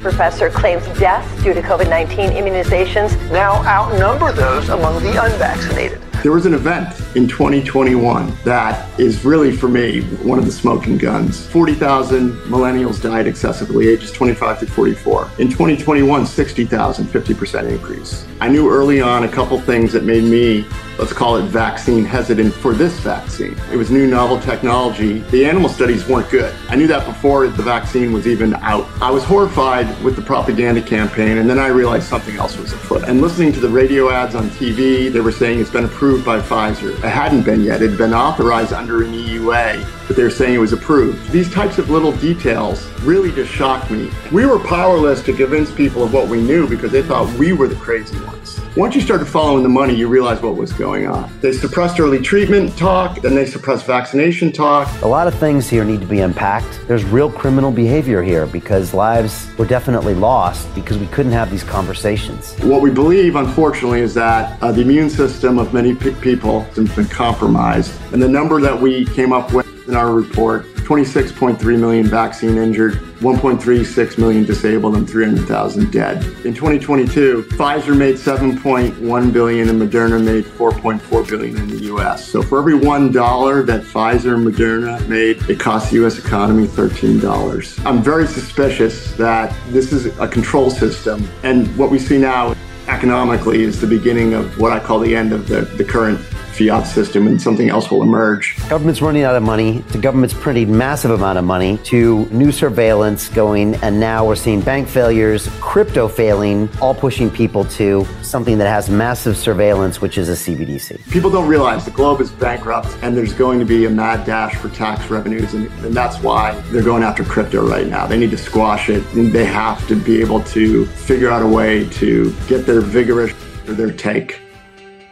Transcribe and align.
Professor 0.00 0.48
claims 0.48 0.84
deaths 1.00 1.42
due 1.42 1.52
to 1.52 1.60
COVID 1.60 1.90
19 1.90 2.30
immunizations 2.30 3.20
now 3.32 3.54
outnumber 3.66 4.30
those 4.30 4.68
among 4.68 5.02
the 5.02 5.10
unvaccinated. 5.20 6.00
There 6.22 6.30
was 6.30 6.46
an 6.46 6.54
event 6.54 7.00
in 7.16 7.26
2021 7.26 8.32
that 8.44 8.88
is 9.00 9.24
really, 9.24 9.50
for 9.50 9.66
me, 9.68 10.02
one 10.22 10.38
of 10.38 10.46
the 10.46 10.52
smoking 10.52 10.98
guns. 10.98 11.44
40,000 11.48 12.30
millennials 12.42 13.02
died 13.02 13.26
excessively, 13.26 13.88
ages 13.88 14.12
25 14.12 14.60
to 14.60 14.66
44. 14.66 15.32
In 15.40 15.48
2021, 15.48 16.26
60,000, 16.26 17.04
50% 17.06 17.68
increase. 17.68 18.24
I 18.40 18.48
knew 18.48 18.70
early 18.70 19.00
on 19.00 19.24
a 19.24 19.28
couple 19.28 19.60
things 19.60 19.92
that 19.94 20.04
made 20.04 20.22
me, 20.22 20.64
let's 20.98 21.12
call 21.12 21.36
it 21.36 21.44
vaccine 21.44 22.04
hesitant 22.04 22.52
for 22.52 22.74
this 22.74 22.98
vaccine. 22.98 23.56
It 23.72 23.76
was 23.76 23.90
new 23.90 24.06
novel 24.06 24.40
technology. 24.40 25.20
The 25.30 25.46
animal 25.46 25.68
studies 25.68 26.06
weren't 26.08 26.28
good. 26.28 26.54
I 26.68 26.74
knew 26.74 26.88
that 26.88 27.06
before 27.06 27.46
the 27.46 27.62
vaccine 27.62 28.12
was 28.12 28.26
even 28.26 28.54
out. 28.56 28.86
I 29.00 29.10
was 29.10 29.22
horrified 29.22 29.86
with 30.02 30.16
the 30.16 30.22
propaganda 30.22 30.82
campaign, 30.82 31.38
and 31.38 31.48
then 31.48 31.58
I 31.58 31.68
realized 31.68 32.08
something 32.08 32.36
else 32.36 32.58
was 32.58 32.72
afoot. 32.72 33.04
And 33.04 33.20
listening 33.20 33.52
to 33.52 33.60
the 33.60 33.68
radio 33.68 34.10
ads 34.10 34.34
on 34.34 34.50
TV, 34.50 35.10
they 35.10 35.20
were 35.20 35.32
saying 35.32 35.60
it's 35.60 35.70
been 35.70 35.84
approved 35.84 36.24
by 36.24 36.40
Pfizer. 36.40 36.92
It 36.92 37.00
hadn't 37.00 37.44
been 37.44 37.62
yet. 37.62 37.80
It 37.80 37.90
had 37.90 37.98
been 37.98 38.14
authorized 38.14 38.72
under 38.72 39.04
an 39.04 39.12
EUA, 39.12 39.86
but 40.08 40.16
they're 40.16 40.30
saying 40.30 40.54
it 40.54 40.58
was 40.58 40.72
approved. 40.72 41.30
These 41.30 41.52
types 41.52 41.78
of 41.78 41.90
little 41.90 42.12
details 42.12 42.88
really 43.02 43.30
just 43.30 43.52
shocked 43.52 43.90
me. 43.90 44.10
We 44.32 44.46
were 44.46 44.58
powerless 44.58 45.22
to 45.22 45.32
convince 45.32 45.70
people 45.70 46.02
of 46.02 46.12
what 46.12 46.28
we 46.28 46.40
knew 46.40 46.68
because 46.68 46.90
they 46.90 47.02
thought 47.02 47.32
we 47.38 47.52
were 47.52 47.68
the 47.68 47.76
crazy 47.76 48.18
ones. 48.24 48.47
Once 48.78 48.94
you 48.94 49.00
started 49.00 49.24
following 49.24 49.64
the 49.64 49.68
money, 49.68 49.92
you 49.92 50.06
realized 50.06 50.40
what 50.40 50.54
was 50.54 50.72
going 50.72 51.04
on. 51.04 51.28
They 51.40 51.50
suppressed 51.50 51.98
early 51.98 52.20
treatment 52.20 52.78
talk, 52.78 53.20
then 53.22 53.34
they 53.34 53.44
suppressed 53.44 53.84
vaccination 53.84 54.52
talk. 54.52 54.88
A 55.02 55.08
lot 55.08 55.26
of 55.26 55.34
things 55.34 55.68
here 55.68 55.84
need 55.84 56.00
to 56.00 56.06
be 56.06 56.20
unpacked. 56.20 56.86
There's 56.86 57.02
real 57.04 57.28
criminal 57.28 57.72
behavior 57.72 58.22
here 58.22 58.46
because 58.46 58.94
lives 58.94 59.48
were 59.58 59.66
definitely 59.66 60.14
lost 60.14 60.72
because 60.76 60.96
we 60.96 61.08
couldn't 61.08 61.32
have 61.32 61.50
these 61.50 61.64
conversations. 61.64 62.54
What 62.60 62.80
we 62.80 62.92
believe, 62.92 63.34
unfortunately, 63.34 63.98
is 63.98 64.14
that 64.14 64.62
uh, 64.62 64.70
the 64.70 64.82
immune 64.82 65.10
system 65.10 65.58
of 65.58 65.74
many 65.74 65.92
people 65.96 66.60
has 66.60 66.94
been 66.94 67.06
compromised. 67.06 68.00
And 68.12 68.22
the 68.22 68.28
number 68.28 68.60
that 68.60 68.80
we 68.80 69.06
came 69.06 69.32
up 69.32 69.52
with 69.52 69.66
in 69.88 69.96
our 69.96 70.12
report 70.12 70.66
26.3 70.88 71.80
million 71.80 72.06
vaccine 72.06 72.56
injured, 72.56 73.07
1.36 73.20 74.18
million 74.18 74.44
disabled, 74.44 74.96
and 74.96 75.08
300,000 75.08 75.90
dead. 75.90 76.24
In 76.44 76.54
2022, 76.54 77.42
Pfizer 77.50 77.96
made 77.96 78.14
7.1 78.14 79.32
billion 79.32 79.68
and 79.68 79.80
Moderna 79.80 80.22
made 80.22 80.44
4.4 80.44 81.28
billion 81.28 81.56
in 81.56 81.68
the 81.68 81.84
US. 81.94 82.28
So 82.28 82.42
for 82.42 82.58
every 82.58 82.74
$1 82.74 83.66
that 83.66 83.82
Pfizer 83.82 84.34
and 84.34 84.46
Moderna 84.46 85.06
made, 85.08 85.42
it 85.50 85.58
cost 85.58 85.90
the 85.90 86.04
US 86.06 86.18
economy 86.18 86.66
$13. 86.66 87.84
I'm 87.84 88.02
very 88.02 88.26
suspicious 88.26 89.12
that 89.14 89.54
this 89.70 89.92
is 89.92 90.06
a 90.18 90.28
control 90.28 90.70
system. 90.70 91.28
And 91.42 91.74
what 91.76 91.90
we 91.90 91.98
see 91.98 92.18
now 92.18 92.54
economically 92.86 93.62
is 93.62 93.80
the 93.80 93.86
beginning 93.86 94.34
of 94.34 94.58
what 94.58 94.72
I 94.72 94.80
call 94.80 94.98
the 94.98 95.14
end 95.14 95.32
of 95.32 95.48
the, 95.48 95.62
the 95.62 95.84
current 95.84 96.20
fiat 96.58 96.86
system 96.86 97.28
and 97.28 97.40
something 97.40 97.68
else 97.68 97.90
will 97.90 98.02
emerge. 98.02 98.56
Government's 98.68 99.00
running 99.00 99.22
out 99.22 99.36
of 99.36 99.42
money. 99.42 99.78
The 99.92 99.98
government's 99.98 100.34
printing 100.34 100.76
massive 100.76 101.12
amount 101.12 101.38
of 101.38 101.44
money 101.44 101.78
to 101.84 102.26
new 102.26 102.50
surveillance 102.50 103.28
going, 103.28 103.76
and 103.76 104.00
now 104.00 104.26
we're 104.26 104.34
seeing 104.34 104.60
bank 104.60 104.88
failures, 104.88 105.48
crypto 105.60 106.08
failing, 106.08 106.68
all 106.82 106.94
pushing 106.94 107.30
people 107.30 107.64
to 107.64 108.04
something 108.22 108.58
that 108.58 108.68
has 108.68 108.90
massive 108.90 109.36
surveillance, 109.36 110.00
which 110.00 110.18
is 110.18 110.28
a 110.28 110.32
CBDC. 110.32 111.08
People 111.10 111.30
don't 111.30 111.48
realize 111.48 111.84
the 111.84 111.90
globe 111.92 112.20
is 112.20 112.30
bankrupt 112.30 112.88
and 113.02 113.16
there's 113.16 113.32
going 113.32 113.58
to 113.60 113.64
be 113.64 113.84
a 113.84 113.90
mad 113.90 114.26
dash 114.26 114.56
for 114.56 114.68
tax 114.70 115.08
revenues, 115.10 115.54
and, 115.54 115.66
and 115.84 115.94
that's 115.94 116.20
why 116.20 116.52
they're 116.72 116.82
going 116.82 117.04
after 117.04 117.22
crypto 117.22 117.64
right 117.66 117.86
now. 117.86 118.06
They 118.06 118.18
need 118.18 118.30
to 118.32 118.38
squash 118.38 118.88
it, 118.88 119.04
and 119.14 119.32
they 119.32 119.44
have 119.44 119.86
to 119.88 119.94
be 119.94 120.20
able 120.20 120.42
to 120.44 120.86
figure 120.86 121.30
out 121.30 121.42
a 121.42 121.46
way 121.46 121.88
to 121.90 122.34
get 122.48 122.66
their 122.66 122.80
vigorish 122.80 123.34
or 123.68 123.74
their 123.74 123.92
take 123.92 124.40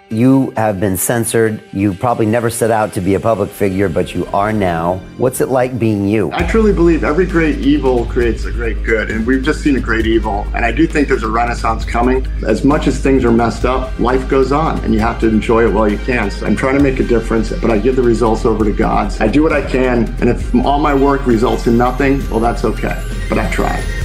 you 0.08 0.52
have 0.56 0.78
been 0.78 0.96
censored. 0.96 1.62
You 1.72 1.94
probably 1.94 2.26
never 2.26 2.50
set 2.50 2.70
out 2.70 2.92
to 2.94 3.00
be 3.00 3.14
a 3.14 3.20
public 3.20 3.50
figure, 3.50 3.88
but 3.88 4.14
you 4.14 4.26
are 4.26 4.52
now. 4.52 4.98
What's 5.16 5.40
it 5.40 5.48
like 5.48 5.78
being 5.78 6.08
you? 6.08 6.30
I 6.32 6.46
truly 6.46 6.72
believe 6.72 7.04
every 7.04 7.26
great 7.26 7.58
evil 7.58 8.06
creates 8.06 8.44
a 8.44 8.52
great 8.52 8.82
good, 8.84 9.10
and 9.10 9.26
we've 9.26 9.42
just 9.42 9.62
seen 9.62 9.76
a 9.76 9.80
great 9.80 10.06
evil. 10.06 10.46
And 10.54 10.64
I 10.64 10.72
do 10.72 10.86
think 10.86 11.08
there's 11.08 11.22
a 11.22 11.28
renaissance 11.28 11.84
coming. 11.84 12.26
As 12.46 12.64
much 12.64 12.86
as 12.86 13.00
things 13.00 13.24
are 13.24 13.32
messed 13.32 13.64
up, 13.64 13.98
life 13.98 14.28
goes 14.28 14.52
on, 14.52 14.78
and 14.84 14.94
you 14.94 15.00
have 15.00 15.18
to 15.20 15.28
enjoy 15.28 15.68
it 15.68 15.72
while 15.72 15.90
you 15.90 15.98
can. 15.98 16.30
So 16.30 16.46
I'm 16.46 16.56
trying 16.56 16.76
to 16.76 16.82
make 16.82 17.00
a 17.00 17.04
difference, 17.04 17.52
but 17.52 17.70
I 17.70 17.78
give 17.78 17.96
the 17.96 18.02
results 18.02 18.44
over 18.44 18.64
to 18.64 18.72
God. 18.72 19.20
I 19.20 19.28
do 19.28 19.42
what 19.42 19.52
I 19.52 19.68
can, 19.68 20.04
and 20.20 20.28
if 20.28 20.54
all 20.54 20.78
my 20.78 20.94
work 20.94 21.26
results 21.26 21.66
in 21.66 21.76
nothing, 21.76 22.18
well, 22.30 22.40
that's 22.40 22.64
okay. 22.64 23.02
But 23.28 23.38
I 23.38 23.50
tried. 23.50 23.95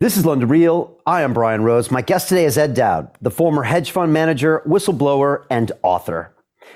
This 0.00 0.16
is 0.16 0.24
London 0.24 0.48
Real. 0.48 0.96
I 1.04 1.20
am 1.20 1.34
Brian 1.34 1.62
Rose. 1.62 1.90
My 1.90 2.00
guest 2.00 2.30
today 2.30 2.46
is 2.46 2.56
Ed 2.56 2.72
Dowd, 2.72 3.10
the 3.20 3.30
former 3.30 3.64
hedge 3.64 3.90
fund 3.90 4.14
manager, 4.14 4.62
whistleblower, 4.66 5.44
and 5.50 5.70
author. 5.82 6.34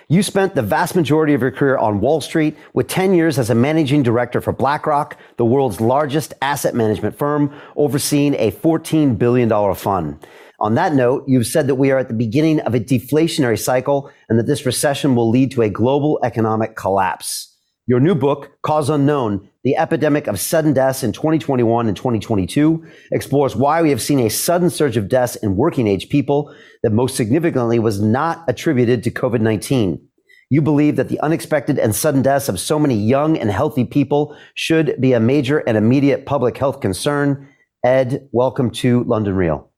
You 0.09 0.23
spent 0.23 0.55
the 0.55 0.61
vast 0.61 0.95
majority 0.95 1.33
of 1.33 1.41
your 1.41 1.51
career 1.51 1.79
on 1.79 2.01
Wall 2.01 2.21
Street 2.21 2.55
with 2.75 2.87
10 2.87 3.15
years 3.15 3.39
as 3.39 3.49
a 3.49 3.55
managing 3.55 4.03
director 4.03 4.43
for 4.43 4.53
BlackRock, 4.53 5.17
the 5.39 5.45
world's 5.47 5.81
largest 5.81 6.35
asset 6.43 6.75
management 6.75 7.17
firm, 7.17 7.51
overseeing 7.77 8.35
a 8.35 8.51
$14 8.51 9.17
billion 9.17 9.75
fund. 9.75 10.19
On 10.61 10.75
that 10.75 10.93
note, 10.93 11.25
you've 11.27 11.47
said 11.47 11.67
that 11.69 11.77
we 11.77 11.91
are 11.93 11.99
at 11.99 12.09
the 12.09 12.15
beginning 12.15 12.61
of 12.61 12.75
a 12.75 12.79
deflationary 12.79 13.59
cycle 13.59 14.11
and 14.29 14.39
that 14.39 14.47
this 14.47 14.67
recession 14.67 15.15
will 15.15 15.31
lead 15.31 15.51
to 15.53 15.63
a 15.63 15.71
global 15.71 16.21
economic 16.23 16.77
collapse. 16.77 17.54
Your 17.87 18.01
new 18.01 18.15
book, 18.15 18.51
Cause 18.63 18.89
Unknown, 18.89 19.47
The 19.63 19.77
Epidemic 19.77 20.27
of 20.27 20.41
Sudden 20.41 20.73
Deaths 20.73 21.03
in 21.03 21.13
2021 21.13 21.87
and 21.87 21.95
2022, 21.95 22.83
explores 23.13 23.55
why 23.55 23.83
we 23.83 23.91
have 23.91 24.01
seen 24.01 24.21
a 24.21 24.31
sudden 24.31 24.71
surge 24.71 24.97
of 24.97 25.11
deaths 25.11 25.37
in 25.37 25.55
working 25.55 25.87
age 25.87 26.09
people 26.09 26.55
that 26.83 26.93
most 26.95 27.15
significantly 27.15 27.79
was 27.79 28.01
not 28.01 28.43
attributed 28.49 29.03
to 29.03 29.11
COVID-19. 29.11 30.01
You 30.49 30.63
believe 30.63 30.97
that 30.97 31.11
the 31.11 31.21
unexpected 31.21 31.79
and 31.79 31.95
sudden 31.95 32.23
deaths 32.23 32.49
of 32.49 32.59
so 32.59 32.79
many 32.79 32.95
young 32.95 33.37
and 33.37 33.51
healthy 33.51 33.85
people 33.85 34.35
should 34.55 34.99
be 34.99 35.13
a 35.13 35.21
major 35.21 35.59
and 35.59 35.77
immediate 35.77 36.25
public 36.25 36.57
health 36.57 36.81
concern. 36.81 37.47
Ed, 37.85 38.31
welcome 38.33 38.71
to 38.71 39.05
London 39.05 39.35
Real. 39.35 39.71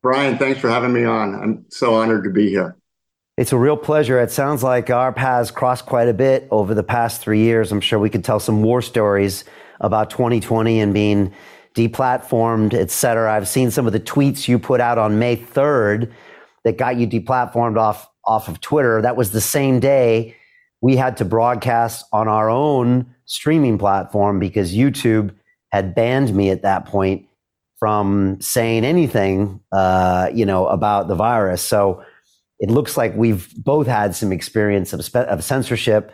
Brian, 0.00 0.38
thanks 0.38 0.60
for 0.60 0.68
having 0.68 0.92
me 0.92 1.04
on. 1.04 1.34
I'm 1.34 1.64
so 1.70 1.94
honored 1.94 2.22
to 2.22 2.30
be 2.30 2.50
here. 2.50 2.76
It's 3.38 3.52
a 3.52 3.56
real 3.56 3.78
pleasure. 3.78 4.20
It 4.20 4.30
sounds 4.30 4.62
like 4.62 4.90
our 4.90 5.10
paths 5.10 5.50
crossed 5.50 5.86
quite 5.86 6.06
a 6.06 6.12
bit 6.12 6.46
over 6.50 6.74
the 6.74 6.82
past 6.82 7.22
three 7.22 7.40
years. 7.40 7.72
I'm 7.72 7.80
sure 7.80 7.98
we 7.98 8.10
could 8.10 8.24
tell 8.24 8.38
some 8.38 8.62
war 8.62 8.82
stories 8.82 9.44
about 9.80 10.10
2020 10.10 10.80
and 10.80 10.92
being 10.92 11.32
deplatformed, 11.74 12.74
et 12.74 12.90
cetera. 12.90 13.32
I've 13.32 13.48
seen 13.48 13.70
some 13.70 13.86
of 13.86 13.94
the 13.94 14.00
tweets 14.00 14.48
you 14.48 14.58
put 14.58 14.82
out 14.82 14.98
on 14.98 15.18
May 15.18 15.38
3rd 15.38 16.12
that 16.64 16.76
got 16.76 16.98
you 16.98 17.06
deplatformed 17.06 17.78
off, 17.78 18.06
off 18.26 18.48
of 18.48 18.60
Twitter. 18.60 19.00
That 19.00 19.16
was 19.16 19.30
the 19.32 19.40
same 19.40 19.80
day 19.80 20.36
we 20.82 20.96
had 20.96 21.16
to 21.16 21.24
broadcast 21.24 22.04
on 22.12 22.28
our 22.28 22.50
own 22.50 23.14
streaming 23.24 23.78
platform 23.78 24.40
because 24.40 24.74
YouTube 24.74 25.34
had 25.70 25.94
banned 25.94 26.34
me 26.34 26.50
at 26.50 26.60
that 26.62 26.84
point 26.84 27.26
from 27.78 28.38
saying 28.42 28.84
anything, 28.84 29.58
uh, 29.72 30.28
you 30.34 30.44
know, 30.44 30.66
about 30.66 31.08
the 31.08 31.14
virus. 31.14 31.62
So 31.62 32.04
it 32.62 32.70
looks 32.70 32.96
like 32.96 33.14
we've 33.16 33.52
both 33.56 33.88
had 33.88 34.14
some 34.14 34.32
experience 34.32 34.92
of, 34.92 35.00
of 35.16 35.42
censorship. 35.42 36.12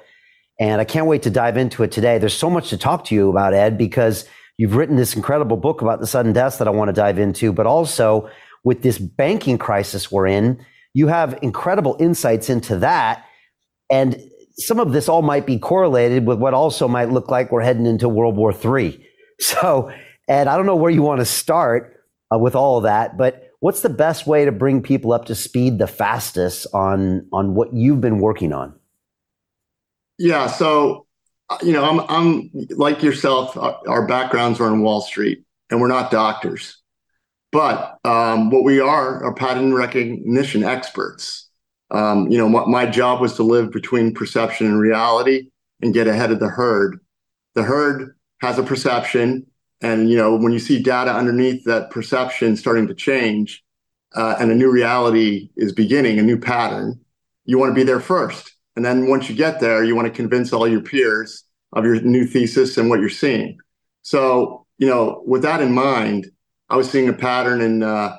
And 0.59 0.81
I 0.81 0.85
can't 0.85 1.07
wait 1.07 1.23
to 1.25 1.31
dive 1.31 1.59
into 1.59 1.83
it 1.83 1.93
today. 1.93 2.17
There's 2.17 2.35
so 2.35 2.49
much 2.49 2.71
to 2.71 2.79
talk 2.79 3.05
to 3.05 3.15
you 3.15 3.29
about, 3.29 3.53
Ed, 3.53 3.77
because 3.77 4.25
you've 4.57 4.75
written 4.75 4.97
this 4.97 5.15
incredible 5.15 5.59
book 5.59 5.83
about 5.83 6.01
the 6.01 6.07
sudden 6.07 6.33
deaths 6.33 6.57
that 6.57 6.67
I 6.67 6.71
want 6.71 6.89
to 6.89 6.95
dive 6.95 7.19
into, 7.19 7.53
but 7.53 7.67
also 7.67 8.31
with 8.65 8.81
this 8.81 8.97
banking 8.97 9.59
crisis 9.59 10.11
we're 10.11 10.27
in, 10.27 10.65
you 10.95 11.09
have 11.09 11.39
incredible 11.43 11.99
insights 12.01 12.49
into 12.49 12.79
that. 12.79 13.27
And 13.91 14.19
some 14.57 14.81
of 14.81 14.93
this 14.93 15.07
all 15.07 15.23
might 15.23 15.47
be 15.47 15.59
correlated 15.59 16.27
with 16.27 16.39
what 16.39 16.55
also 16.55 16.89
might 16.89 17.11
look 17.11 17.31
like 17.31 17.53
we're 17.53 17.61
heading 17.61 17.85
into 17.85 18.09
World 18.09 18.37
War 18.37 18.53
III. 18.53 19.05
So, 19.41 19.93
Ed, 20.27 20.49
I 20.49 20.57
don't 20.57 20.67
know 20.67 20.75
where 20.75 20.91
you 20.91 21.03
want 21.03 21.21
to 21.21 21.25
start 21.25 22.05
uh, 22.35 22.39
with 22.39 22.57
all 22.57 22.79
of 22.79 22.83
that, 22.83 23.17
but 23.17 23.48
what's 23.61 23.81
the 23.81 23.89
best 23.89 24.27
way 24.27 24.45
to 24.45 24.53
bring 24.53 24.83
people 24.83 25.13
up 25.13 25.27
to 25.27 25.35
speed 25.35 25.79
the 25.79 25.87
fastest 25.87 26.67
on 26.73 27.27
on 27.33 27.55
what 27.55 27.73
you've 27.73 28.01
been 28.01 28.21
working 28.21 28.53
on? 28.53 28.75
Yeah, 30.19 30.47
so 30.47 31.07
you 31.63 31.73
know, 31.73 31.85
I'm 31.85 32.01
I'm 32.09 32.51
like 32.71 33.03
yourself. 33.03 33.57
Our 33.57 34.07
backgrounds 34.07 34.61
are 34.61 34.69
in 34.69 34.83
Wall 34.83 35.01
Street, 35.01 35.45
and 35.71 35.81
we're 35.81 35.89
not 35.89 36.11
doctors, 36.11 36.81
but 37.53 37.99
um, 38.05 38.51
what 38.51 38.65
we 38.65 38.81
are 38.81 39.25
are 39.25 39.35
pattern 39.35 39.75
recognition 39.75 40.65
experts. 40.65 41.49
Um, 41.91 42.29
you 42.29 42.37
know, 42.37 42.51
my, 42.51 42.67
my 42.67 42.87
job 42.87 43.21
was 43.21 43.35
to 43.37 43.43
live 43.43 43.73
between 43.73 44.13
perception 44.13 44.67
and 44.67 44.79
reality 44.79 45.49
and 45.81 45.95
get 45.95 46.07
ahead 46.07 46.31
of 46.31 46.39
the 46.39 46.49
herd. 46.49 46.99
The 47.55 47.63
herd 47.63 48.15
has 48.43 48.59
a 48.59 48.63
perception 48.63 49.47
and 49.81 50.11
you 50.11 50.17
know, 50.17 50.37
when 50.37 50.53
you 50.53 50.59
see 50.59 50.83
data 50.83 51.13
underneath 51.13 51.65
that 51.65 51.91
perception 51.91 52.57
starting 52.57 52.87
to 52.89 52.95
change, 52.95 53.65
uh, 54.15 54.37
and 54.39 54.51
a 54.51 54.55
new 54.55 54.71
reality 54.71 55.51
is 55.57 55.73
beginning, 55.73 56.19
a 56.19 56.23
new 56.23 56.39
pattern, 56.39 56.99
you 57.45 57.59
want 57.59 57.71
to 57.71 57.75
be 57.75 57.85
there 57.85 58.01
first. 58.01 58.55
And 58.77 58.85
then 58.85 59.09
once 59.09 59.29
you 59.29 59.35
get 59.35 59.61
there, 59.61 59.85
you 59.85 59.95
want 59.95 60.07
to 60.07 60.15
convince 60.15 60.53
all 60.53 60.67
your 60.67 60.81
peers 60.81 61.45
of 61.73 61.85
your 61.85 62.01
new 62.01 62.27
thesis 62.27 62.79
and 62.79 62.89
what 62.89 63.01
you're 63.01 63.09
seeing. 63.09 63.59
So, 64.03 64.67
you 64.79 64.87
know, 64.87 65.23
with 65.27 65.43
that 65.43 65.61
in 65.61 65.73
mind, 65.73 66.31
I 66.69 66.77
was 66.77 66.91
seeing 66.91 67.09
a 67.09 67.13
pattern 67.13 67.61
in 67.61 67.83
uh, 67.83 68.17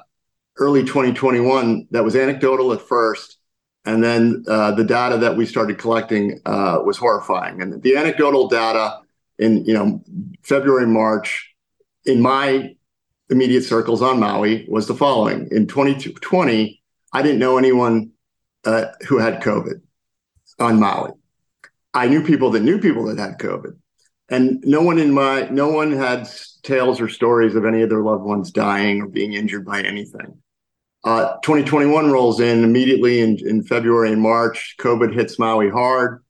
early 0.58 0.84
2021 0.84 1.88
that 1.92 2.04
was 2.04 2.16
anecdotal 2.16 2.74
at 2.74 2.82
first, 2.82 3.38
and 3.86 4.04
then 4.04 4.44
uh, 4.48 4.72
the 4.72 4.84
data 4.84 5.18
that 5.18 5.38
we 5.38 5.46
started 5.46 5.78
collecting 5.78 6.40
uh, 6.46 6.80
was 6.84 6.98
horrifying. 6.98 7.62
And 7.62 7.82
the 7.82 7.96
anecdotal 7.96 8.48
data 8.48 9.00
in 9.38 9.66
you 9.66 9.74
know 9.74 10.04
February, 10.44 10.86
March, 10.86 11.49
in 12.10 12.22
my 12.22 12.76
immediate 13.30 13.64
circles 13.64 14.02
on 14.02 14.20
Maui 14.20 14.66
was 14.68 14.88
the 14.88 14.96
following: 14.96 15.48
in 15.52 15.68
2020, 15.68 16.82
I 17.14 17.22
didn't 17.22 17.40
know 17.40 17.58
anyone 17.58 18.12
uh, 18.66 18.86
who 19.08 19.18
had 19.18 19.42
COVID 19.42 19.82
on 20.60 20.80
Maui. 20.80 21.12
I 21.94 22.08
knew 22.08 22.24
people 22.24 22.52
that 22.52 22.62
knew 22.62 22.80
people 22.80 23.06
that 23.06 23.18
had 23.18 23.40
COVID, 23.40 23.78
and 24.30 24.62
no 24.66 24.82
one 24.82 25.00
in 25.00 25.14
my 25.14 25.48
no 25.50 25.70
one 25.70 25.92
had 25.92 26.28
tales 26.64 27.00
or 27.00 27.08
stories 27.08 27.56
of 27.56 27.66
any 27.66 27.82
of 27.82 27.90
their 27.90 28.02
loved 28.02 28.24
ones 28.24 28.52
dying 28.52 29.02
or 29.02 29.08
being 29.08 29.34
injured 29.34 29.66
by 29.66 29.82
anything. 29.82 30.42
Uh, 31.04 31.38
2021 31.44 32.12
rolls 32.12 32.42
in 32.42 32.64
immediately 32.64 33.22
in, 33.22 33.38
in 33.48 33.64
February 33.64 34.12
and 34.12 34.22
March. 34.22 34.76
COVID 34.80 35.14
hits 35.14 35.40
Maui 35.40 35.70
hard. 35.70 36.24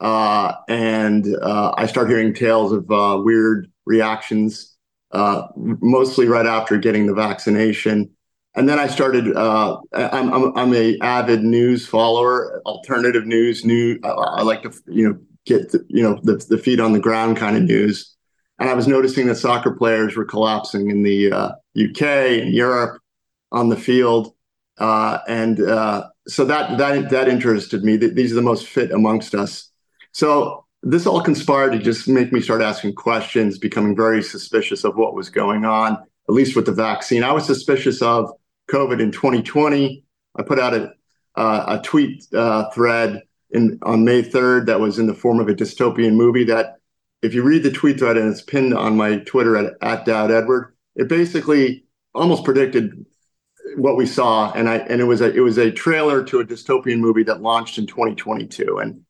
Uh, 0.00 0.54
and 0.68 1.26
uh, 1.42 1.74
I 1.76 1.86
start 1.86 2.08
hearing 2.08 2.34
tales 2.34 2.72
of 2.72 2.90
uh, 2.90 3.20
weird 3.22 3.70
reactions, 3.84 4.69
uh, 5.12 5.48
mostly 5.56 6.26
right 6.26 6.46
after 6.46 6.78
getting 6.78 7.06
the 7.06 7.14
vaccination. 7.14 8.10
And 8.54 8.68
then 8.68 8.78
I 8.78 8.88
started. 8.88 9.36
Uh, 9.36 9.78
I'm, 9.92 10.32
I'm 10.32 10.58
I'm 10.58 10.74
a 10.74 10.98
avid 11.00 11.44
news 11.44 11.86
follower, 11.86 12.60
alternative 12.66 13.26
news. 13.26 13.64
New. 13.64 13.98
I 14.02 14.42
like 14.42 14.62
to 14.62 14.72
you 14.88 15.08
know 15.08 15.18
get 15.46 15.70
the, 15.70 15.84
you 15.88 16.02
know 16.02 16.18
the 16.24 16.44
the 16.48 16.58
feet 16.58 16.80
on 16.80 16.92
the 16.92 16.98
ground 16.98 17.36
kind 17.36 17.56
of 17.56 17.62
news. 17.62 18.16
And 18.58 18.68
I 18.68 18.74
was 18.74 18.88
noticing 18.88 19.26
that 19.28 19.36
soccer 19.36 19.70
players 19.72 20.16
were 20.16 20.24
collapsing 20.24 20.90
in 20.90 21.02
the 21.02 21.32
UK 21.32 22.02
and 22.42 22.52
Europe 22.52 23.00
on 23.52 23.68
the 23.68 23.76
field, 23.76 24.34
and 24.78 25.58
so 25.58 26.44
that 26.44 26.76
that 26.78 27.10
that 27.10 27.28
interested 27.28 27.84
me. 27.84 27.96
These 27.96 28.32
are 28.32 28.36
the 28.36 28.42
most 28.42 28.66
fit 28.66 28.90
amongst 28.90 29.36
us 29.36 29.70
so 30.12 30.66
this 30.82 31.06
all 31.06 31.20
conspired 31.20 31.72
to 31.72 31.78
just 31.78 32.08
make 32.08 32.32
me 32.32 32.40
start 32.40 32.62
asking 32.62 32.94
questions, 32.94 33.58
becoming 33.58 33.94
very 33.94 34.22
suspicious 34.22 34.84
of 34.84 34.96
what 34.96 35.14
was 35.14 35.28
going 35.28 35.64
on, 35.64 35.92
at 35.94 36.34
least 36.34 36.56
with 36.56 36.66
the 36.66 36.72
vaccine. 36.72 37.22
I 37.22 37.32
was 37.32 37.46
suspicious 37.46 38.00
of 38.00 38.32
COVID 38.70 39.00
in 39.00 39.12
2020. 39.12 40.04
I 40.36 40.42
put 40.42 40.58
out 40.58 40.74
a, 40.74 40.92
uh, 41.36 41.78
a 41.78 41.82
tweet 41.82 42.26
uh, 42.32 42.70
thread 42.70 43.22
in, 43.50 43.78
on 43.82 44.04
May 44.04 44.22
3rd 44.22 44.66
that 44.66 44.80
was 44.80 44.98
in 44.98 45.06
the 45.06 45.14
form 45.14 45.40
of 45.40 45.48
a 45.48 45.54
dystopian 45.54 46.14
movie 46.14 46.44
that 46.44 46.76
if 47.22 47.34
you 47.34 47.42
read 47.42 47.62
the 47.62 47.70
tweet 47.70 47.98
thread 47.98 48.16
and 48.16 48.30
it's 48.30 48.40
pinned 48.40 48.72
on 48.72 48.96
my 48.96 49.18
Twitter 49.18 49.56
at, 49.56 49.74
at 49.82 50.06
Dowd 50.06 50.30
Edward, 50.30 50.74
it 50.96 51.08
basically 51.08 51.84
almost 52.14 52.44
predicted 52.44 53.04
what 53.76 53.96
we 53.96 54.06
saw. 54.06 54.50
And 54.52 54.68
I 54.68 54.78
and 54.78 55.00
it 55.00 55.04
was 55.04 55.20
a 55.20 55.32
it 55.34 55.40
was 55.40 55.58
a 55.58 55.70
trailer 55.70 56.24
to 56.24 56.40
a 56.40 56.44
dystopian 56.44 56.98
movie 56.98 57.22
that 57.24 57.42
launched 57.42 57.76
in 57.76 57.86
2022. 57.86 58.78
And 58.78 59.02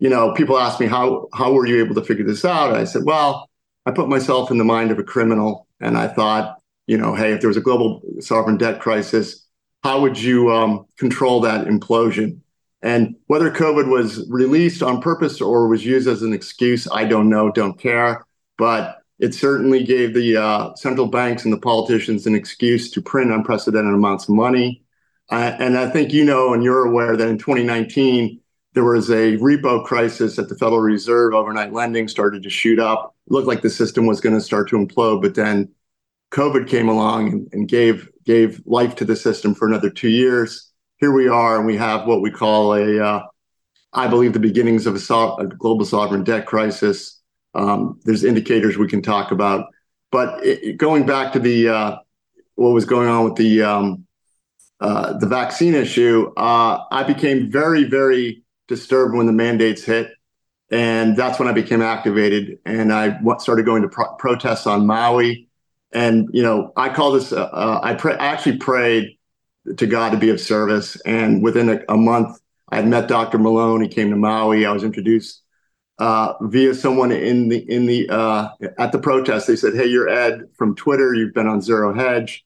you 0.00 0.08
know, 0.08 0.32
people 0.32 0.58
ask 0.58 0.80
me 0.80 0.86
how 0.86 1.28
how 1.32 1.52
were 1.52 1.66
you 1.66 1.84
able 1.84 1.94
to 1.94 2.02
figure 2.02 2.24
this 2.24 2.44
out? 2.44 2.74
I 2.74 2.84
said, 2.84 3.04
well, 3.04 3.48
I 3.86 3.92
put 3.92 4.08
myself 4.08 4.50
in 4.50 4.58
the 4.58 4.64
mind 4.64 4.90
of 4.90 4.98
a 4.98 5.04
criminal, 5.04 5.68
and 5.78 5.96
I 5.96 6.08
thought, 6.08 6.60
you 6.86 6.98
know, 6.98 7.14
hey, 7.14 7.32
if 7.32 7.40
there 7.40 7.48
was 7.48 7.56
a 7.56 7.62
global 7.62 8.02
sovereign 8.18 8.56
debt 8.56 8.80
crisis, 8.80 9.46
how 9.84 10.00
would 10.00 10.18
you 10.18 10.50
um, 10.50 10.86
control 10.98 11.40
that 11.42 11.66
implosion? 11.66 12.40
And 12.82 13.14
whether 13.26 13.50
COVID 13.50 13.88
was 13.88 14.26
released 14.30 14.82
on 14.82 15.02
purpose 15.02 15.40
or 15.40 15.68
was 15.68 15.84
used 15.84 16.08
as 16.08 16.22
an 16.22 16.32
excuse, 16.32 16.88
I 16.90 17.04
don't 17.04 17.28
know, 17.28 17.52
don't 17.52 17.78
care. 17.78 18.24
But 18.56 19.02
it 19.18 19.34
certainly 19.34 19.84
gave 19.84 20.14
the 20.14 20.38
uh, 20.38 20.74
central 20.76 21.06
banks 21.06 21.44
and 21.44 21.52
the 21.52 21.58
politicians 21.58 22.26
an 22.26 22.34
excuse 22.34 22.90
to 22.92 23.02
print 23.02 23.30
unprecedented 23.30 23.92
amounts 23.92 24.24
of 24.24 24.34
money. 24.34 24.82
Uh, 25.28 25.56
and 25.58 25.76
I 25.76 25.90
think 25.90 26.12
you 26.12 26.24
know 26.24 26.54
and 26.54 26.64
you're 26.64 26.86
aware 26.86 27.16
that 27.16 27.28
in 27.28 27.36
2019, 27.36 28.40
there 28.72 28.84
was 28.84 29.10
a 29.10 29.36
repo 29.38 29.84
crisis 29.84 30.38
at 30.38 30.48
the 30.48 30.54
Federal 30.54 30.80
Reserve. 30.80 31.34
Overnight 31.34 31.72
lending 31.72 32.08
started 32.08 32.42
to 32.44 32.50
shoot 32.50 32.78
up. 32.78 33.14
It 33.26 33.32
looked 33.32 33.48
like 33.48 33.62
the 33.62 33.70
system 33.70 34.06
was 34.06 34.20
going 34.20 34.34
to 34.34 34.40
start 34.40 34.68
to 34.68 34.76
implode, 34.76 35.22
but 35.22 35.34
then 35.34 35.68
COVID 36.30 36.68
came 36.68 36.88
along 36.88 37.32
and, 37.32 37.48
and, 37.52 37.68
gave 37.68 38.08
gave 38.24 38.62
life 38.64 38.94
to 38.96 39.04
the 39.04 39.16
system 39.16 39.54
for 39.54 39.66
another 39.66 39.90
two 39.90 40.08
years. 40.08 40.70
Here 40.98 41.12
we 41.12 41.26
are, 41.26 41.56
and 41.56 41.66
we 41.66 41.76
have 41.76 42.06
what 42.06 42.20
we 42.20 42.30
call 42.30 42.74
a, 42.74 43.02
uh, 43.02 43.22
I 43.92 44.06
believe, 44.06 44.34
the 44.34 44.38
beginnings 44.38 44.86
of 44.86 44.94
a, 44.94 45.00
so- 45.00 45.36
a 45.38 45.46
global 45.46 45.84
sovereign 45.84 46.22
debt 46.22 46.46
crisis. 46.46 47.20
Um, 47.54 47.98
there's 48.04 48.22
indicators 48.22 48.78
we 48.78 48.86
can 48.86 49.02
talk 49.02 49.32
about, 49.32 49.66
but 50.12 50.44
it, 50.44 50.76
going 50.76 51.06
back 51.06 51.32
to 51.32 51.40
the 51.40 51.68
uh, 51.68 51.96
what 52.54 52.68
was 52.68 52.84
going 52.84 53.08
on 53.08 53.24
with 53.24 53.34
the 53.34 53.62
um, 53.62 54.06
uh, 54.80 55.18
the 55.18 55.26
vaccine 55.26 55.74
issue, 55.74 56.32
uh, 56.36 56.84
I 56.92 57.02
became 57.02 57.50
very, 57.50 57.84
very 57.84 58.44
disturbed 58.70 59.14
when 59.14 59.26
the 59.26 59.32
mandates 59.32 59.82
hit. 59.84 60.12
And 60.70 61.16
that's 61.16 61.38
when 61.40 61.48
I 61.48 61.52
became 61.52 61.82
activated 61.82 62.60
and 62.64 62.92
I 62.92 63.18
started 63.38 63.66
going 63.66 63.82
to 63.82 63.88
pro- 63.88 64.14
protests 64.14 64.68
on 64.68 64.86
Maui. 64.86 65.48
And, 65.92 66.28
you 66.32 66.44
know, 66.44 66.72
I 66.76 66.88
call 66.90 67.10
this, 67.10 67.32
uh, 67.32 67.42
uh, 67.42 67.80
I, 67.82 67.92
I 67.92 68.28
actually 68.32 68.58
prayed 68.58 69.18
to 69.76 69.86
God 69.86 70.10
to 70.10 70.16
be 70.16 70.30
of 70.30 70.40
service. 70.40 70.98
And 71.00 71.42
within 71.42 71.68
a, 71.68 71.80
a 71.88 71.96
month, 71.96 72.38
I 72.68 72.76
had 72.76 72.86
met 72.86 73.08
Dr. 73.08 73.38
Malone. 73.38 73.82
He 73.82 73.88
came 73.88 74.10
to 74.10 74.16
Maui. 74.16 74.64
I 74.64 74.70
was 74.70 74.84
introduced 74.84 75.42
uh, 75.98 76.34
via 76.42 76.72
someone 76.74 77.10
in 77.10 77.48
the 77.48 77.58
in 77.68 77.86
the 77.86 78.08
uh, 78.08 78.48
at 78.78 78.92
the 78.92 78.98
protest. 78.98 79.48
They 79.48 79.56
said, 79.56 79.74
"Hey, 79.74 79.86
you're 79.86 80.08
Ed 80.08 80.42
from 80.56 80.76
Twitter. 80.76 81.12
You've 81.14 81.34
been 81.34 81.48
on 81.48 81.60
Zero 81.60 81.92
Hedge. 81.92 82.44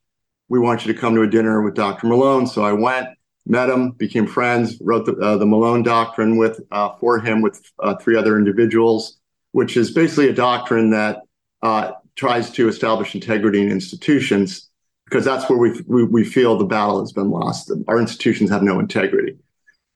We 0.49 0.59
want 0.59 0.85
you 0.85 0.93
to 0.93 0.99
come 0.99 1.15
to 1.15 1.23
a 1.23 1.27
dinner 1.29 1.63
with 1.63 1.75
Dr. 1.75 2.07
Malone." 2.07 2.47
So 2.47 2.65
I 2.65 2.73
went 2.73 3.09
met 3.47 3.69
him, 3.69 3.91
became 3.93 4.27
friends, 4.27 4.79
wrote 4.81 5.07
the, 5.07 5.13
uh, 5.17 5.37
the 5.37 5.47
Malone 5.47 5.83
Doctrine 5.83 6.37
with 6.37 6.61
uh, 6.71 6.95
for 7.01 7.21
him 7.21 7.43
with 7.43 7.61
uh, 7.83 7.97
three 7.97 8.17
other 8.17 8.39
individuals, 8.39 9.19
which 9.53 9.77
is 9.77 9.91
basically 9.91 10.29
a 10.29 10.33
doctrine 10.33 10.91
that 10.91 11.23
uh, 11.63 11.93
tries 12.17 12.51
to 12.51 12.69
establish 12.69 13.15
integrity 13.15 13.61
in 13.61 13.71
institutions 13.71 14.71
because 15.05 15.25
that's 15.25 15.49
where 15.51 15.59
we, 15.59 15.81
we, 15.87 16.05
we 16.05 16.25
feel 16.25 16.57
the 16.57 16.65
battle 16.65 17.01
has 17.01 17.13
been 17.13 17.31
lost. 17.31 17.71
Our 17.89 18.01
institutions 18.01 18.51
have 18.51 18.63
no 18.63 18.81
integrity. 18.81 19.37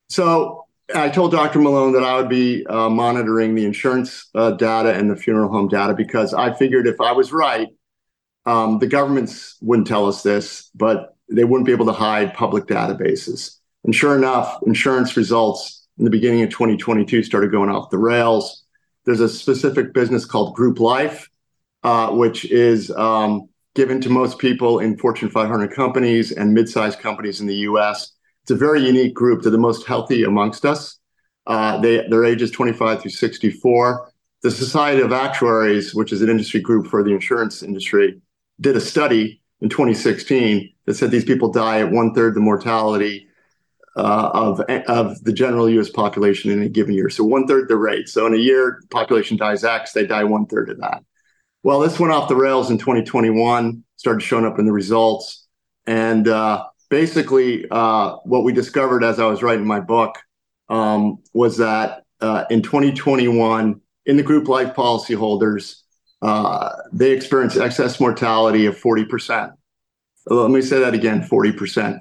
So 0.08 0.66
I 0.94 1.08
told 1.08 1.32
Dr. 1.32 1.58
Malone 1.58 1.92
that 1.92 2.04
I 2.04 2.16
would 2.16 2.28
be 2.28 2.66
uh, 2.66 2.88
monitoring 2.88 3.54
the 3.54 3.64
insurance 3.64 4.28
uh, 4.34 4.52
data 4.52 4.94
and 4.94 5.10
the 5.10 5.16
funeral 5.16 5.50
home 5.50 5.68
data 5.68 5.94
because 5.94 6.34
I 6.34 6.54
figured 6.54 6.86
if 6.86 7.00
I 7.00 7.12
was 7.12 7.32
right, 7.32 7.68
um, 8.46 8.78
the 8.78 8.86
governments 8.86 9.56
wouldn't 9.60 9.86
tell 9.86 10.06
us 10.06 10.22
this, 10.22 10.70
but 10.74 11.16
they 11.30 11.44
wouldn't 11.44 11.66
be 11.66 11.72
able 11.72 11.86
to 11.86 11.92
hide 11.92 12.34
public 12.34 12.66
databases. 12.66 13.56
And 13.84 13.94
sure 13.94 14.16
enough, 14.16 14.58
insurance 14.66 15.16
results 15.16 15.86
in 15.98 16.04
the 16.04 16.10
beginning 16.10 16.42
of 16.42 16.50
2022 16.50 17.22
started 17.22 17.50
going 17.50 17.70
off 17.70 17.90
the 17.90 17.98
rails. 17.98 18.64
There's 19.04 19.20
a 19.20 19.28
specific 19.28 19.92
business 19.92 20.24
called 20.24 20.54
Group 20.54 20.80
Life, 20.80 21.28
uh, 21.82 22.10
which 22.10 22.44
is 22.44 22.90
um, 22.92 23.48
given 23.74 24.00
to 24.00 24.10
most 24.10 24.38
people 24.38 24.80
in 24.80 24.96
Fortune 24.98 25.30
500 25.30 25.72
companies 25.72 26.32
and 26.32 26.52
mid-sized 26.52 26.98
companies 26.98 27.40
in 27.40 27.46
the 27.46 27.56
U.S. 27.56 28.12
It's 28.42 28.50
a 28.50 28.56
very 28.56 28.84
unique 28.84 29.14
group. 29.14 29.42
They're 29.42 29.52
the 29.52 29.58
most 29.58 29.86
healthy 29.86 30.24
amongst 30.24 30.64
us. 30.64 30.98
Uh, 31.46 31.80
they, 31.80 32.06
their 32.08 32.24
age 32.24 32.42
is 32.42 32.50
25 32.50 33.02
through 33.02 33.10
64. 33.10 34.12
The 34.42 34.50
Society 34.50 35.00
of 35.00 35.12
Actuaries, 35.12 35.94
which 35.94 36.12
is 36.12 36.22
an 36.22 36.28
industry 36.28 36.60
group 36.60 36.86
for 36.86 37.02
the 37.02 37.12
insurance 37.12 37.62
industry, 37.62 38.20
did 38.60 38.76
a 38.76 38.80
study 38.80 39.40
in 39.60 39.68
2016 39.68 40.72
that 40.88 40.94
said 40.94 41.10
these 41.10 41.24
people 41.24 41.52
die 41.52 41.80
at 41.80 41.90
one 41.90 42.14
third 42.14 42.34
the 42.34 42.40
mortality 42.40 43.28
uh, 43.94 44.30
of 44.32 44.60
of 44.88 45.22
the 45.22 45.34
general 45.34 45.68
U.S. 45.68 45.90
population 45.90 46.50
in 46.50 46.62
a 46.62 46.68
given 46.68 46.94
year. 46.94 47.10
So 47.10 47.24
one 47.24 47.46
third 47.46 47.68
the 47.68 47.76
rate. 47.76 48.08
So 48.08 48.26
in 48.26 48.32
a 48.32 48.38
year, 48.38 48.80
population 48.90 49.36
dies 49.36 49.64
X, 49.64 49.92
they 49.92 50.06
die 50.06 50.24
one 50.24 50.46
third 50.46 50.70
of 50.70 50.78
that. 50.78 51.04
Well, 51.62 51.80
this 51.80 52.00
went 52.00 52.14
off 52.14 52.30
the 52.30 52.36
rails 52.36 52.70
in 52.70 52.78
2021. 52.78 53.84
Started 53.96 54.22
showing 54.22 54.46
up 54.46 54.58
in 54.58 54.64
the 54.64 54.72
results, 54.72 55.46
and 55.86 56.26
uh, 56.26 56.64
basically, 56.88 57.66
uh, 57.70 58.16
what 58.24 58.44
we 58.44 58.54
discovered 58.54 59.04
as 59.04 59.20
I 59.20 59.26
was 59.26 59.42
writing 59.42 59.66
my 59.66 59.80
book 59.80 60.16
um, 60.70 61.18
was 61.34 61.58
that 61.58 62.04
uh, 62.22 62.44
in 62.48 62.62
2021, 62.62 63.78
in 64.06 64.16
the 64.16 64.22
group 64.22 64.48
life 64.48 64.74
policyholders, 64.74 65.82
uh, 66.22 66.70
they 66.94 67.10
experienced 67.10 67.58
excess 67.58 68.00
mortality 68.00 68.64
of 68.64 68.80
40%. 68.80 69.52
Let 70.28 70.50
me 70.50 70.62
say 70.62 70.80
that 70.80 70.94
again 70.94 71.22
40%. 71.22 72.00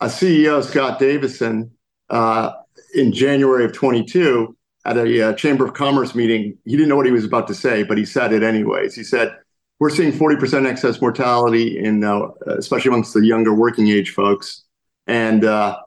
A 0.00 0.06
CEO, 0.06 0.62
Scott 0.62 0.98
Davison, 0.98 1.70
uh, 2.10 2.52
in 2.94 3.12
January 3.12 3.64
of 3.64 3.72
22, 3.72 4.56
at 4.84 4.96
a 4.96 5.30
uh, 5.30 5.32
Chamber 5.34 5.64
of 5.64 5.74
Commerce 5.74 6.14
meeting, 6.14 6.58
he 6.64 6.72
didn't 6.72 6.88
know 6.88 6.96
what 6.96 7.06
he 7.06 7.12
was 7.12 7.24
about 7.24 7.46
to 7.48 7.54
say, 7.54 7.82
but 7.82 7.96
he 7.96 8.04
said 8.04 8.32
it 8.32 8.42
anyways. 8.42 8.94
He 8.94 9.02
said, 9.02 9.34
We're 9.78 9.90
seeing 9.90 10.12
40% 10.12 10.66
excess 10.66 11.00
mortality, 11.00 11.78
in, 11.78 12.04
uh, 12.04 12.28
especially 12.46 12.90
amongst 12.90 13.14
the 13.14 13.24
younger 13.24 13.54
working 13.54 13.88
age 13.88 14.10
folks. 14.10 14.64
And 15.06 15.44
uh, 15.44 15.78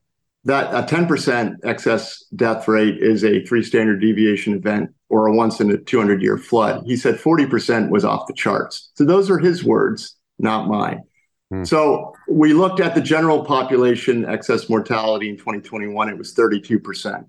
that 0.45 0.73
a 0.73 0.95
10% 0.95 1.57
excess 1.63 2.23
death 2.35 2.67
rate 2.67 2.97
is 2.97 3.23
a 3.23 3.45
three 3.45 3.63
standard 3.63 4.01
deviation 4.01 4.53
event 4.53 4.89
or 5.09 5.27
a 5.27 5.35
once 5.35 5.59
in 5.59 5.69
a 5.71 5.77
200 5.77 6.21
year 6.21 6.37
flood. 6.37 6.83
He 6.85 6.97
said 6.97 7.15
40% 7.15 7.89
was 7.89 8.03
off 8.03 8.27
the 8.27 8.33
charts. 8.33 8.89
So 8.95 9.05
those 9.05 9.29
are 9.29 9.37
his 9.37 9.63
words, 9.63 10.15
not 10.39 10.67
mine. 10.67 11.03
Hmm. 11.51 11.63
So 11.63 12.13
we 12.29 12.53
looked 12.53 12.79
at 12.79 12.95
the 12.95 13.01
general 13.01 13.43
population 13.43 14.25
excess 14.25 14.69
mortality 14.69 15.29
in 15.29 15.37
2021, 15.37 16.09
it 16.09 16.17
was 16.17 16.33
32%. 16.33 17.25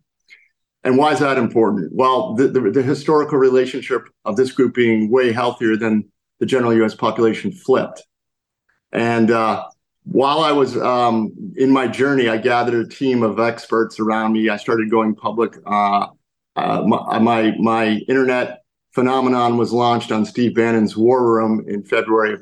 And 0.84 0.96
why 0.96 1.12
is 1.12 1.18
that 1.18 1.38
important? 1.38 1.92
Well, 1.92 2.34
the, 2.34 2.48
the, 2.48 2.60
the 2.70 2.82
historical 2.82 3.38
relationship 3.38 4.08
of 4.24 4.36
this 4.36 4.52
group 4.52 4.74
being 4.74 5.10
way 5.10 5.32
healthier 5.32 5.76
than 5.76 6.10
the 6.38 6.46
general 6.46 6.72
US 6.84 6.94
population 6.94 7.52
flipped. 7.52 8.06
And 8.92 9.30
uh, 9.30 9.66
while 10.04 10.40
I 10.40 10.52
was 10.52 10.76
um, 10.76 11.32
in 11.56 11.70
my 11.70 11.88
journey, 11.88 12.28
I 12.28 12.38
gathered 12.38 12.86
a 12.86 12.88
team 12.88 13.22
of 13.22 13.38
experts 13.38 14.00
around 14.00 14.32
me. 14.32 14.48
I 14.48 14.56
started 14.56 14.90
going 14.90 15.14
public. 15.14 15.56
Uh, 15.66 16.06
uh, 16.56 16.82
my, 16.82 17.18
my, 17.18 17.54
my 17.58 17.86
internet 18.08 18.62
phenomenon 18.92 19.56
was 19.56 19.72
launched 19.72 20.10
on 20.10 20.24
Steve 20.24 20.54
Bannon's 20.54 20.96
War 20.96 21.24
Room 21.24 21.64
in 21.68 21.82
February 21.82 22.32
of 22.32 22.40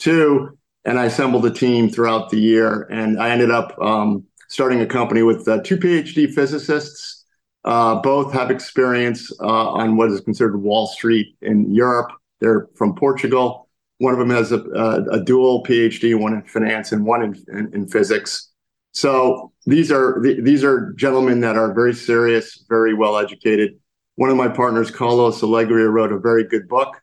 2022, 0.00 0.58
and 0.84 0.98
I 0.98 1.04
assembled 1.06 1.44
a 1.46 1.50
team 1.50 1.90
throughout 1.90 2.30
the 2.30 2.40
year. 2.40 2.88
And 2.90 3.20
I 3.20 3.30
ended 3.30 3.50
up 3.50 3.76
um, 3.80 4.24
starting 4.48 4.80
a 4.80 4.86
company 4.86 5.22
with 5.22 5.46
uh, 5.46 5.60
two 5.62 5.76
PhD 5.76 6.32
physicists. 6.32 7.24
Uh, 7.64 7.96
both 7.96 8.32
have 8.32 8.50
experience 8.50 9.30
uh, 9.40 9.44
on 9.44 9.96
what 9.96 10.10
is 10.10 10.20
considered 10.22 10.56
Wall 10.56 10.86
Street 10.86 11.36
in 11.42 11.72
Europe. 11.74 12.10
They're 12.40 12.68
from 12.74 12.94
Portugal. 12.94 13.68
One 13.98 14.14
of 14.14 14.18
them 14.18 14.30
has 14.30 14.50
a, 14.50 14.60
a, 14.60 15.02
a 15.18 15.24
dual 15.24 15.62
PhD, 15.64 16.18
one 16.18 16.32
in 16.32 16.42
finance 16.44 16.92
and 16.92 17.04
one 17.04 17.22
in, 17.22 17.44
in, 17.48 17.74
in 17.74 17.88
physics. 17.88 18.50
So 18.92 19.52
these 19.66 19.92
are 19.92 20.20
these 20.22 20.64
are 20.64 20.92
gentlemen 20.94 21.40
that 21.40 21.56
are 21.56 21.74
very 21.74 21.92
serious, 21.92 22.64
very 22.68 22.94
well 22.94 23.18
educated. 23.18 23.78
One 24.16 24.30
of 24.30 24.36
my 24.36 24.48
partners, 24.48 24.90
Carlos 24.90 25.42
Alegria, 25.42 25.88
wrote 25.92 26.12
a 26.12 26.18
very 26.18 26.44
good 26.44 26.66
book, 26.66 27.00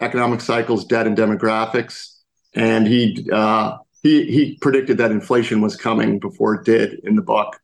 Economic 0.00 0.42
Cycles, 0.42 0.84
Debt, 0.84 1.06
and 1.06 1.16
Demographics, 1.16 2.13
and 2.54 2.86
he 2.86 3.28
uh, 3.32 3.78
he 4.02 4.24
he 4.30 4.58
predicted 4.60 4.98
that 4.98 5.10
inflation 5.10 5.60
was 5.60 5.76
coming 5.76 6.18
before 6.18 6.54
it 6.54 6.64
did 6.64 7.00
in 7.04 7.16
the 7.16 7.22
book. 7.22 7.60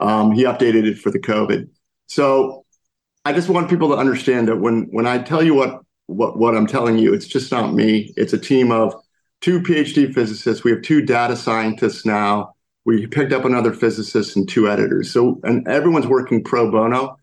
Um, 0.00 0.32
he 0.32 0.44
updated 0.44 0.86
it 0.86 0.98
for 0.98 1.10
the 1.10 1.20
COVID. 1.20 1.68
So 2.06 2.64
I 3.24 3.32
just 3.32 3.48
want 3.48 3.70
people 3.70 3.88
to 3.88 3.96
understand 3.96 4.48
that 4.48 4.56
when 4.56 4.88
when 4.90 5.06
I 5.06 5.18
tell 5.18 5.42
you 5.42 5.54
what 5.54 5.84
what, 6.06 6.38
what 6.38 6.56
I'm 6.56 6.66
telling 6.66 6.98
you. 6.98 7.14
It's 7.14 7.26
just 7.26 7.50
not 7.50 7.74
me. 7.74 8.12
It's 8.16 8.32
a 8.32 8.38
team 8.38 8.70
of 8.70 8.94
two 9.40 9.60
PhD 9.60 10.12
physicists. 10.12 10.64
We 10.64 10.70
have 10.70 10.82
two 10.82 11.02
data 11.02 11.36
scientists 11.36 12.04
now. 12.04 12.54
We 12.84 13.06
picked 13.06 13.32
up 13.32 13.44
another 13.44 13.72
physicist 13.72 14.36
and 14.36 14.48
two 14.48 14.68
editors. 14.68 15.10
So, 15.10 15.40
and 15.42 15.66
everyone's 15.66 16.06
working 16.06 16.44
pro 16.44 16.70
bono. 16.70 17.16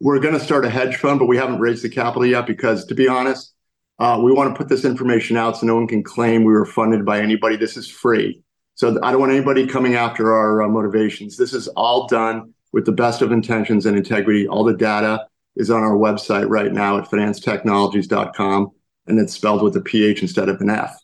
We're 0.00 0.20
going 0.20 0.34
to 0.34 0.44
start 0.44 0.66
a 0.66 0.70
hedge 0.70 0.96
fund, 0.96 1.18
but 1.18 1.26
we 1.26 1.38
haven't 1.38 1.60
raised 1.60 1.82
the 1.82 1.88
capital 1.88 2.26
yet 2.26 2.46
because, 2.46 2.84
to 2.86 2.94
be 2.94 3.08
honest, 3.08 3.54
we 3.98 4.32
want 4.32 4.52
to 4.52 4.56
put 4.56 4.68
this 4.68 4.84
information 4.84 5.36
out 5.36 5.56
so 5.56 5.66
no 5.66 5.74
one 5.74 5.86
can 5.86 6.02
claim 6.02 6.44
we 6.44 6.52
were 6.52 6.66
funded 6.66 7.04
by 7.04 7.20
anybody. 7.20 7.56
This 7.56 7.76
is 7.76 7.88
free. 7.88 8.42
So 8.74 8.98
I 9.02 9.10
don't 9.10 9.20
want 9.20 9.32
anybody 9.32 9.66
coming 9.66 9.94
after 9.94 10.34
our 10.34 10.62
uh, 10.62 10.68
motivations. 10.68 11.36
This 11.36 11.54
is 11.54 11.66
all 11.68 12.06
done 12.06 12.52
with 12.72 12.84
the 12.84 12.92
best 12.92 13.22
of 13.22 13.32
intentions 13.32 13.86
and 13.86 13.96
integrity. 13.96 14.46
All 14.46 14.64
the 14.64 14.76
data 14.76 15.26
is 15.56 15.70
on 15.70 15.82
our 15.82 15.96
website 15.96 16.46
right 16.48 16.70
now 16.70 16.98
at 16.98 17.06
phinancetechnologies.com, 17.06 18.70
and 19.06 19.18
it's 19.18 19.32
spelled 19.32 19.62
with 19.62 19.76
a 19.76 19.80
PH 19.80 20.20
instead 20.20 20.50
of 20.50 20.60
an 20.60 20.68
F. 20.68 20.94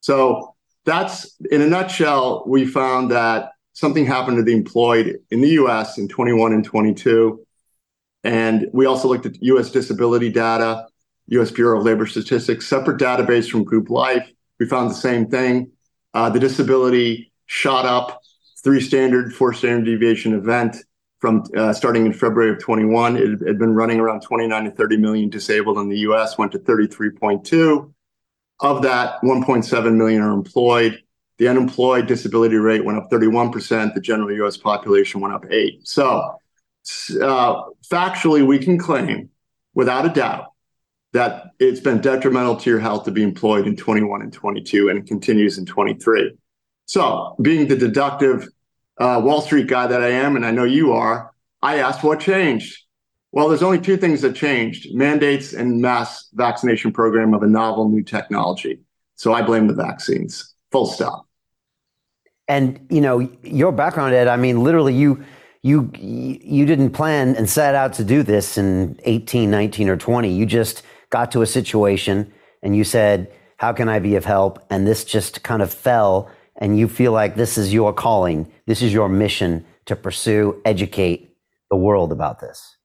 So 0.00 0.54
that's 0.84 1.36
in 1.50 1.62
a 1.62 1.66
nutshell, 1.66 2.44
we 2.46 2.64
found 2.64 3.10
that 3.10 3.50
something 3.72 4.06
happened 4.06 4.36
to 4.36 4.44
the 4.44 4.52
employed 4.52 5.18
in 5.32 5.40
the 5.40 5.50
US 5.50 5.98
in 5.98 6.06
21 6.08 6.52
and 6.52 6.64
22. 6.64 7.44
And 8.22 8.68
we 8.72 8.86
also 8.86 9.08
looked 9.08 9.26
at 9.26 9.42
US 9.42 9.70
disability 9.70 10.30
data, 10.30 10.86
US 11.28 11.50
Bureau 11.50 11.78
of 11.78 11.84
Labor 11.84 12.06
Statistics, 12.06 12.66
separate 12.66 13.00
database 13.00 13.50
from 13.50 13.64
group 13.64 13.90
life. 13.90 14.28
We 14.58 14.66
found 14.66 14.90
the 14.90 14.94
same 14.94 15.28
thing. 15.28 15.72
Uh, 16.14 16.30
the 16.30 16.40
disability 16.40 17.32
shot 17.46 17.84
up, 17.84 18.22
three 18.62 18.80
standard, 18.80 19.34
four 19.34 19.52
standard 19.52 19.84
deviation 19.84 20.34
event 20.34 20.76
from 21.20 21.44
uh, 21.56 21.72
starting 21.72 22.06
in 22.06 22.12
February 22.12 22.52
of 22.52 22.60
21. 22.60 23.16
It 23.16 23.46
had 23.46 23.58
been 23.58 23.74
running 23.74 24.00
around 24.00 24.22
29 24.22 24.64
to 24.64 24.70
30 24.70 24.96
million 24.98 25.30
disabled 25.30 25.78
in 25.78 25.88
the 25.88 25.98
US, 25.98 26.38
went 26.38 26.52
to 26.52 26.58
33.2. 26.58 27.92
Of 28.60 28.82
that, 28.82 29.20
1.7 29.22 29.96
million 29.96 30.22
are 30.22 30.32
employed. 30.32 31.02
The 31.38 31.48
unemployed 31.48 32.06
disability 32.06 32.56
rate 32.56 32.84
went 32.84 32.98
up 32.98 33.10
31%. 33.10 33.92
The 33.94 34.00
general 34.00 34.32
US 34.46 34.56
population 34.56 35.20
went 35.20 35.34
up 35.34 35.44
8. 35.50 35.86
So, 35.86 36.38
uh, 37.20 37.62
factually, 37.90 38.46
we 38.46 38.58
can 38.58 38.78
claim 38.78 39.28
without 39.74 40.06
a 40.06 40.08
doubt 40.08 40.52
that 41.16 41.52
it's 41.58 41.80
been 41.80 42.02
detrimental 42.02 42.56
to 42.56 42.68
your 42.68 42.78
health 42.78 43.04
to 43.06 43.10
be 43.10 43.22
employed 43.22 43.66
in 43.66 43.74
21 43.74 44.20
and 44.20 44.30
22 44.30 44.90
and 44.90 44.98
it 44.98 45.06
continues 45.06 45.56
in 45.56 45.64
23. 45.64 46.36
So, 46.84 47.34
being 47.40 47.68
the 47.68 47.76
deductive 47.76 48.48
uh, 48.98 49.22
Wall 49.24 49.40
Street 49.40 49.66
guy 49.66 49.86
that 49.86 50.02
I 50.02 50.10
am, 50.10 50.36
and 50.36 50.44
I 50.44 50.50
know 50.50 50.64
you 50.64 50.92
are, 50.92 51.32
I 51.62 51.78
asked 51.78 52.04
what 52.04 52.20
changed. 52.20 52.84
Well, 53.32 53.48
there's 53.48 53.62
only 53.62 53.80
two 53.80 53.96
things 53.96 54.20
that 54.20 54.36
changed 54.36 54.94
mandates 54.94 55.54
and 55.54 55.80
mass 55.80 56.28
vaccination 56.34 56.92
program 56.92 57.32
of 57.32 57.42
a 57.42 57.46
novel 57.46 57.88
new 57.88 58.02
technology. 58.02 58.80
So 59.14 59.32
I 59.32 59.40
blame 59.40 59.68
the 59.68 59.74
vaccines. 59.74 60.54
Full 60.70 60.86
stop. 60.86 61.26
And 62.46 62.86
you 62.90 63.00
know 63.00 63.28
your 63.42 63.72
background, 63.72 64.14
Ed. 64.14 64.28
I 64.28 64.36
mean, 64.36 64.62
literally, 64.62 64.94
you 64.94 65.24
you 65.62 65.90
you 65.98 66.66
didn't 66.66 66.90
plan 66.90 67.34
and 67.36 67.48
set 67.48 67.74
out 67.74 67.94
to 67.94 68.04
do 68.04 68.22
this 68.22 68.58
in 68.58 69.00
18, 69.04 69.50
19, 69.50 69.88
or 69.88 69.96
20. 69.96 70.30
You 70.30 70.46
just 70.46 70.82
got 71.10 71.32
to 71.32 71.42
a 71.42 71.46
situation 71.46 72.32
and 72.62 72.76
you 72.76 72.84
said, 72.84 73.32
"How 73.56 73.72
can 73.72 73.88
I 73.88 73.98
be 73.98 74.16
of 74.16 74.24
help?" 74.24 74.64
And 74.70 74.86
this 74.86 75.04
just 75.04 75.42
kind 75.42 75.62
of 75.62 75.72
fell 75.72 76.30
and 76.58 76.78
you 76.78 76.88
feel 76.88 77.12
like 77.12 77.36
this 77.36 77.58
is 77.58 77.72
your 77.72 77.92
calling, 77.92 78.50
this 78.66 78.82
is 78.82 78.92
your 78.92 79.08
mission 79.08 79.64
to 79.86 79.96
pursue, 79.96 80.60
educate 80.64 81.36
the 81.70 81.76
world 81.76 82.12
about 82.12 82.40
this. 82.40 82.76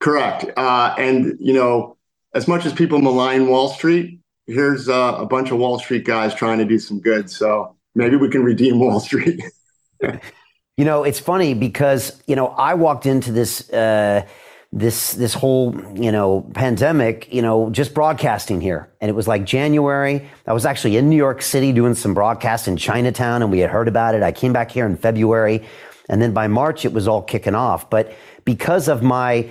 Correct. 0.00 0.46
Uh, 0.56 0.94
and, 0.96 1.36
you 1.38 1.52
know, 1.52 1.96
as 2.34 2.46
much 2.46 2.64
as 2.64 2.72
people 2.72 3.00
malign 3.00 3.48
Wall 3.48 3.68
Street, 3.68 4.20
here's 4.46 4.88
uh, 4.88 5.16
a 5.18 5.26
bunch 5.26 5.50
of 5.50 5.58
Wall 5.58 5.78
Street 5.78 6.04
guys 6.04 6.34
trying 6.34 6.58
to 6.58 6.64
do 6.64 6.78
some 6.78 7.00
good. 7.00 7.28
So 7.30 7.76
maybe 7.94 8.16
we 8.16 8.28
can 8.30 8.42
redeem 8.42 8.78
Wall 8.78 9.00
Street. 9.00 9.42
you 10.00 10.84
know, 10.84 11.02
it's 11.04 11.20
funny 11.20 11.54
because, 11.54 12.22
you 12.26 12.36
know, 12.36 12.48
I 12.48 12.74
walked 12.74 13.06
into 13.06 13.32
this. 13.32 13.68
Uh, 13.70 14.26
this 14.72 15.14
this 15.14 15.34
whole 15.34 15.74
you 15.96 16.12
know 16.12 16.48
pandemic 16.54 17.32
you 17.32 17.42
know 17.42 17.70
just 17.70 17.92
broadcasting 17.92 18.60
here. 18.60 18.88
And 19.00 19.08
it 19.08 19.14
was 19.14 19.26
like 19.26 19.44
january. 19.44 20.28
I 20.46 20.52
was 20.52 20.64
actually 20.64 20.96
in 20.96 21.10
new 21.10 21.16
york 21.16 21.42
city 21.42 21.72
doing 21.72 21.94
some 21.94 22.14
broadcasts 22.14 22.68
in 22.68 22.76
chinatown 22.76 23.42
and 23.42 23.50
we 23.50 23.58
had 23.58 23.70
heard 23.70 23.88
about 23.88 24.14
it. 24.14 24.22
I 24.22 24.32
came 24.32 24.52
back 24.52 24.70
here 24.70 24.86
in 24.86 24.96
february 24.96 25.64
and 26.08 26.22
then 26.22 26.32
by 26.32 26.46
march 26.46 26.84
it 26.84 26.92
was 26.92 27.08
all 27.08 27.22
kicking 27.22 27.54
off. 27.54 27.90
But 27.90 28.14
because 28.44 28.88
of 28.88 29.02
my 29.02 29.50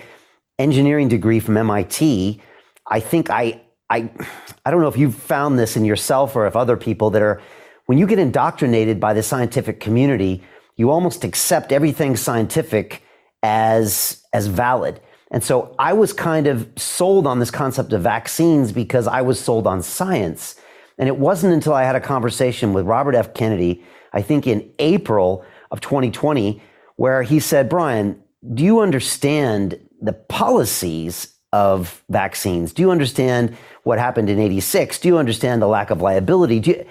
engineering 0.58 1.08
degree 1.08 1.40
from 1.40 1.56
mit 1.56 2.02
i 2.88 3.00
think 3.00 3.30
i 3.30 3.62
i 3.90 4.10
i 4.66 4.72
don't 4.72 4.82
know 4.82 4.88
if 4.88 4.98
you've 4.98 5.16
found 5.16 5.58
this 5.58 5.78
in 5.78 5.86
yourself 5.86 6.36
or 6.36 6.46
if 6.48 6.56
other 6.56 6.76
people 6.76 7.10
that 7.10 7.22
are 7.22 7.42
when 7.86 7.98
you 7.98 8.06
get 8.06 8.20
indoctrinated 8.20 9.00
by 9.00 9.14
the 9.14 9.24
scientific 9.24 9.80
community 9.80 10.44
you 10.76 10.92
almost 10.92 11.24
accept 11.24 11.72
everything 11.72 12.16
scientific 12.16 13.02
as 13.42 14.24
as 14.34 14.48
valid 14.48 15.00
and 15.32 15.44
so 15.44 15.76
I 15.78 15.94
was 15.94 16.12
kind 16.12 16.48
of 16.48 16.68
sold 16.76 17.28
on 17.28 17.40
this 17.40 17.52
concept 17.52 17.94
of 17.94 18.02
vaccines 18.02 18.72
because 18.72 19.08
I 19.08 19.22
was 19.22 19.40
sold 19.40 19.68
on 19.68 19.84
science. 19.84 20.56
And 20.98 21.08
it 21.08 21.18
wasn't 21.18 21.54
until 21.54 21.74
I 21.74 21.84
had 21.84 21.96
a 21.96 22.02
conversation 22.02 22.74
with 22.74 22.86
Robert 22.86 23.16
F. 23.16 23.34
Kennedy, 23.34 23.84
I 24.12 24.22
think 24.22 24.48
in 24.48 24.70
April 24.80 25.46
of 25.72 25.82
2020, 25.82 26.62
where 26.96 27.22
he 27.22 27.40
said, 27.40 27.70
Brian, 27.70 28.22
do 28.54 28.64
you 28.64 28.80
understand 28.80 29.80
the 30.02 30.14
policies 30.14 31.36
of 31.54 32.04
vaccines? 32.10 32.74
Do 32.74 32.82
you 32.82 32.92
understand 32.92 33.56
what 33.84 34.00
happened 34.00 34.30
in 34.30 34.40
86? 34.40 35.00
Do 35.00 35.08
you 35.08 35.18
understand 35.18 35.62
the 35.62 35.68
lack 35.68 35.92
of 35.92 36.02
liability? 36.02 36.86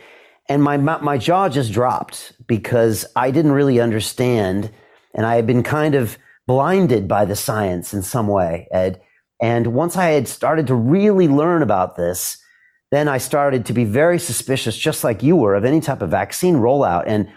And 0.49 0.63
my, 0.63 0.77
my 0.77 1.19
jaw 1.19 1.49
just 1.49 1.73
dropped 1.73 2.33
because 2.47 3.05
I 3.17 3.31
didn't 3.31 3.53
really 3.53 3.81
understand. 3.81 4.71
And 5.13 5.27
I 5.27 5.35
had 5.35 5.47
been 5.47 5.63
kind 5.63 5.95
of 5.95 6.17
blinded 6.49 7.07
by 7.07 7.27
the 7.27 7.37
science 7.37 7.93
in 7.93 8.03
some 8.03 8.27
way, 8.27 8.67
Ed. 8.73 9.01
And 9.41 9.69
once 9.69 9.97
I 9.97 10.07
had 10.07 10.27
started 10.27 10.67
to 10.69 10.75
really 10.75 11.29
learn 11.29 11.63
about 11.63 11.97
this, 11.97 12.43
then 12.91 13.07
I 13.07 13.19
started 13.19 13.67
to 13.67 13.75
be 13.75 13.85
very 13.85 14.19
suspicious, 14.19 14.77
just 14.77 15.05
like 15.05 15.23
you 15.23 15.37
were, 15.37 15.55
of 15.55 15.67
any 15.67 15.81
type 15.81 16.01
of 16.01 16.11
vaccine 16.11 16.55
rollout. 16.55 17.05
And 17.07 17.29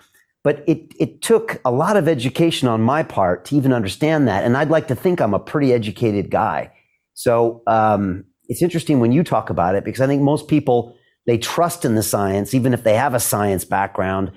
but 0.44 0.64
it 0.66 0.94
it 0.98 1.22
took 1.22 1.60
a 1.66 1.72
lot 1.72 1.98
of 1.98 2.08
education 2.08 2.70
on 2.70 2.82
my 2.82 3.04
part 3.04 3.46
to 3.46 3.56
even 3.56 3.74
understand 3.74 4.30
that. 4.30 4.46
And 4.46 4.56
I'd 4.56 4.70
like 4.70 4.88
to 4.88 4.96
think 4.96 5.20
I'm 5.20 5.34
a 5.34 5.40
pretty 5.40 5.74
educated 5.74 6.32
guy. 6.32 6.72
So 7.14 7.62
um, 7.68 8.24
it's 8.48 8.62
interesting 8.62 9.02
when 9.02 9.12
you 9.12 9.24
talk 9.24 9.50
about 9.50 9.76
it 9.76 9.84
because 9.84 10.02
I 10.02 10.08
think 10.08 10.22
most 10.22 10.48
people 10.48 10.96
they 11.28 11.38
trust 11.38 11.86
in 11.86 11.96
the 11.96 12.02
science, 12.02 12.54
even 12.54 12.74
if 12.74 12.84
they 12.84 12.96
have 12.96 13.14
a 13.14 13.20
science 13.20 13.66
background. 13.66 14.32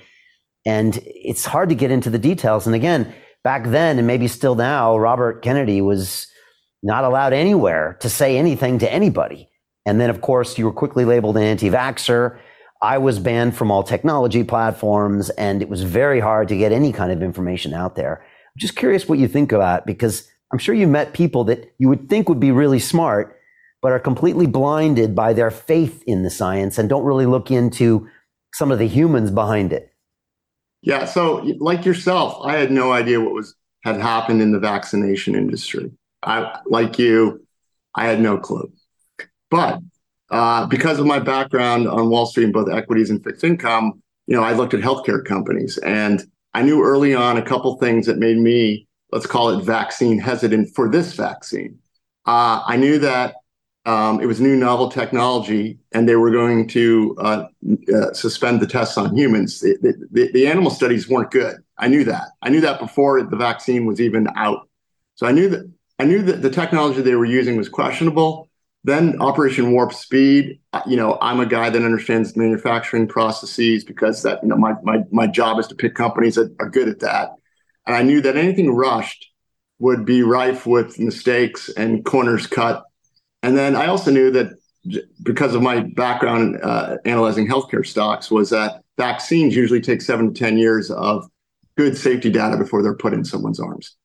And 0.67 0.99
it's 1.07 1.45
hard 1.45 1.69
to 1.69 1.75
get 1.75 1.91
into 1.91 2.11
the 2.11 2.19
details. 2.19 2.67
And 2.67 2.75
again, 2.75 3.15
back 3.45 3.67
then, 3.67 3.99
and 3.99 4.07
maybe 4.07 4.27
still 4.27 4.57
now, 4.57 4.99
Robert 4.99 5.43
Kennedy 5.43 5.81
was 5.81 6.27
not 6.83 7.05
allowed 7.05 7.33
anywhere 7.33 7.97
to 8.01 8.09
say 8.09 8.37
anything 8.37 8.79
to 8.79 8.93
anybody. 8.93 9.49
And 9.87 10.01
then, 10.01 10.11
of 10.11 10.23
course, 10.23 10.59
you 10.59 10.65
were 10.65 10.73
quickly 10.73 11.05
labeled 11.05 11.37
an 11.37 11.43
anti 11.43 11.71
vaxxer. 11.71 12.39
I 12.83 12.99
was 12.99 13.19
banned 13.19 13.55
from 13.57 13.71
all 13.71 13.83
technology 13.83 14.43
platforms, 14.43 15.31
and 15.31 15.63
it 15.63 15.69
was 15.69 15.83
very 15.83 16.21
hard 16.21 16.49
to 16.49 16.57
get 16.57 16.73
any 16.73 16.93
kind 16.93 17.13
of 17.13 17.23
information 17.23 17.73
out 17.73 17.95
there. 17.95 18.23
I'm 18.23 18.59
just 18.59 18.77
curious 18.77 19.09
what 19.09 19.19
you 19.19 19.29
think 19.29 19.53
about 19.53 19.87
because 19.87 20.29
I'm 20.53 20.59
sure 20.59 20.75
you 20.75 20.87
met 20.87 21.15
people 21.15 21.45
that 21.45 21.73
you 21.79 21.89
would 21.89 22.09
think 22.09 22.29
would 22.29 22.41
be 22.41 22.51
really 22.51 22.79
smart, 22.79 23.39
but 23.83 23.93
are 23.93 23.99
completely 23.99 24.47
blinded 24.47 25.15
by 25.15 25.33
their 25.33 25.51
faith 25.51 26.03
in 26.07 26.23
the 26.23 26.31
science 26.31 26.79
and 26.79 26.89
don't 26.89 27.05
really 27.05 27.27
look 27.27 27.51
into 27.51 28.09
some 28.53 28.71
of 28.71 28.79
the 28.79 28.87
humans 28.87 29.31
behind 29.31 29.73
it. 29.73 29.94
Yeah, 30.85 31.07
so 31.07 31.37
like 31.61 31.87
yourself, 31.87 32.45
I 32.45 32.59
had 32.59 32.71
no 32.71 32.93
idea 32.93 33.19
what 33.19 33.33
was 33.33 33.55
had 33.85 33.97
happened 33.97 34.43
in 34.43 34.53
the 34.53 34.59
vaccination 34.59 35.35
industry. 35.35 35.91
I 36.23 36.59
like 36.67 36.99
you, 36.99 37.47
I 37.95 38.07
had 38.07 38.21
no 38.21 38.37
clue. 38.37 38.71
But 39.51 39.81
uh, 40.31 40.67
because 40.67 40.99
of 40.99 41.07
my 41.07 41.21
background 41.21 41.89
on 41.89 42.11
Wall 42.11 42.27
Street 42.27 42.45
in 42.45 42.53
both 42.53 42.71
equities 42.71 43.09
and 43.09 43.25
fixed 43.25 43.45
income, 43.45 44.03
you 44.27 44.37
know, 44.37 44.43
I 44.43 44.53
looked 44.53 44.75
at 44.75 44.81
healthcare 44.81 45.25
companies 45.25 45.79
and 45.79 46.23
I 46.53 46.63
knew 46.63 46.83
early 46.83 47.15
on 47.15 47.39
a 47.39 47.43
couple 47.43 47.77
things 47.79 48.05
that 48.07 48.19
made 48.19 48.37
me, 48.37 48.87
let's 49.11 49.27
call 49.27 49.51
it 49.51 49.65
vaccine 49.65 50.19
hesitant 50.19 50.75
for 50.75 50.91
this 50.91 51.15
vaccine. 51.15 51.79
Uh, 52.27 52.63
I 52.67 52.77
knew 52.77 52.99
that 52.99 53.37
um, 53.87 54.21
it 54.21 54.27
was 54.27 54.41
new 54.41 54.57
novel 54.57 54.89
technology 54.89 55.79
and 55.93 56.09
they 56.09 56.17
were 56.17 56.31
going 56.31 56.67
to 56.69 57.17
uh, 57.21 57.47
uh, 57.95 58.13
suspend 58.15 58.61
the 58.61 58.67
tests 58.67 58.97
on 58.97 59.15
humans. 59.15 59.61
The, 59.61 59.77
the, 60.11 60.31
the, 60.33 60.47
animal 60.47 60.71
studies 60.71 61.09
weren't 61.09 61.31
good. 61.31 61.57
I 61.77 61.89
knew 61.89 62.05
that. 62.05 62.29
I 62.41 62.49
knew 62.49 62.63
that 62.63 62.81
before 62.81 63.23
the 63.23 63.37
vaccine 63.37 63.85
was 63.85 64.01
even 64.01 64.29
out. 64.37 64.69
So 65.17 65.27
I 65.27 65.33
knew 65.33 65.51
that 65.51 65.71
I 65.99 66.05
knew 66.05 66.23
that 66.23 66.43
the 66.43 66.51
technology 66.51 67.03
they 67.03 67.15
were 67.15 67.27
using 67.27 67.57
was 67.57 67.69
questionable. 67.69 68.49
Then 68.85 69.21
Operation 69.21 69.73
Warp 69.73 69.93
Speed. 69.93 70.61
Uh, 70.73 70.83
you 70.87 70.97
know, 70.97 71.19
I'm 71.21 71.41
a 71.41 71.47
guy 71.47 71.71
that 71.71 71.83
understands 71.83 72.37
manufacturing 72.37 73.07
processes 73.07 73.85
because 73.85 74.23
that 74.23 74.43
you 74.43 74.49
know 74.49 74.57
my 74.57 74.75
my 74.83 75.05
my 75.11 75.27
job 75.27 75.59
is 75.59 75.67
to 75.69 75.75
pick 75.75 75.95
companies 75.95 76.37
that 76.37 76.55
are 76.59 76.71
good 76.71 76.89
at 76.89 77.01
that. 77.01 77.33
And 77.87 77.95
I 77.95 78.03
knew 78.03 78.23
that 78.23 78.37
anything 78.37 78.75
rushed 78.75 79.31
would 79.79 80.05
be 80.05 80.23
rife 80.23 80.67
with 80.67 80.99
mistakes 80.99 81.69
and 81.69 82.05
corners 82.05 82.47
cut 82.47 82.85
and 83.45 83.59
then 83.59 83.77
I 83.77 83.89
also 83.89 84.11
knew 84.11 84.31
that 84.31 84.55
because 85.23 85.55
of 85.55 85.61
my 85.61 85.81
background 85.81 86.59
uh, 86.63 86.97
analyzing 87.05 87.47
healthcare 87.47 87.87
stocks 87.87 88.31
was 88.31 88.49
that 88.51 88.83
vaccines 88.97 89.55
usually 89.55 89.83
take 89.83 90.01
seven 90.01 90.33
to 90.33 90.39
10 90.39 90.57
years 90.57 90.91
of 90.91 91.29
good 91.77 91.95
safety 91.95 92.31
data 92.31 92.57
before 92.57 92.83
they're 92.83 92.97
put 92.97 93.13
in 93.13 93.23
someone's 93.23 93.61
arms. 93.61 93.97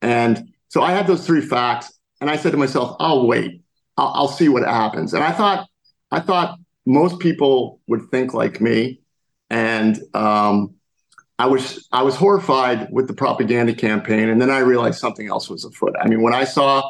And 0.00 0.52
so 0.66 0.82
I 0.82 0.90
had 0.90 1.06
those 1.06 1.24
three 1.24 1.40
facts 1.40 1.96
and 2.20 2.28
I 2.28 2.36
said 2.36 2.50
to 2.50 2.58
myself, 2.58 2.96
I'll 2.98 3.28
wait. 3.28 3.62
I'll, 3.96 4.12
I'll 4.14 4.28
see 4.28 4.48
what 4.48 4.64
happens. 4.64 5.14
And 5.14 5.22
I 5.22 5.30
thought, 5.30 5.68
I 6.10 6.18
thought 6.18 6.58
most 6.84 7.20
people 7.20 7.78
would 7.86 8.10
think 8.10 8.34
like 8.34 8.60
me. 8.60 9.00
And 9.48 9.96
um, 10.12 10.74
I 11.38 11.46
was 11.46 11.86
I 11.92 12.02
was 12.02 12.16
horrified 12.16 12.88
with 12.90 13.06
the 13.06 13.14
propaganda 13.14 13.74
campaign, 13.74 14.28
and 14.28 14.40
then 14.40 14.50
I 14.50 14.58
realized 14.58 14.98
something 14.98 15.28
else 15.28 15.50
was 15.50 15.64
afoot. 15.64 15.94
I 16.00 16.08
mean, 16.08 16.22
when 16.22 16.32
I 16.32 16.44
saw 16.44 16.82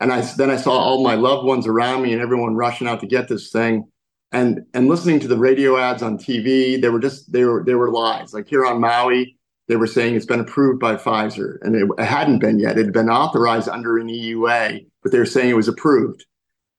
and 0.00 0.12
I 0.12 0.22
then 0.22 0.50
I 0.50 0.56
saw 0.56 0.72
all 0.72 1.04
my 1.04 1.14
loved 1.14 1.46
ones 1.46 1.66
around 1.66 2.02
me 2.02 2.12
and 2.12 2.22
everyone 2.22 2.56
rushing 2.56 2.88
out 2.88 3.00
to 3.00 3.06
get 3.06 3.28
this 3.28 3.50
thing, 3.50 3.86
and 4.32 4.64
and 4.74 4.88
listening 4.88 5.20
to 5.20 5.28
the 5.28 5.38
radio 5.38 5.76
ads 5.76 6.02
on 6.02 6.18
TV. 6.18 6.80
They 6.80 6.88
were 6.88 6.98
just 6.98 7.30
they 7.30 7.44
were 7.44 7.62
they 7.64 7.74
were 7.74 7.90
lies. 7.90 8.32
Like 8.32 8.48
here 8.48 8.64
on 8.64 8.80
Maui, 8.80 9.36
they 9.68 9.76
were 9.76 9.86
saying 9.86 10.16
it's 10.16 10.26
been 10.26 10.40
approved 10.40 10.80
by 10.80 10.96
Pfizer, 10.96 11.58
and 11.62 11.76
it, 11.76 11.88
it 11.98 12.04
hadn't 12.04 12.38
been 12.38 12.58
yet. 12.58 12.78
It 12.78 12.86
had 12.86 12.94
been 12.94 13.10
authorized 13.10 13.68
under 13.68 13.98
an 13.98 14.08
EUA, 14.08 14.86
but 15.02 15.12
they 15.12 15.18
were 15.18 15.26
saying 15.26 15.50
it 15.50 15.56
was 15.56 15.68
approved. 15.68 16.24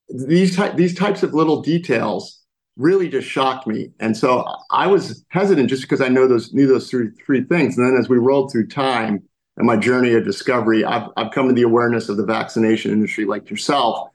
These 0.10 0.56
ty- 0.56 0.76
these 0.76 0.96
types 0.96 1.22
of 1.22 1.34
little 1.34 1.62
details 1.62 2.40
really 2.78 3.08
just 3.08 3.28
shocked 3.28 3.68
me, 3.68 3.92
and 4.00 4.18
so 4.18 4.46
I 4.72 4.88
was 4.88 5.24
hesitant 5.30 5.70
just 5.70 5.84
because 5.84 6.02
I 6.02 6.08
know 6.08 6.28
those 6.28 6.54
knew 6.54 6.68
those 6.68 6.90
three 6.90 7.12
three 7.24 7.44
things. 7.44 7.78
And 7.78 7.88
then 7.88 7.98
as 7.98 8.10
we 8.10 8.18
rolled 8.18 8.52
through 8.52 8.68
time 8.68 9.22
and 9.58 9.68
my 9.68 9.78
journey 9.78 10.14
of 10.14 10.24
discovery, 10.24 10.84
I've, 10.84 11.10
I've 11.18 11.32
come 11.32 11.48
to 11.48 11.54
the 11.54 11.62
awareness 11.64 12.10
of 12.10 12.18
the 12.18 12.26
vaccination 12.26 12.92
industry 12.92 13.26
like 13.26 13.50
yourself. 13.50 14.10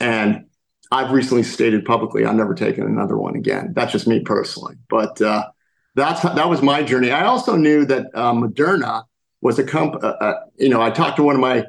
And 0.00 0.46
I've 0.90 1.12
recently 1.12 1.42
stated 1.42 1.84
publicly 1.84 2.24
I've 2.24 2.34
never 2.34 2.54
taken 2.54 2.84
another 2.84 3.16
one 3.16 3.36
again. 3.36 3.72
That's 3.74 3.92
just 3.92 4.06
me 4.06 4.20
personally. 4.20 4.76
But 4.88 5.20
uh, 5.22 5.46
that's 5.94 6.22
that 6.22 6.48
was 6.48 6.62
my 6.62 6.82
journey. 6.82 7.10
I 7.10 7.26
also 7.26 7.56
knew 7.56 7.84
that 7.86 8.06
uh, 8.14 8.32
Moderna 8.32 9.04
was 9.40 9.58
a 9.58 9.64
company. 9.64 10.02
Uh, 10.02 10.12
uh, 10.12 10.40
you 10.56 10.68
know, 10.68 10.82
I 10.82 10.90
talked 10.90 11.16
to 11.16 11.22
one 11.22 11.36
of 11.36 11.40
my 11.40 11.64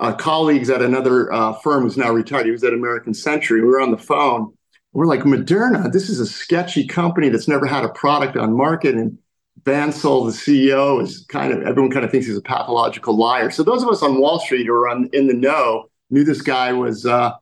uh, 0.00 0.12
colleagues 0.12 0.68
at 0.68 0.82
another 0.82 1.32
uh, 1.32 1.54
firm 1.54 1.84
who's 1.84 1.96
now 1.96 2.10
retired. 2.10 2.46
He 2.46 2.52
was 2.52 2.64
at 2.64 2.74
American 2.74 3.14
Century. 3.14 3.62
We 3.62 3.68
were 3.68 3.80
on 3.80 3.90
the 3.90 3.98
phone. 3.98 4.52
We're 4.92 5.06
like, 5.06 5.20
Moderna, 5.20 5.92
this 5.92 6.08
is 6.08 6.20
a 6.20 6.26
sketchy 6.26 6.86
company 6.86 7.28
that's 7.28 7.48
never 7.48 7.66
had 7.66 7.84
a 7.84 7.88
product 7.90 8.36
on 8.36 8.56
market. 8.56 8.94
And 8.94 9.18
Bancel, 9.66 10.26
the 10.26 10.32
CEO, 10.32 11.02
is 11.02 11.26
kind 11.28 11.52
of 11.52 11.62
everyone 11.62 11.90
kind 11.90 12.04
of 12.04 12.10
thinks 12.10 12.26
he's 12.26 12.36
a 12.36 12.42
pathological 12.42 13.16
liar. 13.16 13.50
So 13.50 13.62
those 13.62 13.82
of 13.82 13.88
us 13.88 14.02
on 14.02 14.20
Wall 14.20 14.38
Street 14.38 14.66
who 14.66 14.72
are 14.72 14.88
on, 14.88 15.10
in 15.12 15.26
the 15.26 15.34
know 15.34 15.90
knew 16.08 16.22
this 16.22 16.40
guy 16.40 16.72
was 16.72 17.04
uh, 17.04 17.32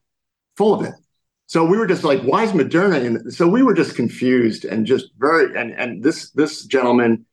full 0.56 0.72
of 0.72 0.84
it. 0.84 0.94
So 1.46 1.64
we 1.64 1.76
were 1.76 1.86
just 1.86 2.02
like, 2.02 2.22
why 2.22 2.44
is 2.44 2.52
Moderna? 2.52 3.04
And 3.04 3.32
so 3.32 3.46
we 3.46 3.62
were 3.62 3.74
just 3.74 3.94
confused 3.94 4.64
and 4.64 4.86
just 4.86 5.10
very 5.18 5.54
and 5.54 5.72
and 5.72 6.02
this 6.02 6.30
this 6.30 6.64
gentleman 6.64 7.26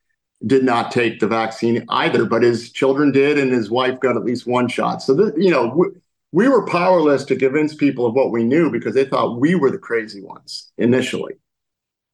did 0.45 0.65
not 0.65 0.91
take 0.91 1.19
the 1.19 1.27
vaccine 1.27 1.85
either, 1.89 2.25
but 2.25 2.43
his 2.43 2.71
children 2.71 3.11
did, 3.11 3.37
and 3.37 3.51
his 3.51 3.71
wife 3.71 3.99
got 4.01 4.17
at 4.17 4.25
least 4.25 4.45
one 4.45 4.67
shot. 4.67 5.01
So 5.01 5.13
that 5.15 5.41
you 5.41 5.49
know. 5.49 5.73
We, 5.75 5.87
we 6.33 6.47
were 6.47 6.65
powerless 6.65 7.25
to 7.25 7.35
convince 7.35 7.75
people 7.75 8.05
of 8.05 8.13
what 8.13 8.31
we 8.31 8.45
knew 8.45 8.71
because 8.71 8.95
they 8.95 9.03
thought 9.03 9.41
we 9.41 9.53
were 9.53 9.69
the 9.69 9.77
crazy 9.77 10.21
ones 10.23 10.71
initially. 10.77 11.33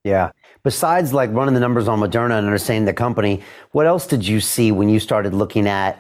Yeah. 0.04 0.32
Besides 0.68 1.14
like 1.14 1.32
running 1.32 1.54
the 1.54 1.62
numbers 1.62 1.88
on 1.88 2.02
Moderna 2.02 2.38
and 2.38 2.46
understanding 2.46 2.84
the 2.84 2.92
company, 2.92 3.42
what 3.72 3.86
else 3.86 4.06
did 4.06 4.28
you 4.28 4.42
see 4.42 4.70
when 4.70 4.90
you 4.90 5.00
started 5.00 5.34
looking 5.34 5.66
at 5.66 5.98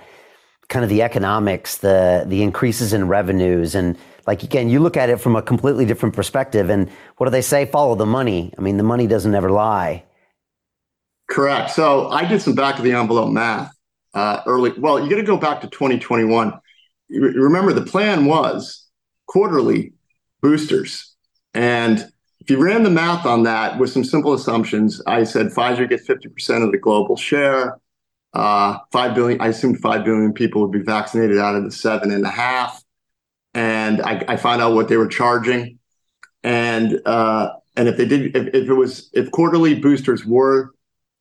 kind 0.67 0.83
of 0.83 0.89
the 0.89 1.03
economics, 1.03 1.77
the 1.77 2.25
the 2.27 2.43
increases 2.43 2.91
in 2.91 3.07
revenues 3.07 3.75
and 3.75 3.97
like 4.27 4.43
again, 4.43 4.67
you 4.67 4.81
look 4.81 4.97
at 4.97 5.09
it 5.09 5.21
from 5.21 5.37
a 5.37 5.41
completely 5.41 5.85
different 5.85 6.13
perspective 6.13 6.69
and 6.69 6.89
what 7.15 7.27
do 7.27 7.31
they 7.31 7.41
say? 7.41 7.65
Follow 7.65 7.95
the 7.95 8.05
money. 8.05 8.53
I 8.57 8.61
mean, 8.61 8.75
the 8.75 8.83
money 8.83 9.07
doesn't 9.07 9.33
ever 9.33 9.49
lie. 9.49 10.03
Correct. 11.29 11.71
So 11.71 12.09
I 12.09 12.25
did 12.25 12.41
some 12.41 12.53
back 12.53 12.77
of 12.77 12.83
the 12.83 12.91
envelope 12.91 13.31
math 13.31 13.71
uh, 14.15 14.41
early. 14.45 14.73
Well, 14.77 15.01
you 15.01 15.09
got 15.09 15.15
to 15.15 15.23
go 15.23 15.37
back 15.37 15.61
to 15.61 15.69
2021. 15.69 16.59
Remember 17.09 17.71
the 17.71 17.85
plan 17.85 18.25
was 18.25 18.85
quarterly 19.27 19.93
boosters 20.41 21.15
and 21.53 22.11
if 22.47 22.51
you 22.51 22.63
ran 22.63 22.83
the 22.83 22.89
math 22.89 23.25
on 23.25 23.43
that 23.43 23.77
with 23.77 23.89
some 23.89 24.05
simple 24.05 24.31
assumptions, 24.33 25.01
I 25.05 25.25
said 25.25 25.47
Pfizer 25.47 25.87
gets 25.89 26.07
50% 26.07 26.63
of 26.63 26.71
the 26.71 26.77
global 26.77 27.17
share. 27.17 27.77
Uh, 28.31 28.77
5 28.93 29.15
billion, 29.15 29.41
I 29.41 29.47
assumed 29.47 29.81
5 29.81 30.05
billion 30.05 30.31
people 30.31 30.61
would 30.61 30.71
be 30.71 30.79
vaccinated 30.79 31.39
out 31.39 31.55
of 31.55 31.65
the 31.65 31.71
seven 31.71 32.09
and 32.09 32.23
a 32.23 32.29
half. 32.29 32.81
And 33.53 34.01
I, 34.01 34.23
I 34.29 34.37
found 34.37 34.61
out 34.61 34.75
what 34.75 34.87
they 34.87 34.95
were 34.95 35.09
charging. 35.09 35.79
And, 36.41 37.01
uh, 37.05 37.49
and 37.75 37.89
if 37.89 37.97
they 37.97 38.05
did, 38.05 38.33
if, 38.33 38.47
if, 38.53 38.69
it 38.69 38.73
was, 38.73 39.09
if 39.11 39.29
quarterly 39.31 39.77
boosters 39.77 40.23
were, 40.25 40.71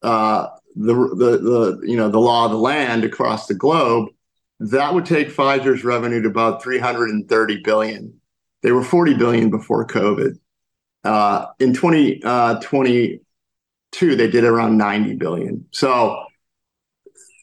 uh, 0.02 0.46
the, 0.76 0.94
the, 0.94 1.38
the, 1.38 1.80
you 1.82 1.96
know, 1.96 2.08
the 2.08 2.20
law 2.20 2.44
of 2.44 2.52
the 2.52 2.56
land 2.56 3.02
across 3.02 3.48
the 3.48 3.54
globe, 3.54 4.10
that 4.60 4.94
would 4.94 5.06
take 5.06 5.30
Pfizer's 5.30 5.82
revenue 5.82 6.22
to 6.22 6.28
about 6.28 6.62
330 6.62 7.62
billion. 7.64 8.20
They 8.62 8.70
were 8.70 8.84
40 8.84 9.14
billion 9.14 9.50
before 9.50 9.84
COVID. 9.88 10.38
Uh, 11.06 11.46
in 11.60 11.72
2022, 11.72 13.20
uh, 14.12 14.16
they 14.16 14.28
did 14.28 14.44
around 14.44 14.76
90 14.76 15.14
billion. 15.14 15.64
So 15.70 16.24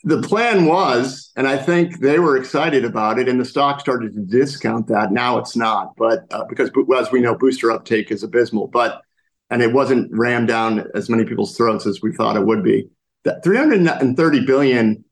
the 0.03 0.21
plan 0.21 0.65
was, 0.65 1.31
and 1.37 1.47
I 1.47 1.57
think 1.57 1.99
they 1.99 2.19
were 2.19 2.35
excited 2.35 2.83
about 2.83 3.19
it, 3.19 3.29
and 3.29 3.39
the 3.39 3.45
stock 3.45 3.79
started 3.79 4.13
to 4.13 4.19
discount 4.19 4.87
that. 4.87 5.13
Now 5.13 5.37
it's 5.37 5.55
not, 5.55 5.95
but 5.95 6.25
uh, 6.31 6.43
because 6.45 6.69
as 6.97 7.11
we 7.11 7.21
know, 7.21 7.35
booster 7.35 7.71
uptake 7.71 8.11
is 8.11 8.21
abysmal. 8.21 8.67
But 8.67 9.01
and 9.49 9.61
it 9.61 9.71
wasn't 9.71 10.11
rammed 10.11 10.49
down 10.49 10.87
as 10.93 11.09
many 11.09 11.23
people's 11.23 11.55
throats 11.55 11.85
as 11.85 12.01
we 12.01 12.13
thought 12.13 12.35
it 12.35 12.45
would 12.45 12.63
be. 12.63 12.89
That 13.23 13.43
330 13.43 14.45
billion. 14.45 15.05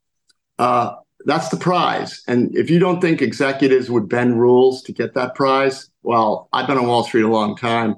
That's 1.26 1.50
the 1.50 1.58
prize. 1.58 2.24
And 2.28 2.56
if 2.58 2.70
you 2.70 2.80
don't 2.80 3.00
think 3.00 3.22
executives 3.22 3.92
would 3.92 4.10
bend 4.10 4.40
rules 4.40 4.82
to 4.84 4.92
get 4.92 5.14
that 5.14 5.36
prize, 5.36 5.90
well, 6.02 6.50
I've 6.52 6.66
been 6.68 6.80
on 6.80 6.88
Wall 6.88 7.04
Street 7.04 7.24
a 7.24 7.28
long 7.28 7.56
time. 7.56 7.96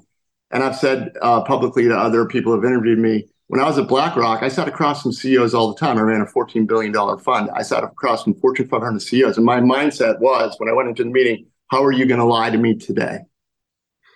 And 0.54 0.64
I've 0.64 0.78
said 0.78 1.12
uh, 1.22 1.42
publicly 1.44 1.84
to 1.84 1.98
other 1.98 2.26
people 2.26 2.54
who 2.54 2.62
have 2.62 2.66
interviewed 2.66 3.00
me, 3.00 3.28
when 3.48 3.60
I 3.60 3.66
was 3.66 3.78
at 3.78 3.88
BlackRock, 3.88 4.42
I 4.42 4.48
sat 4.48 4.68
across 4.68 5.02
from 5.04 5.12
CEOs 5.12 5.54
all 5.54 5.74
the 5.74 5.80
time. 5.80 5.98
I 5.98 6.02
ran 6.02 6.22
a 6.22 6.26
$14 6.26 6.66
billion 6.66 6.94
fund. 7.20 7.50
I 7.54 7.62
sat 7.62 7.84
across 7.84 8.24
from 8.24 8.36
Fortune 8.36 8.70
500 8.70 9.02
CEOs. 9.02 9.38
And 9.38 9.46
my 9.46 9.60
mindset 9.60 10.20
was 10.20 10.56
when 10.58 10.70
I 10.70 10.74
went 10.74 10.90
into 10.90 11.04
the 11.04 11.10
meeting, 11.10 11.48
how 11.68 11.84
are 11.84 11.92
you 11.92 12.06
going 12.06 12.20
to 12.20 12.26
lie 12.26 12.50
to 12.50 12.58
me 12.58 12.76
today? 12.76 13.20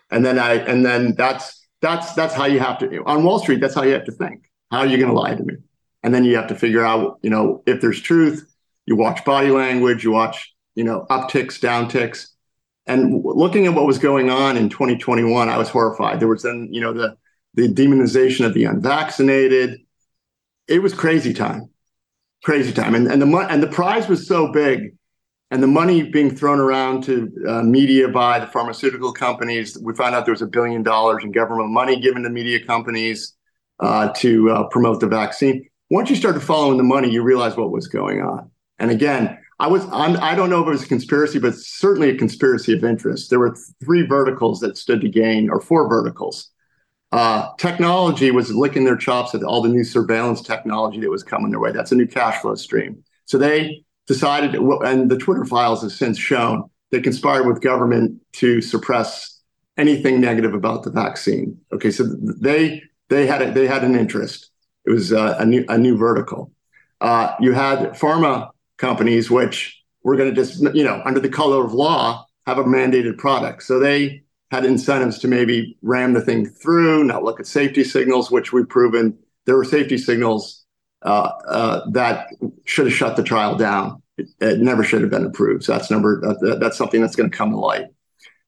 And 0.10 0.26
then 0.26 0.40
I, 0.40 0.54
and 0.54 0.86
then 0.86 1.16
that's, 1.16 1.68
that's, 1.82 2.14
that's 2.14 2.34
how 2.34 2.46
you 2.46 2.60
have 2.60 2.80
to, 2.80 3.04
on 3.04 3.24
Wall 3.24 3.40
Street, 3.40 3.60
that's 3.60 3.76
how 3.76 3.84
you 3.84 3.94
have 3.94 4.06
to 4.06 4.14
think. 4.14 4.50
How 4.72 4.80
are 4.80 4.86
you 4.86 4.98
going 4.98 5.10
to 5.10 5.20
lie 5.20 5.36
to 5.36 5.44
me? 5.44 5.56
and 6.04 6.14
then 6.14 6.24
you 6.24 6.38
have 6.38 6.48
to 6.48 6.56
figure 6.56 6.86
out, 6.86 7.20
you 7.22 7.30
know, 7.30 7.64
if 7.66 7.82
there's 7.82 8.02
truth. 8.02 8.50
You 8.86 8.96
watch 8.96 9.26
body 9.26 9.50
language, 9.50 10.06
you 10.06 10.12
watch, 10.12 10.56
you 10.76 10.86
know, 10.86 11.06
upticks, 11.10 11.60
downticks, 11.60 12.30
and 12.88 13.24
looking 13.24 13.66
at 13.66 13.74
what 13.74 13.86
was 13.86 13.98
going 13.98 14.30
on 14.30 14.58
in 14.58 14.70
2021, 14.70 15.50
I 15.50 15.58
was 15.58 15.70
horrified. 15.70 16.20
There 16.20 16.28
was 16.28 16.44
then, 16.44 16.70
you 16.72 16.82
know, 16.82 16.94
the 16.94 17.18
the 17.54 17.68
demonization 17.68 18.46
of 18.46 18.54
the 18.54 18.66
unvaccinated. 18.66 19.80
It 20.68 20.82
was 20.82 20.94
crazy 20.94 21.34
time, 21.34 21.70
crazy 22.44 22.72
time, 22.72 22.96
and 22.96 23.08
and 23.08 23.22
the 23.22 23.48
and 23.50 23.62
the 23.62 23.68
prize 23.68 24.08
was 24.08 24.28
so 24.28 24.52
big 24.52 24.94
and 25.50 25.64
the 25.64 25.68
money 25.68 26.04
being 26.04 26.36
thrown 26.36 26.60
around 26.60 27.04
to 27.06 27.32
uh, 27.48 27.64
media 27.64 28.08
by 28.08 28.40
the 28.40 28.48
pharmaceutical 28.48 29.14
companies. 29.14 29.78
We 29.82 29.96
found 29.96 30.14
out 30.14 30.26
there 30.26 30.34
was 30.34 30.42
a 30.42 30.48
billion 30.48 30.84
dollars 30.84 31.24
in 31.24 31.32
government 31.32 31.70
money 31.70 32.00
given 32.00 32.24
to 32.24 32.30
media 32.30 32.66
companies 32.66 33.34
uh, 33.80 34.10
to 34.18 34.50
uh, 34.52 34.64
promote 34.68 35.00
the 35.00 35.08
vaccine. 35.08 35.68
Once 35.90 36.10
you 36.10 36.18
started 36.18 36.42
following 36.42 36.78
the 36.78 36.84
money, 36.84 37.10
you 37.10 37.24
realize 37.24 37.56
what 37.56 37.72
was 37.72 37.88
going 37.88 38.22
on. 38.22 38.52
And 38.78 38.92
again, 38.92 39.38
I 39.60 39.68
was 39.68 39.86
I'm, 39.92 40.18
I 40.18 40.36
don't 40.36 40.50
know 40.50 40.62
if 40.62 40.68
it 40.68 40.72
was 40.72 40.84
a 40.84 40.88
conspiracy, 40.88 41.40
but 41.40 41.56
certainly 41.56 42.10
a 42.10 42.18
conspiracy 42.18 42.74
of 42.74 42.84
interest. 42.84 43.30
There 43.30 43.40
were 43.40 43.56
three 43.84 44.06
verticals 44.06 44.60
that 44.60 44.78
stood 44.78 45.02
to 45.02 45.10
gain, 45.10 45.50
or 45.50 45.60
four 45.60 45.90
verticals. 45.90 46.52
Uh, 47.12 47.50
technology 47.58 48.32
was 48.32 48.54
licking 48.54 48.84
their 48.84 48.98
chops 48.98 49.34
at 49.34 49.42
all 49.42 49.62
the 49.62 49.70
new 49.70 49.84
surveillance 49.84 50.42
technology 50.42 51.00
that 51.00 51.10
was 51.10 51.24
coming 51.24 51.52
their 51.52 51.60
way. 51.60 51.72
That's 51.72 51.92
a 51.92 51.96
new 51.96 52.06
cash 52.06 52.42
flow 52.42 52.56
stream. 52.56 53.04
So 53.26 53.38
they 53.38 53.84
decided, 54.08 54.56
and 54.56 55.10
the 55.10 55.18
Twitter 55.18 55.46
files 55.46 55.82
have 55.82 55.92
since 55.92 56.18
shown, 56.18 56.70
they 56.92 57.02
conspired 57.02 57.48
with 57.48 57.62
government 57.62 58.22
to 58.34 58.62
suppress 58.62 59.42
anything 59.78 60.20
negative 60.20 60.54
about 60.54 60.84
the 60.84 60.92
vaccine. 60.92 61.60
Okay, 61.72 61.92
so 61.92 62.04
they 62.04 62.82
they 63.10 63.26
had 63.26 63.42
a, 63.42 63.52
they 63.52 63.68
had 63.68 63.84
an 63.84 63.96
interest. 63.96 64.52
It 64.86 64.92
was 64.92 65.14
uh, 65.14 65.36
a 65.40 65.46
new 65.46 65.66
a 65.70 65.78
new 65.78 65.98
vertical. 65.98 66.52
Uh, 67.00 67.36
you 67.40 67.54
had 67.54 67.92
pharma 67.92 68.50
companies 68.78 69.30
which 69.30 69.82
were 70.04 70.16
going 70.16 70.34
to 70.34 70.36
just 70.36 70.62
you 70.76 70.84
know 70.84 71.02
under 71.06 71.20
the 71.20 71.30
color 71.30 71.64
of 71.66 71.74
law 71.74 72.26
have 72.46 72.58
a 72.58 72.64
mandated 72.64 73.18
product. 73.18 73.64
So 73.64 73.80
they 73.80 74.24
had 74.52 74.66
incentives 74.66 75.20
to 75.20 75.28
maybe 75.28 75.78
ram 75.82 76.14
the 76.14 76.22
thing 76.22 76.46
through, 76.46 77.04
not 77.04 77.24
look 77.24 77.40
at 77.40 77.48
safety 77.48 77.84
signals, 77.84 78.32
which 78.32 78.54
we've 78.54 78.70
proven 78.70 79.18
there 79.46 79.58
were 79.58 79.66
safety 79.66 79.98
signals 79.98 80.66
uh, 81.04 81.32
uh, 81.48 81.90
that 81.92 82.28
should 82.66 82.86
have 82.86 82.96
shut 82.96 83.16
the 83.16 83.24
trial 83.24 83.56
down. 83.56 84.02
It, 84.18 84.28
it, 84.40 84.60
never 84.60 84.84
should 84.84 85.02
have 85.02 85.12
been 85.12 85.26
approved. 85.26 85.64
So 85.64 85.74
that's 85.74 85.92
number 85.92 86.22
that, 86.22 86.60
that's 86.60 86.78
something 86.78 87.02
that's 87.02 87.16
going 87.16 87.30
to 87.30 87.36
come 87.36 87.52
to 87.52 87.58
light. 87.58 87.86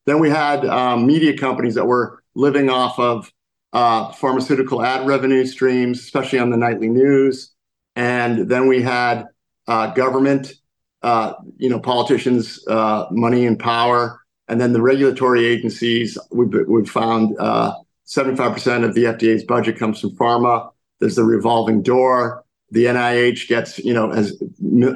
Then 0.06 0.20
we 0.20 0.30
had 0.30 0.66
um, 0.66 1.06
media 1.06 1.38
companies 1.38 1.76
that 1.76 1.86
were 1.86 2.24
living 2.36 2.70
off 2.70 2.98
of 2.98 3.32
uh, 3.74 4.12
pharmaceutical 4.14 4.82
ad 4.82 5.08
revenue 5.08 5.46
streams, 5.46 6.00
especially 6.00 6.40
on 6.40 6.50
the 6.50 6.58
nightly 6.58 6.90
news. 6.90 7.52
And 7.96 8.50
then 8.50 8.68
we 8.68 8.82
had 8.82 9.26
government, 9.70 10.54
uh, 11.02 11.34
you 11.58 11.70
know, 11.70 11.80
politicians, 11.80 12.66
uh, 12.68 13.06
money 13.12 13.46
and 13.46 13.60
power, 13.60 14.20
and 14.48 14.60
then 14.60 14.74
the 14.74 14.82
regulatory 14.82 15.46
agencies. 15.46 16.18
We've, 16.32 16.90
found 16.90 17.38
75% 17.38 18.84
of 18.84 18.96
the 18.96 19.04
FDA's 19.06 19.44
budget 19.44 19.78
comes 19.78 20.02
from 20.02 20.16
pharma. 20.16 20.72
There's 21.00 21.16
the 21.16 21.24
revolving 21.24 21.84
door. 21.84 22.44
The 22.72 22.86
NIH 22.86 23.48
gets, 23.48 23.80
you 23.80 23.94
know, 23.94 24.12
has 24.12 24.42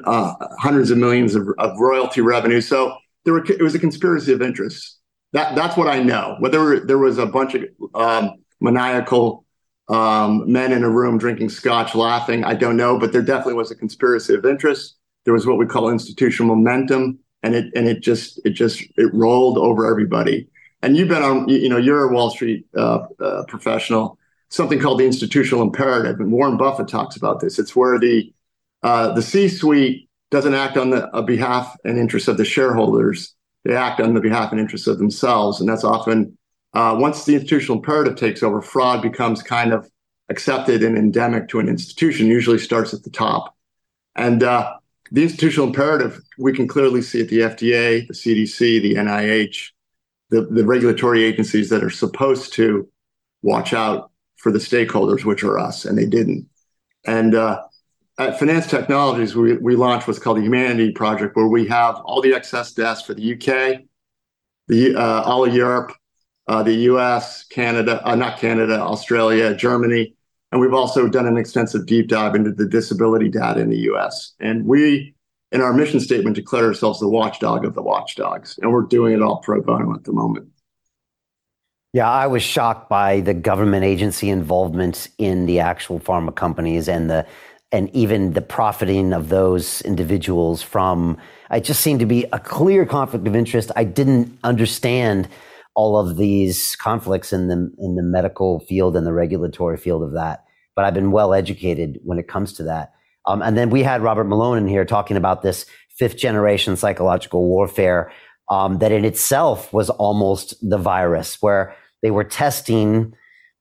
uh, 0.05 0.33
hundreds 0.59 0.91
of 0.91 0.97
millions 0.97 1.35
of, 1.35 1.47
royalty 1.79 2.21
revenue. 2.21 2.61
So 2.61 2.95
it 3.25 3.61
was 3.61 3.75
a 3.75 3.79
conspiracy 3.79 4.33
of 4.33 4.41
interests. 4.41 4.99
That 5.31 5.55
that's 5.55 5.75
what 5.75 5.87
I 5.87 6.01
know. 6.01 6.35
Whether 6.39 6.81
there 6.81 6.99
was 6.99 7.17
a 7.17 7.25
bunch 7.25 7.55
of 7.55 7.65
um, 7.95 8.35
maniacal 8.61 9.45
um, 9.89 10.51
men 10.51 10.71
in 10.71 10.83
a 10.83 10.89
room 10.89 11.17
drinking 11.17 11.49
scotch, 11.49 11.95
laughing, 11.95 12.43
I 12.43 12.53
don't 12.53 12.77
know. 12.77 12.97
But 12.97 13.11
there 13.11 13.21
definitely 13.21 13.55
was 13.55 13.71
a 13.71 13.75
conspiracy 13.75 14.33
of 14.33 14.45
interest. 14.45 14.95
There 15.25 15.33
was 15.33 15.45
what 15.45 15.57
we 15.57 15.65
call 15.65 15.89
institutional 15.89 16.55
momentum, 16.55 17.19
and 17.43 17.55
it 17.55 17.71
and 17.75 17.87
it 17.87 18.01
just 18.01 18.39
it 18.45 18.51
just 18.51 18.81
it 18.97 19.13
rolled 19.13 19.57
over 19.57 19.89
everybody. 19.89 20.47
And 20.81 20.97
you've 20.97 21.07
been 21.07 21.23
on, 21.23 21.47
you 21.47 21.69
know, 21.69 21.77
you're 21.77 22.09
a 22.09 22.13
Wall 22.13 22.29
Street 22.29 22.65
uh, 22.75 22.99
uh, 23.21 23.43
professional 23.47 24.17
something 24.53 24.79
called 24.79 24.99
the 24.99 25.05
institutional 25.05 25.63
imperative, 25.63 26.19
and 26.19 26.31
Warren 26.31 26.57
Buffett 26.57 26.87
talks 26.87 27.15
about 27.15 27.39
this. 27.39 27.57
It's 27.57 27.75
where 27.75 27.99
the 27.99 28.31
uh, 28.83 29.13
the 29.13 29.21
C-suite 29.21 30.09
doesn't 30.29 30.53
act 30.53 30.77
on 30.77 30.91
the 30.91 31.07
behalf 31.25 31.75
and 31.83 31.97
interest 31.97 32.27
of 32.27 32.37
the 32.37 32.45
shareholders; 32.45 33.33
they 33.65 33.75
act 33.75 33.99
on 33.99 34.13
the 34.13 34.21
behalf 34.21 34.51
and 34.51 34.61
interest 34.61 34.87
of 34.87 34.99
themselves, 34.99 35.59
and 35.59 35.67
that's 35.67 35.83
often 35.83 36.37
uh, 36.73 36.95
once 36.99 37.25
the 37.25 37.35
institutional 37.35 37.77
imperative 37.77 38.15
takes 38.15 38.41
over, 38.41 38.61
fraud 38.61 39.01
becomes 39.01 39.43
kind 39.43 39.73
of 39.73 39.89
accepted 40.29 40.83
and 40.83 40.97
endemic 40.97 41.47
to 41.49 41.59
an 41.59 41.69
institution. 41.69 42.27
Usually 42.27 42.57
starts 42.57 42.93
at 42.93 43.03
the 43.03 43.09
top, 43.09 43.55
and 44.15 44.43
uh, 44.43 44.73
the 45.11 45.23
institutional 45.23 45.67
imperative 45.67 46.19
we 46.37 46.53
can 46.53 46.67
clearly 46.67 47.01
see 47.01 47.21
at 47.21 47.29
the 47.29 47.39
FDA, 47.39 48.07
the 48.07 48.13
CDC, 48.13 48.81
the 48.81 48.95
NIH, 48.95 49.69
the, 50.29 50.41
the 50.45 50.65
regulatory 50.65 51.23
agencies 51.23 51.69
that 51.69 51.83
are 51.83 51.91
supposed 51.91 52.53
to 52.53 52.89
watch 53.43 53.73
out 53.73 54.11
for 54.37 54.51
the 54.51 54.59
stakeholders, 54.59 55.23
which 55.23 55.43
are 55.43 55.59
us, 55.59 55.85
and 55.85 55.97
they 55.97 56.07
didn't. 56.07 56.47
And 57.05 57.35
uh, 57.35 57.61
at 58.17 58.39
Phinance 58.39 58.67
Technologies, 58.67 59.35
we, 59.35 59.57
we 59.57 59.75
launched 59.75 60.07
what's 60.07 60.19
called 60.19 60.37
the 60.37 60.41
Humanity 60.41 60.91
Project, 60.91 61.35
where 61.35 61.47
we 61.47 61.67
have 61.67 61.95
all 61.97 62.21
the 62.21 62.33
excess 62.33 62.71
deaths 62.71 63.03
for 63.03 63.13
the 63.13 63.33
UK, 63.33 63.81
the 64.67 64.95
uh, 64.95 65.21
all 65.23 65.45
of 65.45 65.53
Europe, 65.53 65.93
uh, 66.47 66.63
the 66.63 66.73
US, 66.73 67.43
Canada, 67.45 68.01
uh, 68.05 68.15
not 68.15 68.37
Canada, 68.37 68.79
Australia, 68.79 69.55
Germany, 69.55 70.15
and 70.51 70.61
we've 70.61 70.73
also 70.73 71.07
done 71.07 71.25
an 71.25 71.37
extensive 71.37 71.85
deep 71.87 72.07
dive 72.07 72.35
into 72.35 72.51
the 72.51 72.67
disability 72.67 73.29
data 73.29 73.59
in 73.59 73.69
the 73.69 73.79
US. 73.91 74.33
And 74.39 74.65
we, 74.65 75.15
in 75.51 75.61
our 75.61 75.73
mission 75.73 75.99
statement, 75.99 76.35
declare 76.35 76.65
ourselves 76.65 76.99
the 76.99 77.09
watchdog 77.09 77.65
of 77.65 77.73
the 77.73 77.81
watchdogs, 77.81 78.59
and 78.61 78.71
we're 78.71 78.83
doing 78.83 79.13
it 79.13 79.21
all 79.21 79.37
pro 79.37 79.61
bono 79.61 79.93
at 79.95 80.03
the 80.03 80.13
moment. 80.13 80.49
Yeah, 81.93 82.09
I 82.09 82.27
was 82.27 82.41
shocked 82.41 82.89
by 82.89 83.21
the 83.21 83.35
government 83.35 83.85
agency 83.85 84.29
involvement 84.29 85.09
in 85.19 85.45
the 85.45 85.59
actual 85.59 85.99
pharma 85.99 86.35
companies 86.35 86.87
and 86.87 87.09
the 87.09 87.25
and 87.71 87.89
even 87.95 88.33
the 88.33 88.41
profiting 88.41 89.13
of 89.13 89.29
those 89.29 89.81
individuals 89.81 90.61
from 90.61 91.17
it 91.51 91.63
just 91.63 91.81
seemed 91.81 91.99
to 91.99 92.05
be 92.05 92.25
a 92.31 92.39
clear 92.39 92.85
conflict 92.85 93.27
of 93.27 93.35
interest. 93.35 93.71
I 93.75 93.83
didn't 93.83 94.37
understand 94.43 95.27
all 95.75 95.97
of 95.97 96.17
these 96.17 96.75
conflicts 96.75 97.33
in 97.33 97.47
the 97.47 97.71
in 97.79 97.95
the 97.95 98.03
medical 98.03 98.59
field 98.61 98.95
and 98.95 99.05
the 99.05 99.13
regulatory 99.13 99.77
field 99.77 100.03
of 100.03 100.13
that, 100.13 100.45
but 100.75 100.85
I've 100.85 100.93
been 100.93 101.11
well 101.11 101.33
educated 101.33 101.99
when 102.03 102.19
it 102.19 102.27
comes 102.27 102.53
to 102.53 102.63
that. 102.63 102.93
Um, 103.25 103.41
and 103.41 103.57
then 103.57 103.69
we 103.69 103.83
had 103.83 104.01
Robert 104.01 104.25
Malone 104.25 104.57
in 104.57 104.67
here 104.67 104.85
talking 104.85 105.17
about 105.17 105.41
this 105.41 105.65
fifth 105.97 106.17
generation 106.17 106.75
psychological 106.75 107.47
warfare 107.47 108.11
um, 108.49 108.79
that 108.79 108.91
in 108.91 109.05
itself 109.05 109.71
was 109.71 109.89
almost 109.89 110.55
the 110.67 110.77
virus, 110.77 111.41
where 111.41 111.75
they 112.01 112.11
were 112.11 112.23
testing 112.23 113.13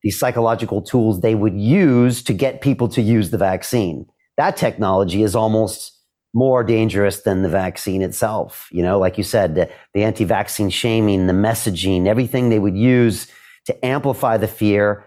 these 0.03 0.19
psychological 0.19 0.83
tools 0.83 1.21
they 1.21 1.37
would 1.37 1.57
use 1.57 2.23
to 2.25 2.33
get 2.33 2.61
people 2.61 2.89
to 2.89 3.01
use 3.01 3.31
the 3.31 3.39
vaccine. 3.39 4.05
That 4.37 4.57
technology 4.57 5.23
is 5.23 5.37
almost 5.37 5.97
more 6.35 6.65
dangerous 6.65 7.21
than 7.21 7.43
the 7.43 7.49
vaccine 7.49 8.03
itself. 8.03 8.69
You 8.73 8.83
know, 8.83 8.99
like 8.99 9.19
you 9.19 9.25
said, 9.25 9.55
the, 9.55 9.71
anti 9.95 10.25
vaccine 10.25 10.71
shaming, 10.71 11.27
the 11.27 11.33
messaging, 11.33 12.07
everything 12.07 12.49
they 12.49 12.59
would 12.59 12.77
use 12.77 13.27
to 13.67 13.85
amplify 13.85 14.37
the 14.37 14.49
fear, 14.49 15.05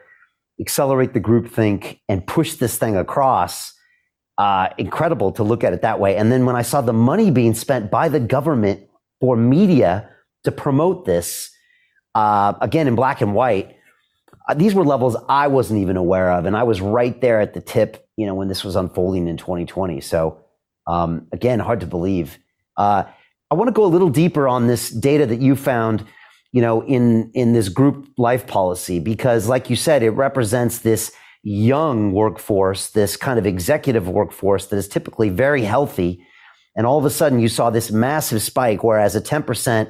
accelerate 0.59 1.13
the 1.13 1.19
groupthink, 1.19 1.99
and 2.07 2.25
push 2.25 2.55
this 2.55 2.77
thing 2.77 2.95
across. 2.95 3.73
Uh, 4.37 4.67
incredible 4.77 5.31
to 5.31 5.43
look 5.43 5.63
at 5.63 5.71
it 5.71 5.81
that 5.81 5.99
way. 5.99 6.17
And 6.17 6.29
then 6.31 6.45
when 6.45 6.57
I 6.57 6.61
saw 6.61 6.81
the 6.81 6.93
money 6.93 7.31
being 7.31 7.53
spent 7.53 7.89
by 7.89 8.09
the 8.09 8.19
government 8.19 8.81
for 9.21 9.37
media 9.37 10.09
to 10.43 10.51
promote 10.51 11.05
this, 11.05 11.55
uh, 12.15 12.53
again 12.61 12.87
in 12.87 12.95
black 12.95 13.21
and 13.21 13.35
white. 13.35 13.75
Uh, 14.47 14.53
these 14.53 14.73
were 14.73 14.85
levels 14.85 15.15
I 15.29 15.47
wasn't 15.47 15.81
even 15.81 15.97
aware 15.97 16.31
of, 16.31 16.45
and 16.45 16.55
I 16.55 16.63
was 16.63 16.81
right 16.81 17.19
there 17.21 17.41
at 17.41 17.53
the 17.53 17.61
tip, 17.61 18.07
you 18.15 18.25
know, 18.25 18.33
when 18.33 18.47
this 18.47 18.63
was 18.63 18.75
unfolding 18.75 19.27
in 19.27 19.37
2020. 19.37 20.01
So, 20.01 20.39
um, 20.87 21.27
again, 21.31 21.59
hard 21.59 21.79
to 21.81 21.87
believe. 21.87 22.37
Uh, 22.77 23.03
I 23.51 23.55
want 23.55 23.67
to 23.67 23.73
go 23.73 23.85
a 23.85 23.87
little 23.87 24.09
deeper 24.09 24.47
on 24.47 24.67
this 24.67 24.89
data 24.89 25.25
that 25.25 25.39
you 25.39 25.55
found, 25.55 26.05
you 26.51 26.61
know, 26.61 26.81
in 26.81 27.31
in 27.33 27.53
this 27.53 27.69
group 27.69 28.07
life 28.17 28.47
policy, 28.47 28.99
because, 28.99 29.47
like 29.47 29.69
you 29.69 29.75
said, 29.75 30.03
it 30.03 30.11
represents 30.11 30.79
this 30.79 31.11
young 31.43 32.11
workforce, 32.11 32.89
this 32.89 33.15
kind 33.15 33.37
of 33.37 33.45
executive 33.45 34.07
workforce 34.07 34.67
that 34.67 34.77
is 34.77 34.87
typically 34.87 35.29
very 35.29 35.63
healthy, 35.63 36.25
and 36.75 36.87
all 36.87 36.97
of 36.97 37.05
a 37.05 37.09
sudden 37.09 37.39
you 37.39 37.47
saw 37.47 37.69
this 37.69 37.91
massive 37.91 38.41
spike, 38.41 38.83
whereas 38.83 39.15
a 39.15 39.21
10 39.21 39.43
percent 39.43 39.89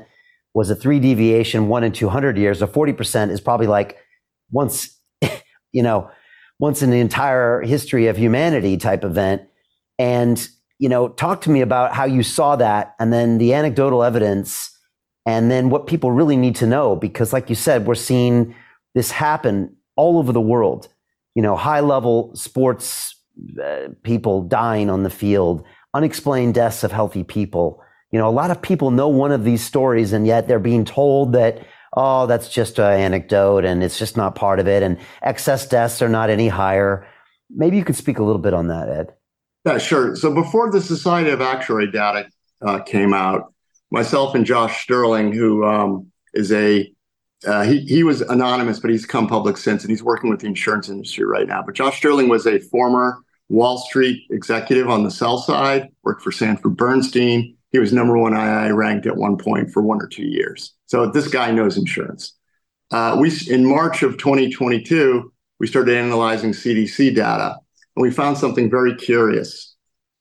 was 0.56 0.70
a 0.70 0.76
three 0.76 1.00
deviation, 1.00 1.68
one 1.68 1.84
in 1.84 1.92
200 1.92 2.38
years. 2.38 2.62
A 2.62 2.68
40% 2.68 3.30
is 3.30 3.42
probably 3.42 3.68
like 3.68 3.98
once, 4.52 4.98
you 5.74 5.84
know, 5.84 6.10
once 6.60 6.82
in 6.82 6.90
the 6.90 7.00
entire 7.00 7.62
history 7.62 8.08
of 8.08 8.18
humanity 8.18 8.78
type 8.78 9.04
event. 9.04 9.44
And, 10.00 10.48
you 10.80 10.90
know, 10.90 11.10
talk 11.10 11.42
to 11.42 11.50
me 11.50 11.62
about 11.62 11.94
how 11.94 12.06
you 12.06 12.24
saw 12.24 12.56
that 12.58 12.96
and 13.00 13.14
then 13.14 13.38
the 13.38 13.54
anecdotal 13.54 14.04
evidence 14.04 14.72
and 15.26 15.50
then 15.50 15.70
what 15.70 15.88
people 15.88 16.12
really 16.12 16.38
need 16.38 16.56
to 16.58 16.68
know. 16.68 16.96
Because, 16.96 17.34
like 17.34 17.50
you 17.50 17.56
said, 17.56 17.86
we're 17.86 17.96
seeing 17.96 18.56
this 18.94 19.12
happen 19.12 19.76
all 19.96 20.18
over 20.18 20.32
the 20.32 20.42
world. 20.42 20.88
You 21.34 21.42
know, 21.42 21.56
high 21.56 21.80
level 21.82 22.36
sports 22.36 23.16
uh, 23.62 23.90
people 24.04 24.44
dying 24.44 24.90
on 24.90 25.04
the 25.04 25.10
field, 25.10 25.66
unexplained 25.94 26.54
deaths 26.54 26.84
of 26.84 26.92
healthy 26.92 27.24
people. 27.24 27.82
You 28.12 28.20
know, 28.20 28.30
a 28.30 28.32
lot 28.32 28.52
of 28.52 28.62
people 28.62 28.92
know 28.92 29.10
one 29.10 29.32
of 29.32 29.44
these 29.44 29.64
stories, 29.64 30.14
and 30.14 30.26
yet 30.26 30.48
they're 30.48 30.60
being 30.60 30.86
told 30.86 31.34
that, 31.34 31.66
oh, 31.98 32.28
that's 32.28 32.50
just 32.50 32.80
an 32.80 33.00
anecdote 33.00 33.66
and 33.66 33.84
it's 33.84 33.98
just 33.98 34.16
not 34.16 34.36
part 34.36 34.60
of 34.60 34.68
it, 34.68 34.84
and 34.84 34.98
excess 35.22 35.68
deaths 35.68 36.02
are 36.02 36.10
not 36.10 36.30
any 36.30 36.48
higher. 36.48 37.08
Maybe 37.50 37.78
you 37.78 37.84
could 37.84 37.96
speak 37.96 38.20
a 38.20 38.24
little 38.24 38.42
bit 38.42 38.54
on 38.54 38.68
that, 38.68 38.90
Ed. 38.90 39.14
Yeah, 39.66 39.78
sure. 39.78 40.16
So 40.16 40.34
before 40.34 40.72
the 40.72 40.82
Society 40.82 41.32
of 41.32 41.42
Actuary 41.42 41.90
data 41.90 42.30
uh, 42.62 42.80
came 42.80 43.14
out, 43.14 43.54
myself 43.92 44.36
and 44.36 44.46
Josh 44.46 44.84
Sterling, 44.84 45.32
who 45.32 45.66
um, 45.66 46.12
is 46.34 46.52
a 46.52 46.92
uh, 47.46 47.64
he 47.64 47.80
he 47.82 48.04
was 48.04 48.22
anonymous, 48.22 48.80
but 48.80 48.90
he's 48.90 49.06
come 49.06 49.28
public 49.28 49.58
since, 49.58 49.84
and 49.84 49.90
he's 49.90 50.04
working 50.04 50.30
with 50.30 50.40
the 50.40 50.48
insurance 50.48 50.90
industry 50.90 51.26
right 51.26 51.48
now. 51.48 51.62
But 51.64 51.76
Josh 51.76 51.98
Sterling 51.98 52.30
was 52.30 52.46
a 52.46 52.60
former 52.60 53.18
Wall 53.50 53.78
Street 53.78 54.24
executive 54.30 54.90
on 54.90 55.04
the 55.04 55.12
sell 55.12 55.38
side, 55.38 55.90
worked 56.04 56.22
for 56.22 56.32
Sanford 56.32 56.76
Bernstein. 56.78 57.56
He 57.72 57.80
was 57.80 57.92
number 57.92 58.18
one 58.18 58.34
II 58.34 58.72
ranked 58.72 59.06
at 59.06 59.18
one 59.18 59.38
point 59.38 59.72
for 59.72 59.82
one 59.82 60.02
or 60.02 60.08
two 60.08 60.26
years. 60.26 60.74
So 60.86 61.08
this 61.08 61.28
guy 61.28 61.52
knows 61.52 61.78
insurance. 61.78 62.34
Uh, 62.92 63.18
we 63.20 63.32
in 63.50 63.68
March 63.68 64.02
of 64.04 64.18
2022, 64.18 65.32
we 65.60 65.68
started 65.68 65.98
analyzing 65.98 66.52
CDC 66.52 67.16
data, 67.16 67.58
and 67.96 68.02
we 68.02 68.12
found 68.12 68.38
something 68.38 68.70
very 68.70 68.96
curious 68.96 69.76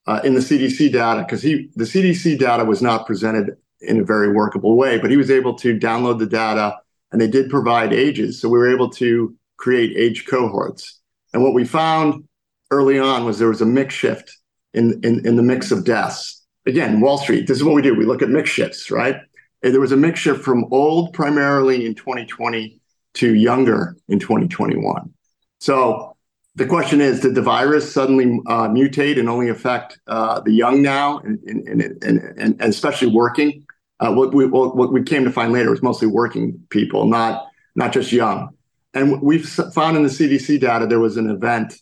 uh, 0.06 0.20
in 0.24 0.34
the 0.34 0.40
CDC 0.40 0.92
data 0.92 1.22
because 1.22 1.42
he 1.42 1.70
the 1.74 1.84
CDC 1.84 2.38
data 2.38 2.64
was 2.64 2.82
not 2.82 3.06
presented 3.06 3.56
in 3.80 4.00
a 4.00 4.04
very 4.04 4.32
workable 4.32 4.76
way, 4.76 4.98
but 4.98 5.10
he 5.10 5.16
was 5.16 5.30
able 5.30 5.54
to 5.56 5.78
download 5.78 6.18
the 6.18 6.26
data 6.26 6.76
and 7.12 7.20
they 7.20 7.28
did 7.28 7.50
provide 7.50 7.92
ages. 7.92 8.40
So 8.40 8.48
we 8.48 8.58
were 8.58 8.72
able 8.72 8.90
to 8.90 9.34
create 9.56 9.96
age 9.96 10.26
cohorts. 10.26 11.00
And 11.32 11.42
what 11.42 11.54
we 11.54 11.64
found 11.64 12.24
early 12.70 12.98
on 12.98 13.24
was 13.24 13.38
there 13.38 13.48
was 13.48 13.60
a 13.60 13.66
mix 13.66 13.94
shift 13.94 14.37
in, 14.72 15.00
in, 15.04 15.26
in 15.26 15.37
the 15.37 15.42
mix 15.42 15.70
of 15.70 15.84
deaths. 15.84 16.42
Again, 16.66 17.00
Wall 17.00 17.18
Street, 17.18 17.46
this 17.46 17.58
is 17.58 17.64
what 17.64 17.74
we 17.74 17.82
do. 17.82 17.94
We 17.94 18.06
look 18.06 18.22
at 18.22 18.30
mix 18.30 18.50
shifts, 18.50 18.90
right? 18.90 19.16
And 19.62 19.72
there 19.72 19.80
was 19.80 19.92
a 19.92 19.96
mix 19.96 20.20
shift 20.20 20.42
from 20.42 20.66
old 20.72 21.12
primarily 21.12 21.87
in 21.87 21.94
2020 21.94 22.80
to 23.14 23.34
younger 23.34 23.96
in 24.08 24.18
2021. 24.18 25.12
So 25.60 26.13
the 26.56 26.66
question 26.66 27.00
is, 27.00 27.20
did 27.20 27.34
the 27.34 27.42
virus 27.42 27.92
suddenly 27.92 28.40
uh, 28.46 28.68
mutate 28.68 29.18
and 29.18 29.28
only 29.28 29.48
affect 29.48 29.98
uh, 30.06 30.38
the 30.40 30.52
young 30.52 30.82
now, 30.82 31.18
and, 31.18 31.40
and, 31.46 31.82
and, 32.04 32.20
and, 32.38 32.56
especially 32.60 33.08
working? 33.08 33.66
Uh, 34.00 34.12
what 34.12 34.34
we 34.34 34.46
what 34.46 34.92
we 34.92 35.02
came 35.02 35.24
to 35.24 35.32
find 35.32 35.52
later 35.52 35.70
was 35.70 35.82
mostly 35.82 36.08
working 36.08 36.60
people, 36.70 37.06
not 37.06 37.46
not 37.74 37.92
just 37.92 38.12
young. 38.12 38.50
And 38.92 39.20
we've 39.20 39.48
found 39.48 39.96
in 39.96 40.04
the 40.04 40.08
CDC 40.08 40.60
data 40.60 40.86
there 40.86 41.00
was 41.00 41.16
an 41.16 41.28
event 41.28 41.74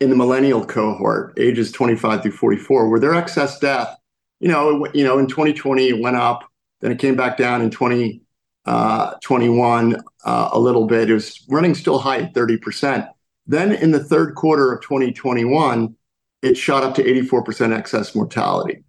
in 0.00 0.08
the 0.10 0.16
millennial 0.16 0.64
cohort, 0.64 1.34
ages 1.38 1.70
25 1.70 2.22
through 2.22 2.32
44, 2.32 2.88
where 2.88 2.98
their 2.98 3.14
excess 3.14 3.58
death, 3.58 3.94
you 4.40 4.48
know, 4.48 4.86
you 4.94 5.04
know, 5.04 5.18
in 5.18 5.26
2020 5.26 5.88
it 5.88 6.00
went 6.00 6.16
up, 6.16 6.50
then 6.80 6.92
it 6.92 6.98
came 6.98 7.14
back 7.14 7.36
down 7.36 7.60
in 7.60 7.68
2021 7.70 9.94
uh, 9.94 9.98
uh, 10.24 10.48
a 10.52 10.58
little 10.58 10.86
bit. 10.86 11.10
It 11.10 11.14
was 11.14 11.44
running 11.48 11.74
still 11.74 11.98
high 11.98 12.22
at 12.22 12.32
30 12.34 12.56
percent. 12.56 13.04
Then 13.46 13.72
in 13.72 13.90
the 13.90 14.02
third 14.02 14.34
quarter 14.34 14.72
of 14.72 14.82
2021, 14.82 15.94
it 16.42 16.56
shot 16.56 16.82
up 16.82 16.94
to 16.96 17.02
84% 17.02 17.76
excess 17.76 18.14
mortality. 18.14 18.84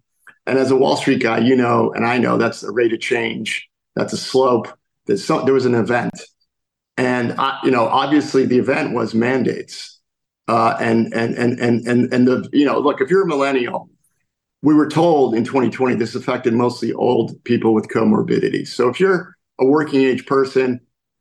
And 0.46 0.58
as 0.58 0.70
a 0.70 0.76
Wall 0.76 0.96
Street 0.96 1.22
guy, 1.22 1.38
you 1.38 1.56
know, 1.56 1.92
and 1.92 2.06
I 2.06 2.18
know 2.18 2.36
that's 2.36 2.62
a 2.62 2.70
rate 2.70 2.92
of 2.92 3.00
change. 3.00 3.68
That's 3.94 4.12
a 4.12 4.18
slope. 4.18 4.68
There's 5.06 5.26
there 5.26 5.54
was 5.54 5.66
an 5.66 5.74
event, 5.74 6.20
and 6.96 7.36
you 7.62 7.70
know, 7.70 7.86
obviously 7.86 8.44
the 8.44 8.58
event 8.58 8.94
was 8.94 9.14
mandates, 9.14 10.00
uh, 10.48 10.76
and 10.80 11.12
and 11.14 11.34
and 11.34 11.58
and 11.60 11.86
and 11.86 12.12
and 12.12 12.28
the 12.28 12.48
you 12.52 12.64
know, 12.64 12.78
look, 12.78 13.00
if 13.00 13.10
you're 13.10 13.22
a 13.22 13.26
millennial, 13.26 13.88
we 14.62 14.74
were 14.74 14.88
told 14.88 15.34
in 15.34 15.44
2020 15.44 15.96
this 15.96 16.14
affected 16.14 16.54
mostly 16.54 16.92
old 16.92 17.42
people 17.44 17.74
with 17.74 17.88
comorbidities. 17.88 18.68
So 18.68 18.88
if 18.88 18.98
you're 18.98 19.36
a 19.60 19.66
working 19.66 20.00
age 20.00 20.26
person 20.26 20.80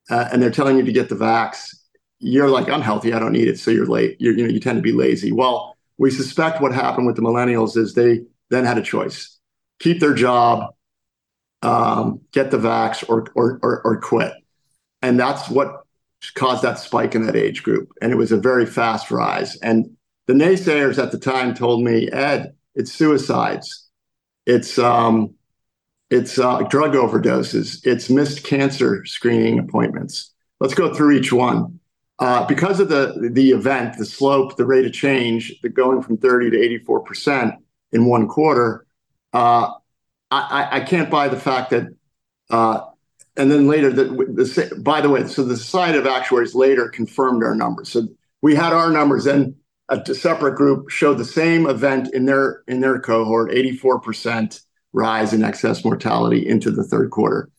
uh, 0.10 0.30
and 0.32 0.42
they're 0.42 0.50
telling 0.50 0.78
you 0.78 0.86
to 0.86 0.92
get 0.92 1.10
the 1.10 1.16
vax, 1.16 1.76
you're 2.24 2.50
like, 2.50 2.70
I'm 2.70 2.82
healthy, 2.82 3.14
I 3.14 3.20
don't 3.20 3.34
need 3.34 3.48
it. 3.48 3.60
So 3.60 3.72
you're 3.72 3.86
late. 3.86 4.18
You're, 4.20 4.34
you 4.36 4.44
know, 4.44 4.50
you 4.50 4.60
tend 4.60 4.78
to 4.78 4.82
be 4.82 4.92
lazy. 4.92 5.32
Well, 5.32 5.76
we 5.98 6.10
suspect 6.10 6.62
what 6.62 6.74
happened 6.74 7.06
with 7.06 7.16
the 7.16 7.22
millennials 7.22 7.78
is 7.78 7.94
they 7.94 8.22
then 8.50 8.66
had 8.66 8.78
a 8.78 8.82
choice 8.82 9.40
keep 9.80 10.00
their 10.00 10.14
job, 10.14 10.74
um, 11.62 12.22
get 12.32 12.52
the 12.52 12.58
vax, 12.58 13.08
or, 13.10 13.26
or, 13.36 13.60
or, 13.62 13.82
or 13.84 14.00
quit. 14.00 14.32
And 15.02 15.20
that's 15.20 15.50
what 15.50 15.86
caused 16.36 16.64
that 16.64 16.80
spike 16.80 17.16
in 17.16 17.26
that 17.26 17.36
age 17.36 17.64
group. 17.64 17.92
And 18.02 18.12
it 18.12 18.16
was 18.16 18.32
a 18.32 18.38
very 18.38 18.66
fast 18.66 19.12
rise. 19.12 19.58
And 19.58 19.98
the 20.28 20.34
naysayers 20.34 21.02
at 21.02 21.12
the 21.12 21.20
time 21.20 21.54
told 21.54 21.84
me, 21.84 22.10
Ed, 22.10 22.56
it's 22.76 22.94
suicides, 22.94 23.90
it's 24.46 24.80
um, 24.80 25.36
it's 26.10 26.40
uh, 26.40 26.60
drug 26.64 26.94
overdoses, 26.94 27.86
it's 27.86 28.10
missed 28.10 28.44
cancer 28.44 29.06
screening 29.06 29.60
appointments. 29.60 30.32
Let's 30.60 30.74
go 30.74 30.94
through 30.94 31.18
each 31.18 31.34
one. 31.34 31.80
Uh, 32.20 32.46
because 32.46 32.80
of 32.80 32.90
the 32.90 33.52
event, 33.52 33.98
the 33.98 34.06
slope, 34.06 34.56
the 34.56 34.66
rate 34.66 34.86
of 34.86 34.94
change, 34.94 35.60
the 35.62 35.70
going 35.70 36.02
from 36.02 36.18
30 36.18 36.52
to 36.52 36.62
84 36.62 37.00
percent, 37.02 37.56
in 37.94 38.06
one 38.06 38.28
quarter. 38.28 38.86
Uh, 39.32 39.70
I, 40.32 40.80
can't 40.80 41.12
buy 41.12 41.28
the 41.28 41.40
fact 41.40 41.70
that, 41.70 41.96
uh, 42.50 42.82
and 43.38 43.52
then 43.52 43.68
later, 43.68 43.92
by 44.80 45.00
the 45.00 45.10
way, 45.10 45.28
so 45.28 45.44
the 45.44 45.56
Society 45.56 46.00
of 46.00 46.08
Actuaries 46.08 46.56
later 46.56 46.90
confirmed 46.90 47.44
our 47.44 47.54
numbers. 47.54 47.90
So 47.90 48.08
we 48.42 48.56
had 48.56 48.74
our 48.74 48.90
numbers, 48.90 49.28
and 49.28 49.56
a 49.90 50.04
separate 50.16 50.56
group 50.56 50.90
showed 50.90 51.20
the 51.20 51.26
same 51.26 51.68
event 51.68 52.14
in 52.14 52.26
their 52.26 52.64
in 52.68 52.80
their 52.80 53.00
cohort, 53.00 53.52
84% 53.52 54.60
rise 54.92 55.34
in 55.34 55.44
excess 55.44 55.86
mortality 55.86 56.48
into 56.48 56.72
the 56.72 56.84
third 56.84 57.12
quarter. 57.12 57.50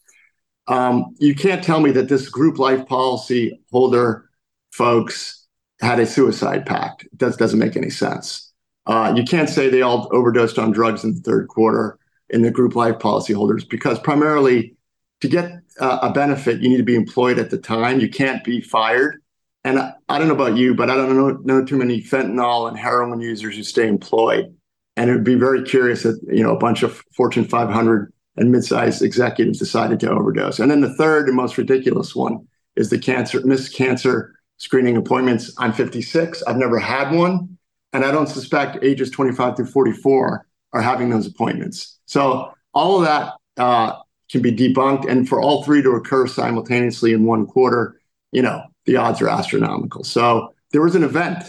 Um, 0.66 1.14
you 1.18 1.34
can't 1.34 1.62
tell 1.62 1.80
me 1.80 1.92
that 1.92 2.08
this 2.08 2.28
group 2.28 2.58
life 2.58 2.86
policy 2.86 3.60
holder 3.70 4.30
folks 4.74 5.46
had 5.80 6.00
a 6.00 6.06
suicide 6.06 6.66
pact. 6.66 7.06
That 7.18 7.36
doesn't 7.36 7.60
make 7.60 7.76
any 7.76 7.90
sense. 7.90 8.52
Uh, 8.86 9.14
you 9.16 9.22
can't 9.22 9.48
say 9.48 9.68
they 9.68 9.82
all 9.82 10.08
overdosed 10.10 10.58
on 10.58 10.72
drugs 10.72 11.04
in 11.04 11.14
the 11.14 11.20
third 11.20 11.46
quarter 11.46 11.96
in 12.30 12.42
the 12.42 12.50
group 12.50 12.74
life 12.74 12.96
policyholders 12.96 13.68
because 13.68 14.00
primarily 14.00 14.74
to 15.20 15.28
get 15.28 15.52
uh, 15.78 16.00
a 16.02 16.12
benefit, 16.12 16.60
you 16.60 16.68
need 16.68 16.78
to 16.78 16.82
be 16.82 16.96
employed 16.96 17.38
at 17.38 17.50
the 17.50 17.58
time. 17.58 18.00
You 18.00 18.08
can't 18.08 18.42
be 18.42 18.60
fired. 18.60 19.22
And 19.62 19.78
I, 19.78 19.92
I 20.08 20.18
don't 20.18 20.26
know 20.26 20.34
about 20.34 20.56
you, 20.56 20.74
but 20.74 20.90
I 20.90 20.96
don't 20.96 21.16
know, 21.16 21.38
know 21.44 21.64
too 21.64 21.76
many 21.76 22.02
fentanyl 22.02 22.68
and 22.68 22.76
heroin 22.76 23.20
users 23.20 23.56
who 23.56 23.62
stay 23.62 23.86
employed. 23.86 24.54
And 24.96 25.08
it 25.08 25.12
would 25.14 25.24
be 25.24 25.36
very 25.36 25.62
curious 25.62 26.02
that 26.02 26.20
you 26.26 26.42
know 26.42 26.54
a 26.54 26.58
bunch 26.58 26.82
of 26.82 27.00
Fortune 27.16 27.44
500 27.44 28.12
and 28.36 28.50
mid-sized 28.50 29.02
executives 29.02 29.60
decided 29.60 30.00
to 30.00 30.10
overdose. 30.10 30.58
And 30.58 30.68
then 30.68 30.80
the 30.80 30.94
third 30.94 31.28
and 31.28 31.36
most 31.36 31.56
ridiculous 31.56 32.14
one 32.14 32.46
is 32.74 32.90
the 32.90 32.98
cancer 32.98 33.40
missed 33.44 33.74
cancer 33.74 34.34
screening 34.58 34.96
appointments. 34.96 35.52
I'm 35.58 35.72
56. 35.72 36.42
I've 36.44 36.56
never 36.56 36.78
had 36.78 37.12
one. 37.12 37.58
And 37.92 38.04
I 38.04 38.10
don't 38.10 38.28
suspect 38.28 38.82
ages 38.82 39.10
25 39.10 39.56
through 39.56 39.66
44 39.66 40.46
are 40.72 40.82
having 40.82 41.10
those 41.10 41.26
appointments. 41.26 41.98
So 42.06 42.52
all 42.72 42.98
of 42.98 43.04
that 43.04 43.34
uh, 43.56 43.96
can 44.30 44.42
be 44.42 44.50
debunked. 44.50 45.08
And 45.08 45.28
for 45.28 45.40
all 45.40 45.62
three 45.62 45.82
to 45.82 45.90
occur 45.90 46.26
simultaneously 46.26 47.12
in 47.12 47.24
one 47.24 47.46
quarter, 47.46 48.00
you 48.32 48.42
know, 48.42 48.62
the 48.86 48.96
odds 48.96 49.22
are 49.22 49.28
astronomical. 49.28 50.02
So 50.02 50.52
there 50.72 50.82
was 50.82 50.96
an 50.96 51.04
event 51.04 51.44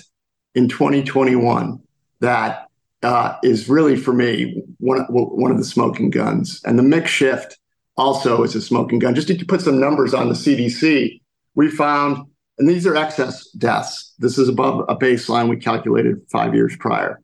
in 0.54 0.70
2021 0.70 1.82
that 2.20 2.68
uh, 3.02 3.38
is 3.44 3.68
really, 3.68 3.96
for 3.96 4.14
me, 4.14 4.62
one, 4.78 5.02
one 5.10 5.52
of 5.52 5.58
the 5.58 5.66
smoking 5.66 6.10
guns. 6.12 6.62
And 6.64 6.78
the 6.78 6.84
mix 6.84 7.10
shift 7.10 7.58
also 7.98 8.44
is 8.44 8.56
a 8.56 8.62
smoking 8.62 9.00
gun. 9.00 9.16
Just 9.16 9.28
to 9.28 9.46
put 9.46 9.62
some 9.62 9.80
numbers 9.80 10.14
on 10.14 10.30
the 10.30 10.36
CDC, 10.36 11.22
we 11.56 11.70
found 11.70 12.28
and 12.58 12.68
these 12.68 12.88
are 12.88 12.96
excess 12.96 13.50
deaths. 13.52 14.14
This 14.18 14.38
is 14.38 14.48
above 14.48 14.86
a 14.88 14.96
baseline 14.96 15.50
we 15.50 15.58
calculated 15.58 16.22
five 16.32 16.54
years 16.54 16.76
prior. 16.78 17.22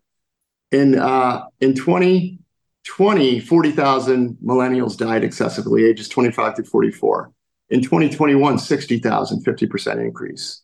In 0.71 0.97
uh, 0.97 1.45
in 1.59 1.73
2020, 1.73 3.39
40,000 3.39 4.37
millennials 4.43 4.97
died 4.97 5.23
excessively, 5.23 5.85
ages 5.85 6.09
25 6.09 6.55
to 6.55 6.63
44. 6.63 7.31
In 7.69 7.81
2021, 7.81 8.59
60,000, 8.59 9.45
50% 9.45 10.05
increase. 10.05 10.61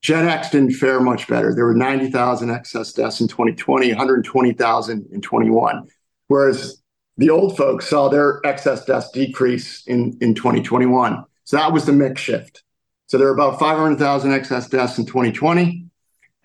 Gen 0.00 0.28
X 0.28 0.50
didn't 0.50 0.72
fare 0.72 1.00
much 1.00 1.26
better. 1.26 1.54
There 1.54 1.66
were 1.66 1.74
90,000 1.74 2.50
excess 2.50 2.92
deaths 2.92 3.20
in 3.20 3.28
2020, 3.28 3.88
120,000 3.88 5.06
in 5.12 5.20
21. 5.20 5.88
Whereas 6.28 6.80
the 7.16 7.30
old 7.30 7.56
folks 7.56 7.88
saw 7.88 8.08
their 8.08 8.40
excess 8.44 8.84
deaths 8.84 9.10
decrease 9.10 9.82
in, 9.86 10.16
in 10.20 10.34
2021. 10.34 11.24
So 11.44 11.56
that 11.56 11.72
was 11.72 11.84
the 11.84 11.92
mix 11.92 12.20
shift. 12.20 12.62
So 13.08 13.18
there 13.18 13.28
are 13.28 13.34
about 13.34 13.58
500,000 13.58 14.32
excess 14.32 14.68
deaths 14.68 14.98
in 14.98 15.06
2020 15.06 15.84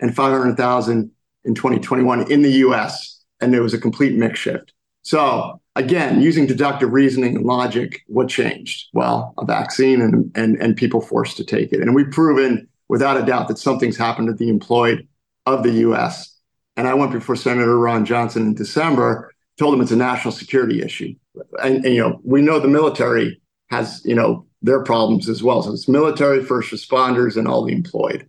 and 0.00 0.14
500,000 0.14 1.10
in 1.44 1.54
2021 1.54 2.30
in 2.30 2.42
the 2.42 2.50
US. 2.50 3.22
And 3.40 3.54
there 3.54 3.62
was 3.62 3.74
a 3.74 3.78
complete 3.78 4.16
mix 4.16 4.40
shift. 4.40 4.72
So 5.02 5.60
again, 5.76 6.20
using 6.20 6.46
deductive 6.46 6.92
reasoning 6.92 7.36
and 7.36 7.46
logic, 7.46 8.02
what 8.08 8.28
changed? 8.28 8.88
Well, 8.92 9.34
a 9.38 9.44
vaccine 9.44 10.00
and, 10.00 10.30
and, 10.34 10.60
and 10.60 10.76
people 10.76 11.00
forced 11.00 11.36
to 11.36 11.44
take 11.44 11.72
it. 11.72 11.80
And 11.80 11.94
we've 11.94 12.10
proven 12.10 12.66
without 12.88 13.16
a 13.16 13.24
doubt 13.24 13.48
that 13.48 13.58
something's 13.58 13.96
happened 13.96 14.28
to 14.28 14.34
the 14.34 14.48
employed 14.48 15.06
of 15.46 15.62
the 15.62 15.72
US 15.72 16.34
and 16.76 16.88
I 16.88 16.94
went 16.94 17.12
before 17.12 17.36
Senator 17.36 17.78
Ron 17.78 18.04
Johnson 18.04 18.42
in 18.42 18.54
December, 18.54 19.32
told 19.58 19.74
him 19.74 19.80
it's 19.80 19.92
a 19.92 19.96
national 19.96 20.32
security 20.32 20.82
issue. 20.82 21.14
And, 21.62 21.84
and, 21.84 21.94
you 21.94 22.00
know, 22.00 22.20
we 22.24 22.42
know 22.42 22.58
the 22.58 22.68
military 22.68 23.40
has, 23.70 24.02
you 24.04 24.14
know, 24.14 24.46
their 24.64 24.82
problems 24.82 25.28
as 25.28 25.42
well. 25.42 25.62
So 25.62 25.72
it's 25.72 25.88
military, 25.88 26.42
first 26.42 26.72
responders, 26.72 27.36
and 27.36 27.46
all 27.46 27.64
the 27.64 27.74
employed. 27.74 28.28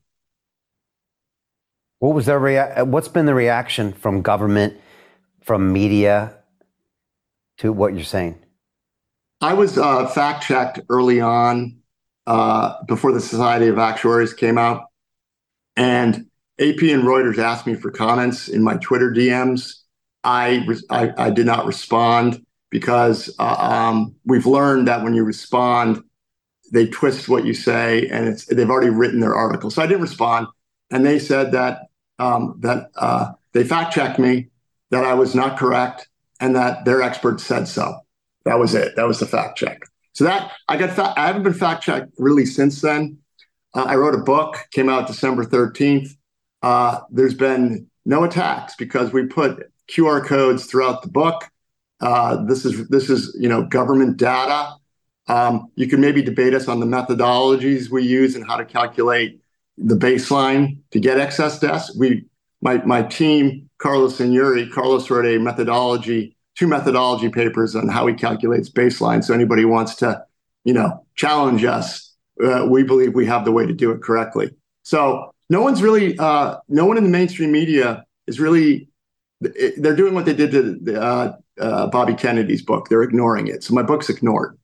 What 1.99 2.13
was 2.13 2.25
their 2.25 2.39
rea- 2.39 2.83
What's 2.83 3.07
been 3.07 3.25
the 3.25 3.33
reaction 3.33 3.93
from 3.93 4.21
government, 4.21 4.77
from 5.41 5.71
media, 5.71 6.33
to 7.59 7.71
what 7.71 7.93
you're 7.93 8.03
saying? 8.03 8.37
I 9.39 9.53
was 9.53 9.77
uh, 9.77 10.07
fact 10.07 10.43
checked 10.43 10.81
early 10.89 11.21
on 11.21 11.77
uh, 12.27 12.83
before 12.83 13.13
the 13.13 13.21
Society 13.21 13.67
of 13.67 13.79
Actuaries 13.79 14.33
came 14.33 14.57
out, 14.57 14.87
and 15.77 16.25
AP 16.59 16.81
and 16.81 17.03
Reuters 17.03 17.37
asked 17.37 17.65
me 17.65 17.75
for 17.75 17.91
comments 17.91 18.49
in 18.49 18.61
my 18.61 18.75
Twitter 18.77 19.11
DMs. 19.11 19.75
I 20.25 20.67
I, 20.89 21.11
I 21.17 21.29
did 21.29 21.45
not 21.45 21.65
respond 21.65 22.45
because 22.71 23.33
uh, 23.39 23.55
um, 23.57 24.15
we've 24.25 24.45
learned 24.45 24.89
that 24.89 25.01
when 25.01 25.13
you 25.13 25.23
respond, 25.23 26.03
they 26.71 26.88
twist 26.88 27.30
what 27.30 27.45
you 27.45 27.54
say, 27.54 28.08
and 28.08 28.28
it's 28.28 28.45
they've 28.45 28.69
already 28.69 28.89
written 28.89 29.19
their 29.19 29.36
article. 29.36 29.69
So 29.69 29.82
I 29.82 29.88
didn't 29.88 30.01
respond, 30.01 30.47
and 30.91 31.06
they 31.06 31.19
said 31.19 31.51
that 31.51 31.88
um, 32.19 32.56
that 32.62 32.91
uh, 32.95 33.32
they 33.54 33.63
fact 33.63 33.93
checked 33.93 34.19
me, 34.19 34.47
that 34.91 35.04
I 35.04 35.13
was 35.13 35.36
not 35.36 35.58
correct, 35.58 36.08
and 36.39 36.56
that 36.56 36.86
their 36.86 37.01
experts 37.01 37.43
said 37.43 37.67
so. 37.67 37.99
That 38.45 38.60
was 38.60 38.75
it. 38.75 38.95
That 38.95 39.08
was 39.08 39.19
the 39.19 39.25
fact 39.25 39.58
check. 39.58 39.82
So 40.13 40.23
that 40.23 40.51
I 40.67 40.78
got. 40.78 40.91
Fa- 40.91 41.13
I 41.17 41.28
haven't 41.28 41.43
been 41.43 41.54
fact 41.54 41.84
checked 41.84 42.12
really 42.17 42.45
since 42.45 42.82
then. 42.82 43.17
Uh, 43.73 43.84
I 43.84 43.95
wrote 43.95 44.15
a 44.15 44.23
book, 44.23 44.58
came 44.71 44.89
out 44.89 45.08
December 45.08 45.43
thirteenth. 45.43 46.15
Uh, 46.62 46.99
there's 47.12 47.34
been 47.34 47.88
no 48.06 48.23
attacks 48.23 48.75
because 48.75 49.12
we 49.12 49.25
put 49.25 49.71
QR 49.89 50.25
codes 50.25 50.65
throughout 50.65 51.01
the 51.01 51.10
book. 51.10 51.49
Uh, 52.01 52.43
this 52.45 52.65
is 52.65 52.88
this 52.89 53.10
is 53.10 53.36
you 53.39 53.49
know 53.49 53.63
government 53.63 54.17
data. 54.17 54.75
Um, 55.27 55.71
you 55.75 55.88
can 55.88 56.01
maybe 56.01 56.21
debate 56.21 56.53
us 56.53 56.67
on 56.67 56.79
the 56.79 56.85
methodologies 56.85 57.89
we 57.89 58.03
use 58.03 58.35
and 58.35 58.45
how 58.45 58.57
to 58.57 58.65
calculate 58.65 59.41
the 59.77 59.95
baseline 59.95 60.77
to 60.91 60.99
get 60.99 61.19
excess 61.19 61.59
deaths. 61.59 61.95
We 61.97 62.25
my 62.61 62.83
my 62.85 63.03
team, 63.03 63.69
Carlos 63.79 64.19
and 64.19 64.33
Yuri, 64.33 64.69
Carlos 64.69 65.09
wrote 65.09 65.25
a 65.25 65.38
methodology, 65.39 66.35
two 66.55 66.67
methodology 66.67 67.29
papers 67.29 67.75
on 67.75 67.88
how 67.89 68.07
he 68.07 68.13
calculates 68.13 68.69
baseline. 68.69 69.23
So 69.23 69.33
anybody 69.33 69.65
wants 69.65 69.95
to, 69.95 70.23
you 70.63 70.73
know, 70.73 71.05
challenge 71.15 71.65
us, 71.65 72.13
uh, 72.43 72.65
we 72.69 72.83
believe 72.83 73.13
we 73.13 73.25
have 73.25 73.45
the 73.45 73.51
way 73.51 73.65
to 73.65 73.73
do 73.73 73.91
it 73.91 74.01
correctly. 74.01 74.51
So 74.83 75.31
no 75.49 75.61
one's 75.61 75.81
really, 75.81 76.17
uh, 76.17 76.57
no 76.69 76.85
one 76.85 76.97
in 76.97 77.03
the 77.03 77.09
mainstream 77.09 77.51
media 77.51 78.05
is 78.27 78.39
really. 78.39 78.89
They're 79.41 79.95
doing 79.95 80.15
what 80.15 80.25
they 80.25 80.33
did 80.33 80.51
to 80.51 81.35
uh, 81.59 81.88
Bobby 81.88 82.13
Kennedy's 82.13 82.61
book. 82.61 82.88
They're 82.88 83.03
ignoring 83.03 83.47
it. 83.47 83.63
So 83.63 83.73
my 83.73 83.83
book's 83.83 84.09
ignored, 84.09 84.57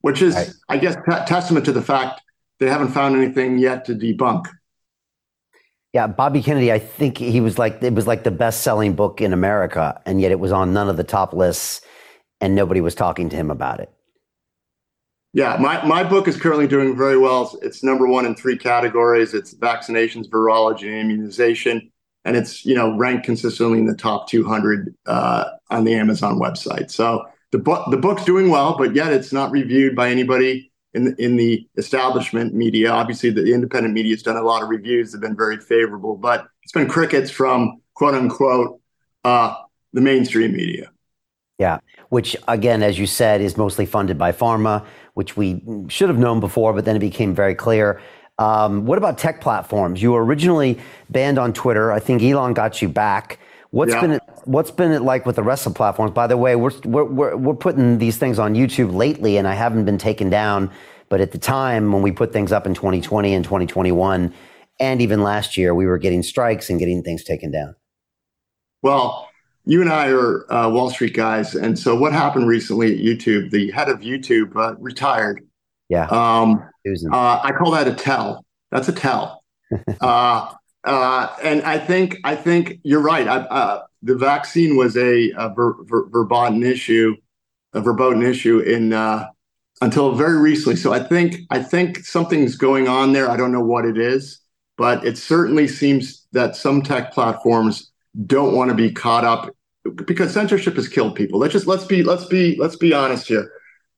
which 0.00 0.22
is, 0.22 0.34
right. 0.34 0.50
I 0.68 0.78
guess, 0.78 0.94
t- 0.94 1.24
testament 1.26 1.64
to 1.66 1.72
the 1.72 1.82
fact 1.82 2.22
they 2.58 2.68
haven't 2.68 2.88
found 2.88 3.16
anything 3.16 3.58
yet 3.58 3.84
to 3.86 3.94
debunk. 3.94 4.46
Yeah, 5.92 6.06
Bobby 6.06 6.42
Kennedy, 6.42 6.70
I 6.72 6.78
think 6.78 7.16
he 7.18 7.40
was 7.40 7.58
like 7.58 7.82
it 7.82 7.94
was 7.94 8.06
like 8.06 8.22
the 8.22 8.30
best-selling 8.30 8.94
book 8.94 9.20
in 9.20 9.32
America, 9.32 10.00
and 10.04 10.20
yet 10.20 10.30
it 10.30 10.38
was 10.38 10.52
on 10.52 10.72
none 10.72 10.88
of 10.88 10.96
the 10.96 11.04
top 11.04 11.32
lists, 11.32 11.80
and 12.40 12.54
nobody 12.54 12.80
was 12.80 12.94
talking 12.94 13.30
to 13.30 13.36
him 13.36 13.50
about 13.50 13.80
it. 13.80 13.90
Yeah, 15.32 15.56
my, 15.60 15.84
my 15.84 16.02
book 16.02 16.28
is 16.28 16.36
currently 16.38 16.66
doing 16.66 16.96
very 16.96 17.18
well. 17.18 17.58
It's 17.60 17.82
number 17.82 18.06
one 18.06 18.24
in 18.24 18.34
three 18.34 18.56
categories. 18.56 19.34
It's 19.34 19.54
vaccinations, 19.54 20.30
virology, 20.30 20.88
and 20.88 21.10
immunization, 21.10 21.92
and 22.24 22.36
it's 22.36 22.64
you 22.64 22.74
know 22.74 22.96
ranked 22.96 23.24
consistently 23.24 23.78
in 23.78 23.86
the 23.86 23.94
top 23.94 24.28
200 24.28 24.94
uh, 25.06 25.44
on 25.70 25.84
the 25.84 25.94
Amazon 25.94 26.38
website. 26.38 26.90
So 26.90 27.26
the 27.56 27.62
book 27.62 27.90
the 27.90 27.96
book's 27.96 28.24
doing 28.24 28.50
well, 28.50 28.76
but 28.76 28.94
yet 28.94 29.12
it's 29.12 29.32
not 29.32 29.50
reviewed 29.50 29.96
by 29.96 30.10
anybody 30.10 30.70
in 30.92 31.06
the, 31.06 31.14
in 31.16 31.36
the 31.36 31.66
establishment 31.78 32.54
media. 32.54 32.90
Obviously, 32.90 33.30
the 33.30 33.52
independent 33.54 33.94
media 33.94 34.12
has 34.12 34.22
done 34.22 34.36
a 34.36 34.42
lot 34.42 34.62
of 34.62 34.68
reviews; 34.68 35.12
have 35.12 35.22
been 35.22 35.36
very 35.36 35.56
favorable, 35.56 36.16
but 36.16 36.48
it's 36.62 36.72
been 36.72 36.86
crickets 36.86 37.30
from 37.30 37.80
quote 37.94 38.14
unquote 38.14 38.78
uh, 39.24 39.54
the 39.94 40.02
mainstream 40.02 40.52
media. 40.52 40.90
Yeah, 41.58 41.78
which 42.10 42.36
again, 42.46 42.82
as 42.82 42.98
you 42.98 43.06
said, 43.06 43.40
is 43.40 43.56
mostly 43.56 43.86
funded 43.86 44.18
by 44.18 44.32
pharma, 44.32 44.84
which 45.14 45.38
we 45.38 45.62
should 45.88 46.10
have 46.10 46.18
known 46.18 46.40
before, 46.40 46.74
but 46.74 46.84
then 46.84 46.94
it 46.94 47.00
became 47.00 47.34
very 47.34 47.54
clear. 47.54 48.02
Um, 48.38 48.84
what 48.84 48.98
about 48.98 49.16
tech 49.16 49.40
platforms? 49.40 50.02
You 50.02 50.12
were 50.12 50.22
originally 50.22 50.78
banned 51.08 51.38
on 51.38 51.54
Twitter. 51.54 51.90
I 51.90 52.00
think 52.00 52.22
Elon 52.22 52.52
got 52.52 52.82
you 52.82 52.90
back. 52.90 53.38
What's 53.70 53.92
yeah. 53.92 54.00
been 54.00 54.10
it, 54.12 54.22
what's 54.44 54.70
been 54.70 54.92
it 54.92 55.02
like 55.02 55.26
with 55.26 55.36
the 55.36 55.42
rest 55.42 55.66
of 55.66 55.74
the 55.74 55.76
platforms? 55.76 56.12
By 56.12 56.26
the 56.26 56.36
way, 56.36 56.56
we're, 56.56 56.72
we're 56.84 57.36
we're 57.36 57.54
putting 57.54 57.98
these 57.98 58.16
things 58.16 58.38
on 58.38 58.54
YouTube 58.54 58.94
lately, 58.94 59.36
and 59.36 59.46
I 59.46 59.54
haven't 59.54 59.84
been 59.84 59.98
taken 59.98 60.30
down. 60.30 60.70
But 61.08 61.20
at 61.20 61.32
the 61.32 61.38
time 61.38 61.92
when 61.92 62.02
we 62.02 62.10
put 62.10 62.32
things 62.32 62.52
up 62.52 62.66
in 62.66 62.74
2020 62.74 63.34
and 63.34 63.44
2021, 63.44 64.34
and 64.80 65.02
even 65.02 65.22
last 65.22 65.56
year, 65.56 65.74
we 65.74 65.86
were 65.86 65.98
getting 65.98 66.22
strikes 66.22 66.68
and 66.68 66.78
getting 66.78 67.02
things 67.02 67.22
taken 67.22 67.50
down. 67.50 67.76
Well, 68.82 69.28
you 69.64 69.80
and 69.80 69.90
I 69.90 70.10
are 70.10 70.52
uh, 70.52 70.68
Wall 70.70 70.90
Street 70.90 71.14
guys, 71.14 71.54
and 71.54 71.78
so 71.78 71.96
what 71.96 72.12
happened 72.12 72.46
recently 72.46 72.92
at 72.92 73.00
YouTube? 73.00 73.50
The 73.50 73.70
head 73.72 73.88
of 73.88 74.00
YouTube 74.00 74.54
uh, 74.56 74.76
retired. 74.78 75.46
Yeah. 75.88 76.06
Um, 76.06 76.62
uh, 77.12 77.40
I 77.42 77.52
call 77.52 77.72
that 77.72 77.88
a 77.88 77.94
tell. 77.94 78.44
That's 78.70 78.88
a 78.88 78.92
tell. 78.92 79.42
Uh, 80.86 81.34
and 81.42 81.62
I 81.62 81.78
think 81.78 82.18
I 82.22 82.36
think 82.36 82.78
you're 82.84 83.00
right. 83.00 83.26
I, 83.26 83.38
uh, 83.38 83.82
the 84.02 84.14
vaccine 84.14 84.76
was 84.76 84.96
a, 84.96 85.32
a 85.32 85.52
ver, 85.52 85.74
ver, 85.82 86.08
verboten 86.08 86.62
issue, 86.62 87.16
a 87.72 87.80
verboten 87.80 88.22
issue 88.22 88.60
in 88.60 88.92
uh, 88.92 89.26
until 89.80 90.14
very 90.14 90.38
recently. 90.38 90.76
So 90.76 90.92
I 90.92 91.00
think 91.00 91.40
I 91.50 91.60
think 91.60 92.04
something's 92.04 92.54
going 92.54 92.86
on 92.86 93.12
there. 93.12 93.28
I 93.28 93.36
don't 93.36 93.50
know 93.50 93.64
what 93.64 93.84
it 93.84 93.98
is, 93.98 94.38
but 94.78 95.04
it 95.04 95.18
certainly 95.18 95.66
seems 95.66 96.24
that 96.32 96.54
some 96.54 96.82
tech 96.82 97.12
platforms 97.12 97.90
don't 98.24 98.54
want 98.54 98.70
to 98.70 98.76
be 98.76 98.92
caught 98.92 99.24
up 99.24 99.50
because 100.06 100.32
censorship 100.32 100.76
has 100.76 100.88
killed 100.88 101.16
people. 101.16 101.40
Let's 101.40 101.52
just 101.52 101.66
let's 101.66 101.84
be 101.84 102.04
let's 102.04 102.26
be 102.26 102.56
let's 102.60 102.76
be 102.76 102.94
honest 102.94 103.26
here. 103.26 103.50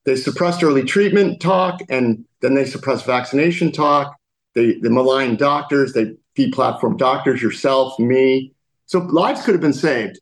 They 0.07 0.17
suppressed 0.17 0.63
early 0.63 0.85
treatment 0.85 1.41
talk, 1.43 1.81
and 1.91 2.25
then 2.41 2.55
they 2.55 2.65
suppressed 2.65 3.05
vaccination 3.05 3.73
talk. 3.73 4.17
They 4.55 4.79
they 4.79 4.89
malign 4.89 5.37
doctors. 5.37 5.93
They 5.93 6.15
deplatform 6.39 6.97
doctors, 6.97 7.43
yourself, 7.43 7.99
me. 7.99 8.53
So 8.87 9.01
lives 9.01 9.43
could 9.43 9.55
have 9.55 9.61
been 9.61 9.73
saved. 9.73 10.21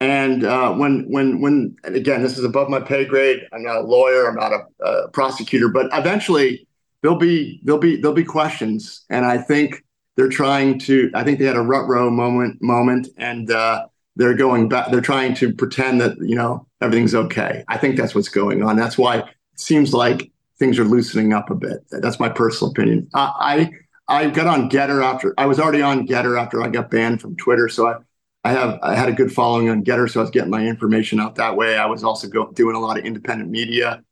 And 0.00 0.44
uh, 0.44 0.74
when, 0.74 1.08
when, 1.08 1.40
when, 1.40 1.76
and 1.84 1.96
again, 1.96 2.22
this 2.22 2.36
is 2.36 2.44
above 2.44 2.68
my 2.68 2.80
pay 2.80 3.04
grade. 3.04 3.40
I'm 3.52 3.62
not 3.62 3.76
a 3.76 3.80
lawyer. 3.80 4.28
I'm 4.28 4.34
not 4.34 4.52
a, 4.52 4.84
a 4.84 5.08
prosecutor. 5.08 5.68
But 5.68 5.88
eventually, 5.92 6.66
there'll 7.00 7.18
be 7.18 7.60
there'll 7.62 7.80
be 7.80 7.96
there'll 7.96 8.14
be 8.14 8.24
questions. 8.24 9.04
And 9.08 9.24
I 9.24 9.38
think 9.38 9.84
they're 10.16 10.28
trying 10.28 10.78
to. 10.80 11.10
I 11.14 11.22
think 11.22 11.38
they 11.38 11.44
had 11.44 11.56
a 11.56 11.62
rut 11.62 11.86
row 11.86 12.10
moment 12.10 12.60
moment, 12.60 13.08
and 13.16 13.50
uh, 13.50 13.86
they're 14.16 14.34
going 14.34 14.68
back. 14.68 14.90
They're 14.90 15.00
trying 15.00 15.34
to 15.34 15.52
pretend 15.54 16.00
that 16.00 16.16
you 16.20 16.34
know 16.34 16.66
everything's 16.80 17.14
okay. 17.14 17.64
I 17.68 17.78
think 17.78 17.96
that's 17.96 18.14
what's 18.14 18.28
going 18.28 18.62
on. 18.62 18.76
That's 18.76 18.98
why 18.98 19.18
it 19.18 19.26
seems 19.56 19.94
like 19.94 20.30
things 20.58 20.78
are 20.78 20.84
loosening 20.84 21.32
up 21.32 21.50
a 21.50 21.54
bit. 21.54 21.84
That's 21.90 22.20
my 22.20 22.28
personal 22.28 22.70
opinion. 22.70 23.08
Uh, 23.14 23.32
I 23.38 23.70
I 24.06 24.28
got 24.28 24.46
on 24.46 24.68
GETTR 24.68 25.02
after 25.02 25.34
I 25.38 25.46
was 25.46 25.58
already 25.58 25.82
on 25.82 26.06
GETTR 26.06 26.40
after 26.40 26.62
I 26.62 26.68
got 26.68 26.90
banned 26.90 27.20
from 27.20 27.36
Twitter. 27.36 27.68
So 27.68 27.86
I, 27.88 27.96
I 28.44 28.52
have 28.52 28.78
I 28.82 28.94
had 28.94 29.08
a 29.08 29.12
good 29.12 29.32
following 29.32 29.70
on 29.70 29.84
GETTR, 29.84 30.10
so 30.10 30.20
I 30.20 30.22
was 30.22 30.30
getting 30.30 30.50
my 30.50 30.66
information 30.66 31.20
out 31.20 31.36
that 31.36 31.56
way. 31.56 31.78
I 31.78 31.86
was 31.86 32.04
also 32.04 32.28
go, 32.28 32.50
doing 32.52 32.76
a 32.76 32.80
lot 32.80 32.98
of 32.98 33.04
independent 33.04 33.50
media, 33.50 34.02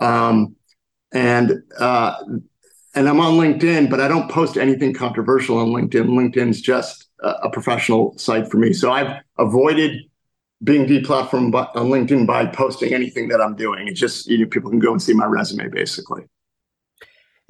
um, 0.00 0.56
and 1.12 1.62
uh, 1.78 2.16
and 2.94 3.08
I'm 3.08 3.20
on 3.20 3.34
LinkedIn, 3.34 3.90
but 3.90 4.00
I 4.00 4.08
don't 4.08 4.30
post 4.30 4.56
anything 4.56 4.94
controversial 4.94 5.58
on 5.58 5.68
LinkedIn. 5.68 6.08
LinkedIn's 6.08 6.60
just 6.62 7.08
a, 7.20 7.28
a 7.28 7.50
professional 7.50 8.16
site 8.18 8.50
for 8.50 8.56
me, 8.56 8.72
so 8.72 8.90
I've 8.90 9.20
avoided 9.38 10.02
being 10.64 10.86
deplatformed 10.86 11.54
on 11.54 11.88
LinkedIn 11.88 12.26
by 12.26 12.46
posting 12.46 12.94
anything 12.94 13.28
that 13.28 13.40
I'm 13.40 13.56
doing. 13.56 13.88
It's 13.88 14.00
just 14.00 14.26
you 14.26 14.38
know 14.38 14.46
people 14.46 14.70
can 14.70 14.78
go 14.78 14.92
and 14.92 15.02
see 15.02 15.12
my 15.12 15.26
resume 15.26 15.68
basically. 15.68 16.22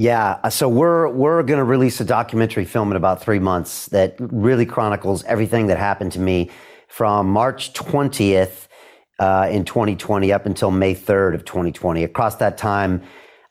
Yeah, 0.03 0.41
uh, 0.43 0.51
so 0.51 0.69
we're 0.69 1.09
we're 1.11 1.45
going 1.45 1.59
to 1.59 1.65
release 1.65 2.01
a 2.01 2.05
documentary 2.05 2.65
film 2.65 2.91
in 2.91 2.97
about 2.97 3.23
three 3.23 3.39
months 3.39 3.87
that 3.91 4.17
really 4.19 4.67
chronicles 4.67 5.23
everything 5.23 5.69
that 5.69 5.79
happened 5.79 6.11
to 6.13 6.19
me 6.19 6.51
from 6.89 7.29
March 7.29 7.73
20th 7.73 8.67
uh, 9.21 9.49
in 9.49 9.65
2020 9.65 10.33
up 10.33 10.45
until 10.45 10.73
May 10.73 10.97
3rd 10.97 11.37
of 11.37 11.45
2020. 11.45 12.03
Across 12.03 12.35
that 12.37 12.59
time, 12.59 13.01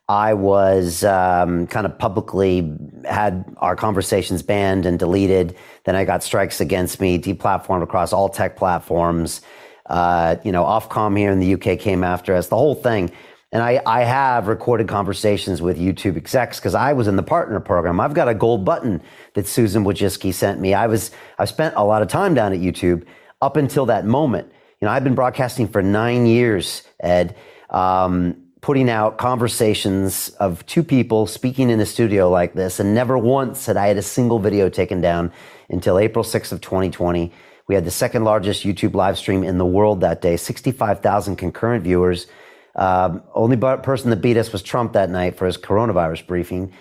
I 0.09 0.33
was 0.33 1.05
um, 1.05 1.67
kind 1.67 1.85
of 1.85 1.97
publicly 1.97 2.77
had 3.05 3.45
our 3.59 3.77
conversations 3.77 4.43
banned 4.43 4.85
and 4.85 4.99
deleted. 4.99 5.55
Then 5.85 5.95
I 5.95 6.03
got 6.03 6.21
strikes 6.21 6.59
against 6.59 6.99
me, 6.99 7.17
deplatformed 7.17 7.83
across 7.83 8.11
all 8.11 8.27
tech 8.27 8.57
platforms. 8.57 9.39
Uh, 9.85 10.35
you 10.43 10.51
know, 10.51 10.65
Ofcom 10.65 11.17
here 11.17 11.31
in 11.31 11.39
the 11.39 11.53
UK 11.53 11.79
came 11.79 12.03
after 12.03 12.35
us. 12.35 12.49
The 12.49 12.57
whole 12.57 12.75
thing. 12.75 13.09
And 13.53 13.61
I, 13.61 13.81
I 13.85 14.03
have 14.03 14.47
recorded 14.47 14.87
conversations 14.87 15.61
with 15.61 15.77
YouTube 15.77 16.15
execs 16.15 16.57
because 16.57 16.73
I 16.73 16.93
was 16.93 17.07
in 17.07 17.17
the 17.17 17.23
partner 17.23 17.59
program. 17.59 17.99
I've 17.99 18.13
got 18.13 18.29
a 18.29 18.33
gold 18.33 18.63
button 18.63 19.01
that 19.33 19.45
Susan 19.45 19.83
Wojcicki 19.83 20.33
sent 20.33 20.61
me. 20.61 20.73
I 20.73 20.87
was 20.87 21.11
I 21.37 21.45
spent 21.45 21.75
a 21.75 21.83
lot 21.83 22.01
of 22.01 22.07
time 22.07 22.33
down 22.33 22.53
at 22.53 22.59
YouTube 22.59 23.05
up 23.41 23.57
until 23.57 23.87
that 23.87 24.05
moment. 24.05 24.49
You 24.79 24.85
know, 24.85 24.91
I've 24.93 25.03
been 25.03 25.15
broadcasting 25.15 25.67
for 25.67 25.81
nine 25.81 26.25
years, 26.25 26.83
Ed, 27.01 27.35
um, 27.69 28.37
putting 28.61 28.89
out 28.89 29.17
conversations 29.17 30.29
of 30.39 30.65
two 30.65 30.83
people 30.83 31.27
speaking 31.27 31.69
in 31.69 31.79
a 31.81 31.85
studio 31.85 32.29
like 32.29 32.53
this, 32.53 32.79
and 32.79 32.95
never 32.95 33.17
once 33.17 33.65
had 33.65 33.75
I 33.75 33.87
had 33.87 33.97
a 33.97 34.01
single 34.01 34.39
video 34.39 34.69
taken 34.69 35.01
down 35.01 35.31
until 35.69 35.99
April 35.99 36.23
6th 36.23 36.53
of 36.53 36.61
2020. 36.61 37.33
We 37.67 37.75
had 37.75 37.85
the 37.85 37.91
second 37.91 38.23
largest 38.23 38.63
YouTube 38.63 38.95
live 38.95 39.17
stream 39.17 39.43
in 39.43 39.57
the 39.57 39.65
world 39.65 40.01
that 40.01 40.21
day, 40.21 40.37
65,000 40.37 41.35
concurrent 41.35 41.83
viewers. 41.83 42.27
Um, 42.75 43.23
only 43.33 43.57
person 43.57 44.09
that 44.09 44.21
beat 44.21 44.37
us 44.37 44.51
was 44.51 44.61
Trump 44.61 44.93
that 44.93 45.09
night 45.09 45.37
for 45.37 45.45
his 45.45 45.57
coronavirus 45.57 46.25
briefing. 46.27 46.73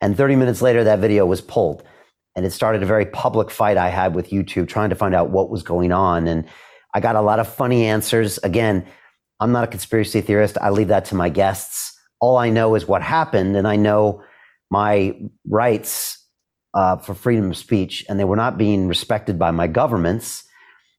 And 0.00 0.16
30 0.16 0.36
minutes 0.36 0.62
later, 0.62 0.84
that 0.84 0.98
video 0.98 1.26
was 1.26 1.40
pulled. 1.40 1.82
And 2.36 2.46
it 2.46 2.52
started 2.52 2.82
a 2.82 2.86
very 2.86 3.06
public 3.06 3.50
fight 3.50 3.76
I 3.76 3.88
had 3.88 4.14
with 4.14 4.30
YouTube 4.30 4.68
trying 4.68 4.90
to 4.90 4.94
find 4.94 5.14
out 5.14 5.30
what 5.30 5.50
was 5.50 5.62
going 5.62 5.90
on. 5.90 6.28
And 6.28 6.44
I 6.94 7.00
got 7.00 7.16
a 7.16 7.20
lot 7.20 7.40
of 7.40 7.52
funny 7.52 7.86
answers. 7.86 8.38
Again, 8.38 8.86
I'm 9.40 9.52
not 9.52 9.64
a 9.64 9.68
conspiracy 9.68 10.20
theorist. 10.20 10.56
I 10.60 10.70
leave 10.70 10.88
that 10.88 11.06
to 11.06 11.14
my 11.14 11.28
guests. 11.28 11.96
All 12.20 12.36
I 12.36 12.50
know 12.50 12.74
is 12.74 12.88
what 12.88 13.02
happened, 13.02 13.56
and 13.56 13.68
I 13.68 13.76
know 13.76 14.22
my 14.70 15.16
rights 15.48 16.18
uh, 16.74 16.96
for 16.96 17.14
freedom 17.14 17.50
of 17.50 17.56
speech, 17.56 18.04
and 18.08 18.18
they 18.18 18.24
were 18.24 18.36
not 18.36 18.58
being 18.58 18.88
respected 18.88 19.38
by 19.38 19.52
my 19.52 19.68
governments. 19.68 20.44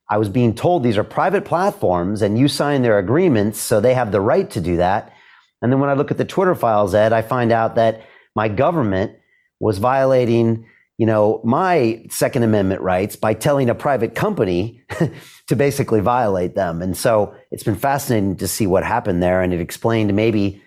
I 0.09 0.17
was 0.17 0.29
being 0.29 0.55
told 0.55 0.83
these 0.83 0.97
are 0.97 1.03
private 1.03 1.45
platforms 1.45 2.21
and 2.21 2.37
you 2.37 2.47
sign 2.47 2.81
their 2.81 2.97
agreements, 2.97 3.59
so 3.59 3.79
they 3.79 3.93
have 3.93 4.11
the 4.11 4.21
right 4.21 4.49
to 4.51 4.61
do 4.61 4.77
that. 4.77 5.13
And 5.61 5.71
then 5.71 5.79
when 5.79 5.89
I 5.89 5.93
look 5.93 6.11
at 6.11 6.17
the 6.17 6.25
Twitter 6.25 6.55
files, 6.55 6.95
Ed, 6.95 7.13
I 7.13 7.21
find 7.21 7.51
out 7.51 7.75
that 7.75 8.01
my 8.35 8.47
government 8.47 9.13
was 9.59 9.77
violating, 9.77 10.65
you 10.97 11.05
know, 11.05 11.41
my 11.43 12.05
Second 12.09 12.43
Amendment 12.43 12.81
rights 12.81 13.15
by 13.15 13.33
telling 13.33 13.69
a 13.69 13.75
private 13.75 14.15
company 14.15 14.81
to 15.47 15.55
basically 15.55 15.99
violate 15.99 16.55
them. 16.55 16.81
And 16.81 16.95
so 16.95 17.35
it's 17.51 17.63
been 17.63 17.75
fascinating 17.75 18.37
to 18.37 18.47
see 18.47 18.67
what 18.67 18.83
happened 18.83 19.21
there. 19.21 19.41
And 19.41 19.53
it 19.53 19.59
explained 19.59 20.13
maybe 20.15 20.61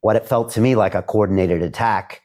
what 0.00 0.16
it 0.16 0.26
felt 0.26 0.52
to 0.52 0.60
me 0.60 0.74
like 0.74 0.94
a 0.94 1.02
coordinated 1.02 1.62
attack 1.62 2.22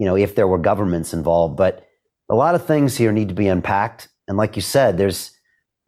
you 0.00 0.06
know, 0.06 0.16
if 0.16 0.34
there 0.34 0.48
were 0.48 0.58
governments 0.58 1.12
involved. 1.12 1.56
But 1.56 1.86
a 2.30 2.34
lot 2.34 2.54
of 2.54 2.66
things 2.66 2.96
here 2.96 3.12
need 3.12 3.28
to 3.28 3.34
be 3.34 3.46
unpacked. 3.46 4.08
And 4.26 4.38
like 4.38 4.56
you 4.56 4.62
said, 4.62 4.96
there's 4.96 5.32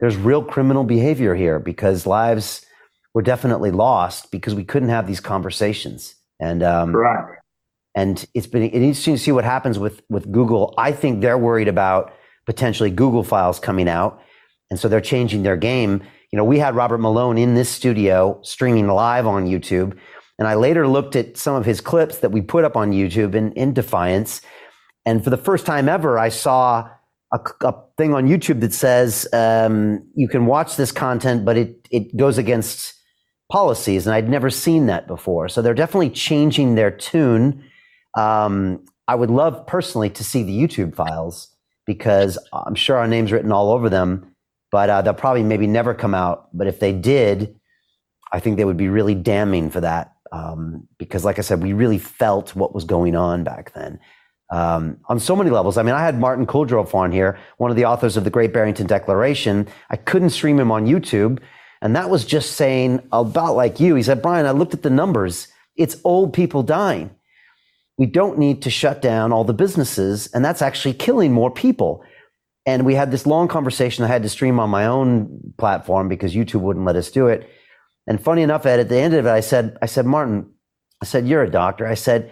there's 0.03 0.17
real 0.17 0.43
criminal 0.43 0.83
behavior 0.83 1.33
here 1.33 1.59
because 1.59 2.05
lives 2.05 2.65
were 3.13 3.21
definitely 3.21 3.71
lost 3.71 4.31
because 4.31 4.53
we 4.53 4.65
couldn't 4.65 4.89
have 4.89 5.07
these 5.07 5.21
conversations. 5.21 6.15
And 6.41 6.61
um, 6.61 6.93
right. 6.93 7.37
And 7.95 8.25
it's 8.33 8.47
been 8.47 8.63
interesting 8.63 9.15
to 9.15 9.17
see 9.17 9.31
what 9.31 9.45
happens 9.45 9.79
with 9.79 10.01
with 10.09 10.29
Google. 10.29 10.73
I 10.77 10.91
think 10.91 11.21
they're 11.21 11.37
worried 11.37 11.69
about 11.69 12.11
potentially 12.45 12.89
Google 12.89 13.23
files 13.23 13.61
coming 13.61 13.87
out, 13.87 14.21
and 14.69 14.77
so 14.77 14.89
they're 14.89 14.99
changing 14.99 15.43
their 15.43 15.55
game. 15.55 16.03
You 16.33 16.37
know, 16.37 16.43
we 16.43 16.59
had 16.59 16.75
Robert 16.75 16.97
Malone 16.97 17.37
in 17.37 17.53
this 17.53 17.69
studio 17.69 18.41
streaming 18.41 18.89
live 18.89 19.25
on 19.25 19.47
YouTube 19.47 19.97
and 20.37 20.47
I 20.49 20.55
later 20.55 20.87
looked 20.87 21.15
at 21.15 21.37
some 21.37 21.55
of 21.55 21.63
his 21.63 21.79
clips 21.79 22.17
that 22.17 22.31
we 22.31 22.41
put 22.41 22.65
up 22.65 22.75
on 22.75 22.91
YouTube 22.91 23.33
in, 23.33 23.53
in 23.53 23.71
Defiance. 23.71 24.41
And 25.05 25.23
for 25.23 25.29
the 25.29 25.37
first 25.37 25.65
time 25.65 25.87
ever, 25.87 26.19
I 26.19 26.27
saw 26.27 26.89
a, 27.31 27.39
a 27.61 27.73
thing 27.97 28.13
on 28.13 28.27
YouTube 28.27 28.61
that 28.61 28.73
says 28.73 29.27
um, 29.33 30.05
you 30.15 30.27
can 30.27 30.45
watch 30.45 30.75
this 30.75 30.91
content, 30.91 31.45
but 31.45 31.57
it, 31.57 31.87
it 31.91 32.15
goes 32.17 32.37
against 32.37 32.93
policies. 33.51 34.07
And 34.07 34.15
I'd 34.15 34.29
never 34.29 34.49
seen 34.49 34.87
that 34.87 35.07
before. 35.07 35.47
So 35.47 35.61
they're 35.61 35.73
definitely 35.73 36.09
changing 36.09 36.75
their 36.75 36.91
tune. 36.91 37.63
Um, 38.17 38.83
I 39.07 39.15
would 39.15 39.29
love 39.29 39.65
personally 39.67 40.09
to 40.11 40.23
see 40.23 40.43
the 40.43 40.57
YouTube 40.57 40.95
files 40.95 41.49
because 41.85 42.37
I'm 42.51 42.75
sure 42.75 42.97
our 42.97 43.07
name's 43.07 43.31
written 43.31 43.51
all 43.51 43.71
over 43.71 43.89
them, 43.89 44.33
but 44.71 44.89
uh, 44.89 45.01
they'll 45.01 45.13
probably 45.13 45.43
maybe 45.43 45.67
never 45.67 45.93
come 45.93 46.15
out. 46.15 46.49
But 46.53 46.67
if 46.67 46.79
they 46.79 46.93
did, 46.93 47.55
I 48.31 48.39
think 48.39 48.57
they 48.57 48.65
would 48.65 48.77
be 48.77 48.87
really 48.87 49.15
damning 49.15 49.69
for 49.69 49.81
that 49.81 50.13
um, 50.31 50.87
because, 50.97 51.23
like 51.23 51.37
I 51.37 51.43
said, 51.43 51.61
we 51.61 51.73
really 51.73 51.99
felt 51.99 52.55
what 52.55 52.73
was 52.73 52.85
going 52.85 53.15
on 53.15 53.43
back 53.43 53.73
then. 53.73 53.99
Um, 54.53 54.97
on 55.05 55.19
so 55.19 55.35
many 55.35 55.49
levels. 55.49 55.79
I 55.79 55.81
mean, 55.81 55.95
I 55.95 56.01
had 56.05 56.19
Martin 56.19 56.45
Kulldorff 56.45 56.93
on 56.93 57.11
here, 57.11 57.39
one 57.57 57.71
of 57.71 57.75
the 57.75 57.85
authors 57.85 58.17
of 58.17 58.23
the 58.23 58.29
Great 58.29 58.53
Barrington 58.53 58.85
Declaration. 58.85 59.67
I 59.89 59.95
couldn't 59.95 60.29
stream 60.29 60.59
him 60.59 60.71
on 60.71 60.85
YouTube. 60.85 61.39
And 61.81 61.95
that 61.95 62.11
was 62.11 62.23
just 62.23 62.51
saying 62.51 63.01
about 63.11 63.55
like 63.55 63.79
you. 63.79 63.95
He 63.95 64.03
said, 64.03 64.21
Brian, 64.21 64.45
I 64.45 64.51
looked 64.51 64.75
at 64.75 64.83
the 64.83 64.91
numbers. 64.91 65.47
It's 65.75 65.97
old 66.03 66.33
people 66.33 66.61
dying. 66.61 67.09
We 67.97 68.05
don't 68.05 68.37
need 68.37 68.61
to 68.61 68.69
shut 68.69 69.01
down 69.01 69.31
all 69.31 69.43
the 69.43 69.55
businesses. 69.55 70.27
And 70.35 70.45
that's 70.45 70.61
actually 70.61 70.93
killing 70.93 71.33
more 71.33 71.49
people. 71.49 72.03
And 72.67 72.85
we 72.85 72.93
had 72.93 73.09
this 73.09 73.25
long 73.25 73.47
conversation 73.47 74.03
I 74.03 74.07
had 74.07 74.21
to 74.21 74.29
stream 74.29 74.59
on 74.59 74.69
my 74.69 74.85
own 74.85 75.55
platform 75.57 76.09
because 76.09 76.35
YouTube 76.35 76.61
wouldn't 76.61 76.85
let 76.85 76.95
us 76.95 77.09
do 77.09 77.25
it. 77.25 77.49
And 78.05 78.21
funny 78.21 78.43
enough, 78.43 78.67
Ed, 78.67 78.79
at 78.79 78.89
the 78.89 78.99
end 78.99 79.15
of 79.15 79.25
it, 79.25 79.31
I 79.31 79.39
said, 79.39 79.79
I 79.81 79.87
said, 79.87 80.05
Martin, 80.05 80.51
I 81.01 81.05
said, 81.05 81.27
you're 81.27 81.41
a 81.41 81.49
doctor. 81.49 81.87
I 81.87 81.95
said, 81.95 82.31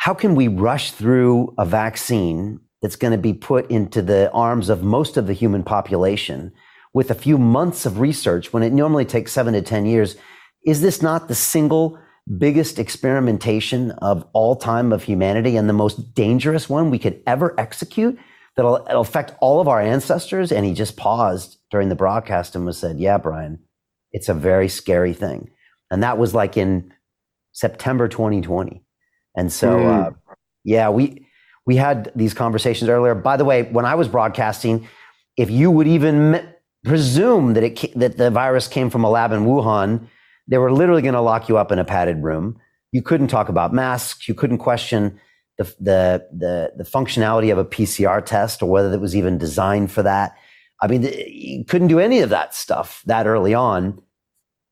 how 0.00 0.14
can 0.14 0.34
we 0.34 0.48
rush 0.48 0.92
through 0.92 1.54
a 1.58 1.66
vaccine 1.66 2.58
that's 2.80 2.96
going 2.96 3.12
to 3.12 3.18
be 3.18 3.34
put 3.34 3.70
into 3.70 4.00
the 4.00 4.30
arms 4.32 4.70
of 4.70 4.82
most 4.82 5.18
of 5.18 5.26
the 5.26 5.34
human 5.34 5.62
population 5.62 6.50
with 6.94 7.10
a 7.10 7.14
few 7.14 7.36
months 7.36 7.84
of 7.84 8.00
research 8.00 8.50
when 8.50 8.62
it 8.62 8.72
normally 8.72 9.04
takes 9.04 9.30
seven 9.30 9.52
to 9.52 9.60
10 9.60 9.84
years? 9.84 10.16
Is 10.64 10.80
this 10.80 11.02
not 11.02 11.28
the 11.28 11.34
single 11.34 11.98
biggest 12.38 12.78
experimentation 12.78 13.90
of 13.90 14.26
all 14.32 14.56
time 14.56 14.90
of 14.90 15.02
humanity 15.02 15.58
and 15.58 15.68
the 15.68 15.74
most 15.74 16.14
dangerous 16.14 16.66
one 16.66 16.88
we 16.88 16.98
could 16.98 17.22
ever 17.26 17.54
execute 17.60 18.18
that'll 18.56 18.76
affect 18.86 19.34
all 19.42 19.60
of 19.60 19.68
our 19.68 19.82
ancestors? 19.82 20.50
And 20.50 20.64
he 20.64 20.72
just 20.72 20.96
paused 20.96 21.58
during 21.70 21.90
the 21.90 21.94
broadcast 21.94 22.56
and 22.56 22.64
was 22.64 22.78
said, 22.78 22.98
yeah, 22.98 23.18
Brian, 23.18 23.58
it's 24.12 24.30
a 24.30 24.34
very 24.34 24.68
scary 24.68 25.12
thing. 25.12 25.50
And 25.90 26.02
that 26.02 26.16
was 26.16 26.34
like 26.34 26.56
in 26.56 26.90
September 27.52 28.08
2020. 28.08 28.82
And 29.36 29.52
so, 29.52 29.76
mm. 29.76 30.08
uh, 30.08 30.10
yeah, 30.64 30.88
we, 30.90 31.26
we 31.66 31.76
had 31.76 32.12
these 32.14 32.34
conversations 32.34 32.88
earlier. 32.88 33.14
By 33.14 33.36
the 33.36 33.44
way, 33.44 33.62
when 33.64 33.84
I 33.84 33.94
was 33.94 34.08
broadcasting, 34.08 34.88
if 35.36 35.50
you 35.50 35.70
would 35.70 35.86
even 35.86 36.52
presume 36.84 37.54
that 37.54 37.62
it 37.62 37.98
that 37.98 38.16
the 38.16 38.30
virus 38.30 38.66
came 38.66 38.90
from 38.90 39.04
a 39.04 39.10
lab 39.10 39.32
in 39.32 39.44
Wuhan, 39.44 40.06
they 40.48 40.58
were 40.58 40.72
literally 40.72 41.02
going 41.02 41.14
to 41.14 41.20
lock 41.20 41.48
you 41.48 41.58
up 41.58 41.70
in 41.70 41.78
a 41.78 41.84
padded 41.84 42.22
room. 42.22 42.58
You 42.92 43.02
couldn't 43.02 43.28
talk 43.28 43.48
about 43.48 43.72
masks. 43.72 44.26
You 44.26 44.34
couldn't 44.34 44.58
question 44.58 45.20
the, 45.58 45.64
the 45.78 46.26
the 46.32 46.72
the 46.78 46.84
functionality 46.84 47.52
of 47.52 47.58
a 47.58 47.64
PCR 47.64 48.24
test 48.24 48.62
or 48.62 48.70
whether 48.70 48.92
it 48.92 49.00
was 49.00 49.14
even 49.14 49.38
designed 49.38 49.92
for 49.92 50.02
that. 50.02 50.36
I 50.80 50.86
mean, 50.86 51.02
you 51.02 51.64
couldn't 51.64 51.88
do 51.88 51.98
any 51.98 52.20
of 52.20 52.30
that 52.30 52.54
stuff 52.54 53.02
that 53.06 53.26
early 53.26 53.54
on. 53.54 54.00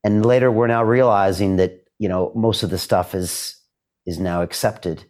And 0.04 0.24
later 0.24 0.50
we're 0.50 0.66
now 0.66 0.82
realizing 0.82 1.56
that, 1.56 1.84
you 1.98 2.08
know, 2.08 2.32
most 2.34 2.62
of 2.62 2.70
the 2.70 2.78
stuff 2.78 3.14
is, 3.14 3.56
is 4.08 4.18
now 4.18 4.42
accepted. 4.42 5.04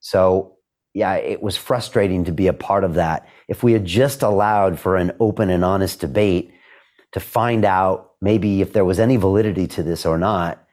So 0.00 0.56
yeah, 0.92 1.14
it 1.14 1.42
was 1.42 1.56
frustrating 1.56 2.24
to 2.24 2.32
be 2.32 2.46
a 2.46 2.52
part 2.52 2.84
of 2.84 2.94
that. 2.94 3.26
If 3.48 3.62
we 3.64 3.72
had 3.72 3.84
just 3.84 4.22
allowed 4.22 4.78
for 4.78 4.96
an 4.96 5.12
open 5.18 5.50
and 5.50 5.64
honest 5.64 6.00
debate 6.00 6.52
to 7.12 7.20
find 7.20 7.64
out 7.64 8.12
maybe 8.20 8.60
if 8.60 8.72
there 8.72 8.84
was 8.84 9.00
any 9.00 9.16
validity 9.16 9.66
to 9.68 9.82
this 9.82 10.06
or 10.06 10.18
not, 10.18 10.64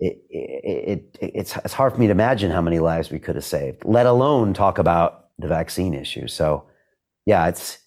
it, 0.00 0.18
it, 0.28 1.18
it, 1.20 1.32
it's, 1.34 1.56
it's 1.56 1.72
hard 1.72 1.94
for 1.94 2.00
me 2.00 2.06
to 2.06 2.12
imagine 2.12 2.50
how 2.50 2.60
many 2.60 2.80
lives 2.80 3.10
we 3.10 3.18
could 3.18 3.36
have 3.36 3.44
saved, 3.44 3.84
let 3.84 4.06
alone 4.06 4.52
talk 4.52 4.78
about 4.78 5.28
the 5.38 5.48
vaccine 5.48 5.94
issue. 5.94 6.26
So 6.26 6.66
yeah, 7.24 7.48
it's, 7.48 7.78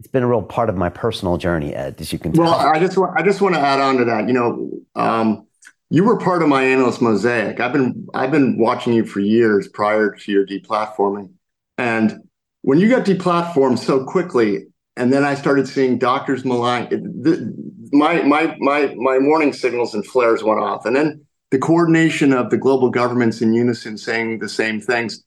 it's 0.00 0.08
been 0.08 0.22
a 0.22 0.26
real 0.26 0.42
part 0.42 0.70
of 0.70 0.76
my 0.76 0.88
personal 0.88 1.36
journey, 1.36 1.74
Ed, 1.74 2.00
as 2.00 2.10
you 2.12 2.18
can 2.18 2.32
tell. 2.32 2.44
Well, 2.44 2.54
I 2.54 2.80
just 2.80 2.96
want 2.96 3.20
I 3.20 3.22
just 3.22 3.42
want 3.42 3.54
to 3.54 3.60
add 3.60 3.80
on 3.80 3.98
to 3.98 4.06
that. 4.06 4.26
You 4.26 4.32
know, 4.32 4.70
um, 4.96 5.46
you 5.90 6.04
were 6.04 6.16
part 6.16 6.42
of 6.42 6.48
my 6.48 6.64
analyst 6.64 7.02
mosaic. 7.02 7.60
I've 7.60 7.72
been 7.72 8.06
I've 8.14 8.30
been 8.30 8.58
watching 8.58 8.92
you 8.92 9.04
for 9.04 9.20
years 9.20 9.68
prior 9.68 10.12
to 10.12 10.32
your 10.32 10.46
deplatforming, 10.46 11.30
and 11.76 12.20
when 12.62 12.78
you 12.78 12.88
got 12.88 13.04
deplatformed 13.04 13.78
so 13.78 14.04
quickly, 14.04 14.66
and 14.96 15.12
then 15.12 15.24
I 15.24 15.34
started 15.34 15.68
seeing 15.68 15.98
doctors 15.98 16.44
malign. 16.44 16.88
The, 16.88 17.52
my 17.92 18.22
my 18.22 18.56
my 18.60 18.94
my 18.96 19.18
warning 19.18 19.52
signals 19.52 19.94
and 19.94 20.06
flares 20.06 20.42
went 20.42 20.60
off, 20.60 20.86
and 20.86 20.96
then 20.96 21.26
the 21.50 21.58
coordination 21.58 22.32
of 22.32 22.50
the 22.50 22.56
global 22.56 22.90
governments 22.90 23.42
in 23.42 23.52
unison 23.52 23.98
saying 23.98 24.38
the 24.38 24.48
same 24.48 24.80
things 24.80 25.24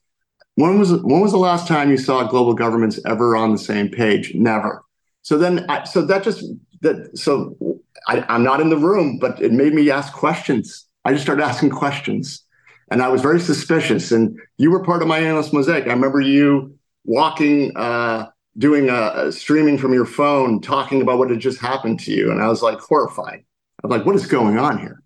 when 0.55 0.79
was 0.79 0.91
when 0.91 1.21
was 1.21 1.31
the 1.31 1.37
last 1.37 1.67
time 1.67 1.89
you 1.89 1.97
saw 1.97 2.23
global 2.27 2.53
governments 2.53 2.99
ever 3.05 3.35
on 3.35 3.51
the 3.51 3.57
same 3.57 3.89
page? 3.89 4.33
Never. 4.35 4.83
So 5.21 5.37
then, 5.37 5.65
so 5.85 6.05
that 6.05 6.23
just 6.23 6.43
that 6.81 7.17
so 7.17 7.72
I, 8.07 8.25
I'm 8.27 8.43
not 8.43 8.61
in 8.61 8.69
the 8.69 8.77
room, 8.77 9.17
but 9.19 9.41
it 9.41 9.51
made 9.51 9.73
me 9.73 9.89
ask 9.89 10.13
questions. 10.13 10.85
I 11.05 11.11
just 11.11 11.23
started 11.23 11.43
asking 11.43 11.69
questions, 11.71 12.43
and 12.91 13.01
I 13.01 13.09
was 13.09 13.21
very 13.21 13.39
suspicious. 13.39 14.11
And 14.11 14.37
you 14.57 14.71
were 14.71 14.83
part 14.83 15.01
of 15.01 15.07
my 15.07 15.19
analyst 15.19 15.53
mosaic. 15.53 15.85
I 15.85 15.93
remember 15.93 16.21
you 16.21 16.77
walking, 17.05 17.75
uh, 17.75 18.29
doing 18.57 18.89
a, 18.89 19.11
a 19.15 19.31
streaming 19.31 19.77
from 19.77 19.93
your 19.93 20.05
phone, 20.05 20.61
talking 20.61 21.01
about 21.01 21.17
what 21.17 21.29
had 21.29 21.39
just 21.39 21.59
happened 21.59 21.99
to 22.01 22.11
you, 22.11 22.31
and 22.31 22.41
I 22.41 22.47
was 22.47 22.61
like 22.61 22.79
horrified. 22.79 23.43
I'm 23.83 23.89
like, 23.89 24.05
what 24.05 24.15
is 24.15 24.25
going 24.25 24.57
on 24.57 24.79
here? 24.79 25.01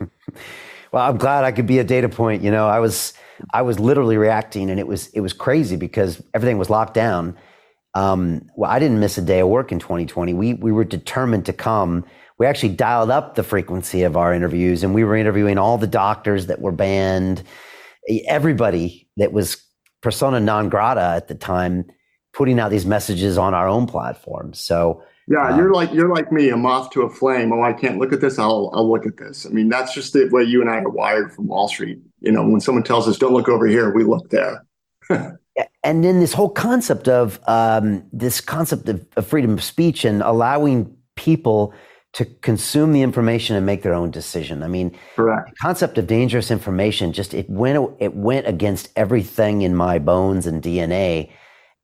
Well, 0.92 1.08
I'm 1.08 1.18
glad 1.18 1.44
I 1.44 1.52
could 1.52 1.66
be 1.66 1.78
a 1.78 1.84
data 1.84 2.08
point. 2.08 2.42
You 2.42 2.50
know, 2.50 2.66
I 2.66 2.78
was 2.78 3.12
I 3.52 3.62
was 3.62 3.78
literally 3.78 4.16
reacting, 4.16 4.70
and 4.70 4.80
it 4.80 4.86
was 4.86 5.08
it 5.08 5.20
was 5.20 5.32
crazy 5.32 5.76
because 5.76 6.22
everything 6.34 6.58
was 6.58 6.70
locked 6.70 6.94
down. 6.94 7.36
Um, 7.94 8.48
well, 8.56 8.70
I 8.70 8.78
didn't 8.78 9.00
miss 9.00 9.18
a 9.18 9.22
day 9.22 9.40
of 9.40 9.48
work 9.48 9.72
in 9.72 9.78
2020. 9.78 10.34
We 10.34 10.54
we 10.54 10.72
were 10.72 10.84
determined 10.84 11.46
to 11.46 11.52
come. 11.52 12.04
We 12.38 12.46
actually 12.46 12.70
dialed 12.70 13.10
up 13.10 13.34
the 13.34 13.42
frequency 13.42 14.02
of 14.02 14.16
our 14.16 14.32
interviews, 14.32 14.84
and 14.84 14.94
we 14.94 15.04
were 15.04 15.16
interviewing 15.16 15.58
all 15.58 15.78
the 15.78 15.86
doctors 15.86 16.46
that 16.46 16.60
were 16.60 16.72
banned, 16.72 17.42
everybody 18.26 19.08
that 19.16 19.32
was 19.32 19.62
persona 20.02 20.40
non 20.40 20.68
grata 20.68 21.14
at 21.16 21.28
the 21.28 21.34
time, 21.34 21.84
putting 22.32 22.60
out 22.60 22.70
these 22.70 22.86
messages 22.86 23.38
on 23.38 23.54
our 23.54 23.68
own 23.68 23.86
platform. 23.86 24.54
So 24.54 25.02
yeah, 25.26 25.48
um, 25.48 25.58
you're 25.58 25.72
like 25.72 25.92
you're 25.92 26.08
like 26.08 26.32
me, 26.32 26.48
a 26.48 26.56
moth 26.56 26.90
to 26.90 27.02
a 27.02 27.10
flame. 27.10 27.52
Oh, 27.52 27.62
I 27.62 27.74
can't 27.74 27.98
look 27.98 28.12
at 28.12 28.20
this. 28.20 28.38
I'll 28.38 28.70
I'll 28.72 28.90
look 28.90 29.06
at 29.06 29.18
this. 29.18 29.44
I 29.44 29.50
mean, 29.50 29.68
that's 29.68 29.92
just 29.92 30.14
the 30.14 30.28
way 30.32 30.42
you 30.42 30.60
and 30.62 30.70
I 30.70 30.78
are 30.78 30.88
wired 30.88 31.32
from 31.32 31.48
Wall 31.48 31.68
Street. 31.68 31.98
You 32.20 32.32
know, 32.32 32.46
when 32.48 32.60
someone 32.60 32.84
tells 32.84 33.06
us 33.06 33.18
don't 33.18 33.34
look 33.34 33.48
over 33.48 33.66
here, 33.66 33.92
we 33.92 34.04
look 34.04 34.30
there. 34.30 34.64
and 35.10 36.04
then 36.04 36.20
this 36.20 36.32
whole 36.32 36.48
concept 36.48 37.08
of 37.08 37.40
um, 37.46 38.04
this 38.12 38.40
concept 38.40 38.88
of, 38.88 39.06
of 39.16 39.26
freedom 39.26 39.52
of 39.52 39.62
speech 39.62 40.04
and 40.04 40.22
allowing 40.22 40.96
people 41.14 41.74
to 42.18 42.24
consume 42.24 42.92
the 42.92 43.02
information 43.02 43.54
and 43.54 43.64
make 43.64 43.82
their 43.82 43.94
own 43.94 44.10
decision. 44.10 44.64
I 44.64 44.66
mean, 44.66 44.96
Correct. 45.14 45.50
the 45.50 45.56
concept 45.62 45.98
of 45.98 46.08
dangerous 46.08 46.50
information 46.50 47.12
just 47.12 47.32
it 47.32 47.48
went 47.48 47.92
it 48.00 48.16
went 48.16 48.48
against 48.48 48.88
everything 48.96 49.62
in 49.62 49.76
my 49.76 50.00
bones 50.00 50.44
and 50.44 50.60
DNA 50.60 51.30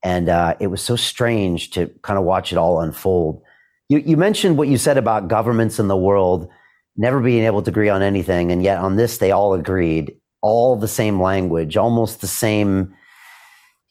and 0.03 0.28
uh, 0.28 0.57
it 0.59 0.66
was 0.66 0.82
so 0.82 0.97
strange 0.97 1.70
to 1.70 1.87
kind 2.03 2.18
of 2.18 2.24
watch 2.24 2.51
it 2.51 2.59
all 2.59 2.80
unfold. 2.80 3.43
You, 3.89 3.99
you 3.99 4.16
mentioned 4.16 4.59
what 4.59 4.66
you 4.66 4.76
said 4.76 4.99
about 4.99 5.28
governments 5.28 5.78
in 5.78 5.87
the 5.87 5.97
world 5.97 6.49
never 6.97 7.20
being 7.20 7.45
able 7.45 7.62
to 7.62 7.70
agree 7.70 7.89
on 7.89 8.03
anything, 8.03 8.51
and 8.51 8.61
yet 8.61 8.78
on 8.78 8.97
this 8.97 9.18
they 9.18 9.30
all 9.30 9.55
agreed, 9.55 10.14
all 10.43 10.74
the 10.74 10.89
same 10.89 11.22
language, 11.22 11.76
almost 11.76 12.20
the 12.20 12.26
same, 12.26 12.93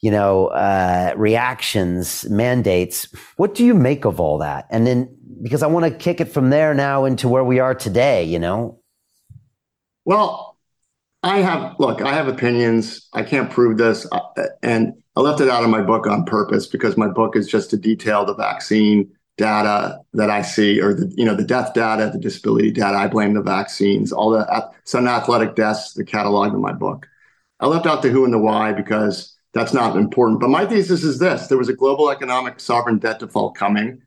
you 0.02 0.12
know, 0.12 0.48
uh, 0.48 1.14
reactions, 1.16 2.26
mandates. 2.30 3.08
What 3.38 3.56
do 3.56 3.66
you 3.66 3.74
make 3.74 4.04
of 4.04 4.20
all 4.20 4.38
that? 4.39 4.68
And 4.70 4.86
then 4.86 5.10
because 5.42 5.64
I 5.64 5.68
want 5.68 5.86
to 5.86 5.92
kick 5.92 6.22
it 6.22 6.26
from 6.26 6.50
there 6.50 6.74
now 6.74 7.06
into 7.06 7.28
where 7.28 7.44
we 7.44 7.60
are 7.60 7.76
today, 7.76 8.24
you 8.24 8.40
know. 8.40 8.80
Well, 10.06 10.58
I 11.24 11.40
have 11.40 11.76
look. 11.80 12.02
I 12.02 12.14
have 12.14 12.28
opinions. 12.28 13.08
I 13.14 13.24
can't 13.24 13.50
prove 13.50 13.78
this, 13.78 14.06
uh, 14.12 14.20
and 14.62 14.94
I 15.16 15.22
left 15.22 15.40
it 15.40 15.50
out 15.50 15.64
of 15.64 15.70
my 15.70 15.82
book 15.82 16.06
on 16.06 16.26
purpose 16.26 16.68
because 16.68 16.98
my 16.98 17.08
book 17.08 17.36
is 17.36 17.48
just 17.48 17.70
to 17.70 17.78
detail 17.78 18.26
the 18.26 18.36
vaccine 18.36 19.10
data 19.38 20.00
that 20.14 20.30
I 20.30 20.42
see, 20.42 20.82
or 20.82 20.94
the 20.94 21.12
you 21.16 21.24
know 21.24 21.36
the 21.36 21.46
death 21.46 21.74
data, 21.74 22.10
the 22.12 22.20
disability 22.20 22.72
data. 22.72 22.98
I 22.98 23.08
blame 23.08 23.34
the 23.34 23.42
vaccines, 23.42 24.12
all 24.12 24.32
the 24.32 24.72
sudden 24.84 25.08
athletic 25.08 25.56
deaths, 25.56 25.94
the 25.94 26.04
catalog 26.04 26.54
in 26.54 26.62
my 26.62 26.74
book. 26.74 27.08
I 27.62 27.68
left 27.68 27.86
out 27.86 28.02
the 28.02 28.10
who 28.10 28.26
and 28.26 28.34
the 28.34 28.40
why 28.40 28.74
because 28.74 29.34
that's 29.54 29.74
not 29.74 29.96
important. 29.96 30.42
But 30.42 30.50
my 30.50 30.66
thesis 30.66 31.04
is 31.04 31.20
this: 31.20 31.48
there 31.48 31.58
was 31.58 31.70
a 31.70 31.74
global 31.74 32.10
economic 32.10 32.60
sovereign 32.60 33.00
debt 33.00 33.20
default 33.20 33.56
coming, 33.56 34.02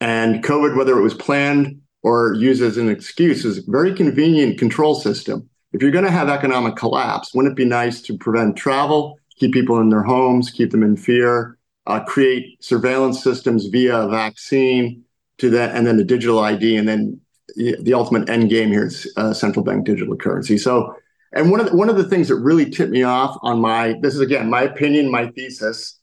and 0.00 0.42
COVID, 0.42 0.76
whether 0.76 0.98
it 0.98 1.02
was 1.02 1.14
planned 1.14 1.80
or 2.02 2.34
used 2.34 2.62
as 2.62 2.76
an 2.76 2.88
excuse, 2.88 3.44
is 3.44 3.58
a 3.58 3.70
very 3.70 3.94
convenient 3.94 4.58
control 4.58 4.94
system. 4.94 5.48
If 5.72 5.82
you're 5.82 5.90
going 5.90 6.04
to 6.04 6.10
have 6.10 6.28
economic 6.28 6.76
collapse, 6.76 7.34
wouldn't 7.34 7.52
it 7.52 7.56
be 7.56 7.64
nice 7.64 8.00
to 8.02 8.16
prevent 8.16 8.56
travel? 8.56 9.16
keep 9.40 9.52
people 9.52 9.80
in 9.80 9.88
their 9.88 10.02
homes, 10.02 10.50
keep 10.50 10.70
them 10.70 10.82
in 10.82 10.96
fear, 10.96 11.58
uh, 11.86 12.00
create 12.04 12.62
surveillance 12.62 13.22
systems 13.22 13.66
via 13.66 14.02
a 14.02 14.08
vaccine 14.08 15.02
to 15.38 15.50
that, 15.50 15.74
and 15.74 15.86
then 15.86 15.96
the 15.96 16.04
digital 16.04 16.38
ID, 16.38 16.76
and 16.76 16.86
then 16.86 17.20
the 17.56 17.94
ultimate 17.94 18.28
end 18.28 18.48
game 18.48 18.68
here 18.68 18.86
is 18.86 19.12
uh, 19.16 19.32
central 19.32 19.64
bank 19.64 19.84
digital 19.84 20.16
currency. 20.16 20.56
So, 20.56 20.94
and 21.32 21.50
one 21.50 21.58
of 21.58 21.70
the, 21.70 21.76
one 21.76 21.88
of 21.88 21.96
the 21.96 22.04
things 22.04 22.28
that 22.28 22.36
really 22.36 22.68
tipped 22.68 22.92
me 22.92 23.02
off 23.02 23.36
on 23.42 23.60
my 23.60 23.96
this 24.02 24.14
is 24.14 24.20
again 24.20 24.48
my 24.48 24.62
opinion, 24.62 25.10
my 25.10 25.30
thesis 25.30 25.98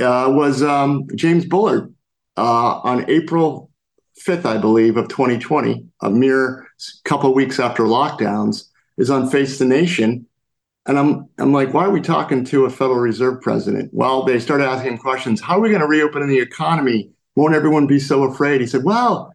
uh, 0.00 0.30
was 0.34 0.62
um, 0.62 1.06
James 1.14 1.46
Bullard 1.46 1.94
uh, 2.36 2.80
on 2.82 3.08
April 3.10 3.70
5th, 4.24 4.44
I 4.44 4.58
believe, 4.58 4.96
of 4.96 5.08
2020, 5.08 5.86
a 6.00 6.10
mere 6.10 6.66
couple 7.04 7.32
weeks 7.34 7.58
after 7.58 7.84
lockdowns, 7.84 8.68
is 8.98 9.10
on 9.10 9.30
Face 9.30 9.58
the 9.58 9.64
Nation 9.64 10.26
and 10.86 10.98
I'm 10.98 11.28
I'm 11.38 11.52
like, 11.52 11.72
why 11.72 11.84
are 11.84 11.90
we 11.90 12.00
talking 12.00 12.44
to 12.46 12.64
a 12.64 12.70
Federal 12.70 12.98
Reserve 12.98 13.40
president? 13.40 13.90
Well, 13.92 14.24
they 14.24 14.38
started 14.38 14.66
asking 14.66 14.98
questions. 14.98 15.40
How 15.40 15.58
are 15.58 15.60
we 15.60 15.68
going 15.68 15.80
to 15.80 15.86
reopen 15.86 16.26
the 16.28 16.40
economy? 16.40 17.10
Won't 17.36 17.54
everyone 17.54 17.86
be 17.86 17.98
so 17.98 18.24
afraid? 18.24 18.60
He 18.60 18.66
said, 18.66 18.84
well, 18.84 19.32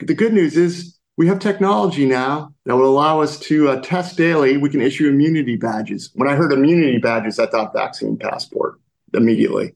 the 0.00 0.14
good 0.14 0.32
news 0.32 0.56
is 0.56 0.98
we 1.16 1.26
have 1.28 1.38
technology 1.38 2.06
now 2.06 2.54
that 2.64 2.76
will 2.76 2.88
allow 2.88 3.20
us 3.20 3.38
to 3.40 3.68
uh, 3.68 3.80
test 3.80 4.16
daily. 4.16 4.56
We 4.56 4.70
can 4.70 4.80
issue 4.80 5.08
immunity 5.08 5.56
badges. 5.56 6.10
When 6.14 6.28
I 6.28 6.34
heard 6.34 6.52
immunity 6.52 6.98
badges, 6.98 7.38
I 7.38 7.46
thought 7.46 7.72
vaccine 7.72 8.16
passport 8.16 8.80
immediately, 9.12 9.74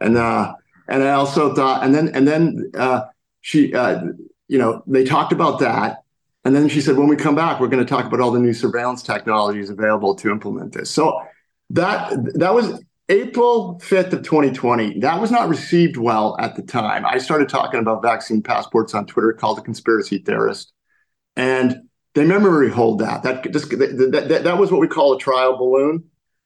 and 0.00 0.16
uh, 0.16 0.54
and 0.88 1.02
I 1.02 1.12
also 1.12 1.54
thought, 1.54 1.84
and 1.84 1.94
then 1.94 2.08
and 2.08 2.26
then 2.26 2.70
uh, 2.76 3.02
she, 3.40 3.74
uh, 3.74 4.02
you 4.48 4.58
know, 4.58 4.82
they 4.86 5.04
talked 5.04 5.32
about 5.32 5.60
that, 5.60 6.02
and 6.44 6.54
then 6.54 6.68
she 6.68 6.80
said, 6.80 6.96
when 6.96 7.08
we 7.08 7.16
come 7.16 7.34
back, 7.34 7.60
we're 7.60 7.68
going 7.68 7.84
to 7.84 7.88
talk 7.88 8.04
about 8.04 8.20
all 8.20 8.30
the 8.30 8.38
new 8.38 8.52
surveillance 8.52 9.02
technologies 9.02 9.70
available 9.70 10.14
to 10.16 10.30
implement 10.30 10.72
this. 10.72 10.90
So 10.90 11.20
that 11.70 12.12
that 12.34 12.54
was 12.54 12.82
April 13.08 13.80
5th 13.82 14.12
of 14.12 14.22
2020. 14.22 15.00
That 15.00 15.20
was 15.20 15.30
not 15.30 15.48
received 15.48 15.96
well 15.96 16.36
at 16.38 16.56
the 16.56 16.62
time. 16.62 17.04
I 17.04 17.18
started 17.18 17.48
talking 17.48 17.80
about 17.80 18.02
vaccine 18.02 18.42
passports 18.42 18.94
on 18.94 19.06
Twitter, 19.06 19.32
called 19.32 19.58
a 19.58 19.62
conspiracy 19.62 20.18
theorist. 20.18 20.72
And 21.36 21.88
they 22.14 22.24
memory 22.24 22.70
hold 22.70 23.00
that. 23.00 23.22
That, 23.24 23.50
just, 23.52 23.70
that, 23.70 24.26
that, 24.28 24.44
that 24.44 24.58
was 24.58 24.70
what 24.70 24.80
we 24.80 24.88
call 24.88 25.14
a 25.14 25.18
trial 25.18 25.56
balloon. 25.58 26.04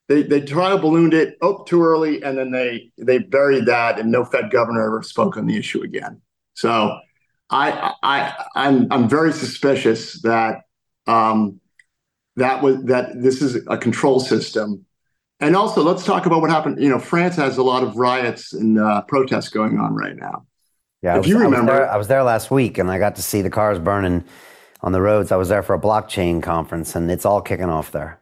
They, 0.09 0.23
they 0.23 0.41
trial 0.41 0.79
ballooned 0.79 1.13
it 1.13 1.37
oh 1.43 1.65
too 1.65 1.83
early, 1.83 2.23
and 2.23 2.37
then 2.39 2.51
they 2.51 2.91
they 2.97 3.19
buried 3.19 3.67
that, 3.67 3.99
and 3.99 4.11
no 4.11 4.25
Fed 4.25 4.51
governor 4.51 4.83
ever 4.87 5.03
spoke 5.03 5.37
on 5.37 5.47
the 5.47 5.57
issue 5.57 5.83
again. 5.83 6.23
So 6.55 6.99
I, 7.51 7.95
I, 8.03 8.45
I'm, 8.55 8.89
I'm 8.91 9.09
very 9.09 9.33
suspicious 9.33 10.21
that 10.23 10.63
um, 11.07 11.61
that 12.37 12.63
was 12.63 12.83
that 12.85 13.23
this 13.23 13.43
is 13.43 13.65
a 13.69 13.77
control 13.77 14.21
system. 14.21 14.85
And 15.41 15.55
also, 15.55 15.83
let's 15.83 16.05
talk 16.05 16.27
about 16.27 16.41
what 16.41 16.51
happened. 16.51 16.83
You 16.83 16.89
know, 16.89 16.99
France 16.99 17.37
has 17.37 17.59
a 17.59 17.63
lot 17.63 17.85
of 17.85 17.97
riots 17.97 18.53
and 18.53 18.79
uh, 18.79 19.03
protests 19.03 19.51
going 19.51 19.79
on 19.79 19.95
right 19.95 20.17
now. 20.17 20.47
Yeah, 21.01 21.13
if 21.13 21.21
was, 21.21 21.29
you 21.29 21.39
remember, 21.39 21.73
I 21.73 21.75
was, 21.75 21.79
there, 21.79 21.91
I 21.93 21.97
was 21.97 22.09
there 22.09 22.23
last 22.25 22.51
week, 22.51 22.79
and 22.79 22.91
I 22.91 22.99
got 22.99 23.17
to 23.17 23.23
see 23.23 23.41
the 23.41 23.51
cars 23.51 23.79
burning 23.79 24.25
on 24.81 24.93
the 24.93 25.01
roads. 25.01 25.31
I 25.31 25.37
was 25.37 25.49
there 25.49 25.63
for 25.63 25.75
a 25.75 25.81
blockchain 25.81 26.43
conference, 26.43 26.97
and 26.97 27.11
it's 27.11 27.25
all 27.25 27.41
kicking 27.41 27.71
off 27.71 27.93
there. 27.93 28.18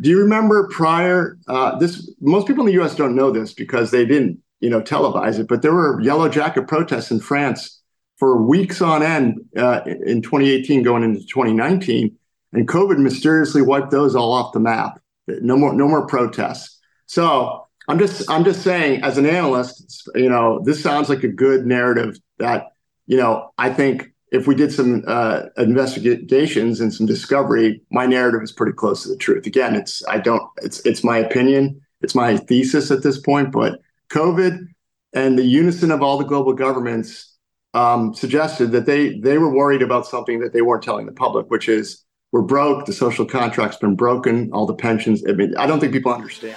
Do 0.00 0.10
you 0.10 0.18
remember 0.20 0.68
prior? 0.68 1.38
Uh, 1.48 1.78
this 1.78 2.10
most 2.20 2.46
people 2.46 2.62
in 2.62 2.66
the 2.66 2.80
U.S. 2.80 2.94
don't 2.94 3.16
know 3.16 3.30
this 3.30 3.52
because 3.52 3.90
they 3.90 4.06
didn't, 4.06 4.38
you 4.60 4.70
know, 4.70 4.80
televise 4.80 5.38
it. 5.38 5.48
But 5.48 5.62
there 5.62 5.74
were 5.74 6.00
yellow 6.00 6.28
jacket 6.28 6.68
protests 6.68 7.10
in 7.10 7.20
France 7.20 7.78
for 8.18 8.42
weeks 8.42 8.82
on 8.82 9.02
end 9.02 9.40
uh, 9.56 9.80
in 9.84 10.22
2018 10.22 10.82
going 10.82 11.02
into 11.02 11.20
2019 11.20 12.16
and 12.52 12.68
covid 12.68 12.98
mysteriously 12.98 13.62
wiped 13.62 13.90
those 13.90 14.14
all 14.14 14.32
off 14.32 14.52
the 14.52 14.60
map 14.60 15.00
no 15.26 15.56
more 15.56 15.72
no 15.72 15.88
more 15.88 16.06
protests 16.06 16.78
so 17.06 17.66
i'm 17.88 17.98
just 17.98 18.28
i'm 18.30 18.44
just 18.44 18.62
saying 18.62 19.02
as 19.02 19.18
an 19.18 19.26
analyst 19.26 20.08
you 20.14 20.28
know 20.28 20.60
this 20.64 20.82
sounds 20.82 21.08
like 21.08 21.22
a 21.22 21.28
good 21.28 21.66
narrative 21.66 22.18
that 22.38 22.68
you 23.06 23.16
know 23.16 23.52
i 23.56 23.70
think 23.70 24.12
if 24.30 24.46
we 24.46 24.54
did 24.54 24.72
some 24.72 25.02
uh, 25.06 25.44
investigations 25.56 26.80
and 26.80 26.92
some 26.92 27.06
discovery 27.06 27.80
my 27.90 28.06
narrative 28.06 28.42
is 28.42 28.52
pretty 28.52 28.72
close 28.72 29.02
to 29.02 29.08
the 29.08 29.16
truth 29.16 29.46
again 29.46 29.74
it's 29.74 30.02
i 30.08 30.18
don't 30.18 30.42
it's 30.62 30.80
it's 30.80 31.02
my 31.04 31.18
opinion 31.18 31.80
it's 32.00 32.14
my 32.14 32.36
thesis 32.36 32.90
at 32.90 33.02
this 33.02 33.18
point 33.18 33.52
but 33.52 33.80
covid 34.10 34.66
and 35.12 35.38
the 35.38 35.44
unison 35.44 35.90
of 35.90 36.02
all 36.02 36.18
the 36.18 36.24
global 36.24 36.52
governments 36.52 37.28
um, 37.74 38.14
suggested 38.14 38.72
that 38.72 38.86
they 38.86 39.18
they 39.18 39.38
were 39.38 39.52
worried 39.52 39.82
about 39.82 40.06
something 40.06 40.40
that 40.40 40.52
they 40.52 40.62
weren't 40.62 40.82
telling 40.82 41.06
the 41.06 41.12
public, 41.12 41.50
which 41.50 41.68
is 41.68 42.04
we're 42.32 42.42
broke, 42.42 42.86
the 42.86 42.92
social 42.92 43.24
contract's 43.24 43.76
been 43.76 43.96
broken, 43.96 44.50
all 44.52 44.66
the 44.66 44.74
pensions. 44.74 45.24
I 45.26 45.32
mean, 45.32 45.56
I 45.56 45.66
don't 45.66 45.80
think 45.80 45.92
people 45.92 46.12
understand. 46.12 46.56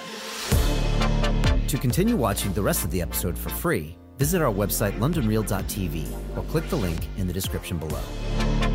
To 1.68 1.78
continue 1.78 2.16
watching 2.16 2.52
the 2.52 2.62
rest 2.62 2.84
of 2.84 2.90
the 2.90 3.00
episode 3.00 3.38
for 3.38 3.48
free, 3.48 3.96
visit 4.18 4.42
our 4.42 4.52
website 4.52 4.98
londonreal.tv 4.98 6.36
or 6.36 6.42
click 6.44 6.68
the 6.68 6.76
link 6.76 7.08
in 7.16 7.26
the 7.26 7.32
description 7.32 7.78
below. 7.78 8.71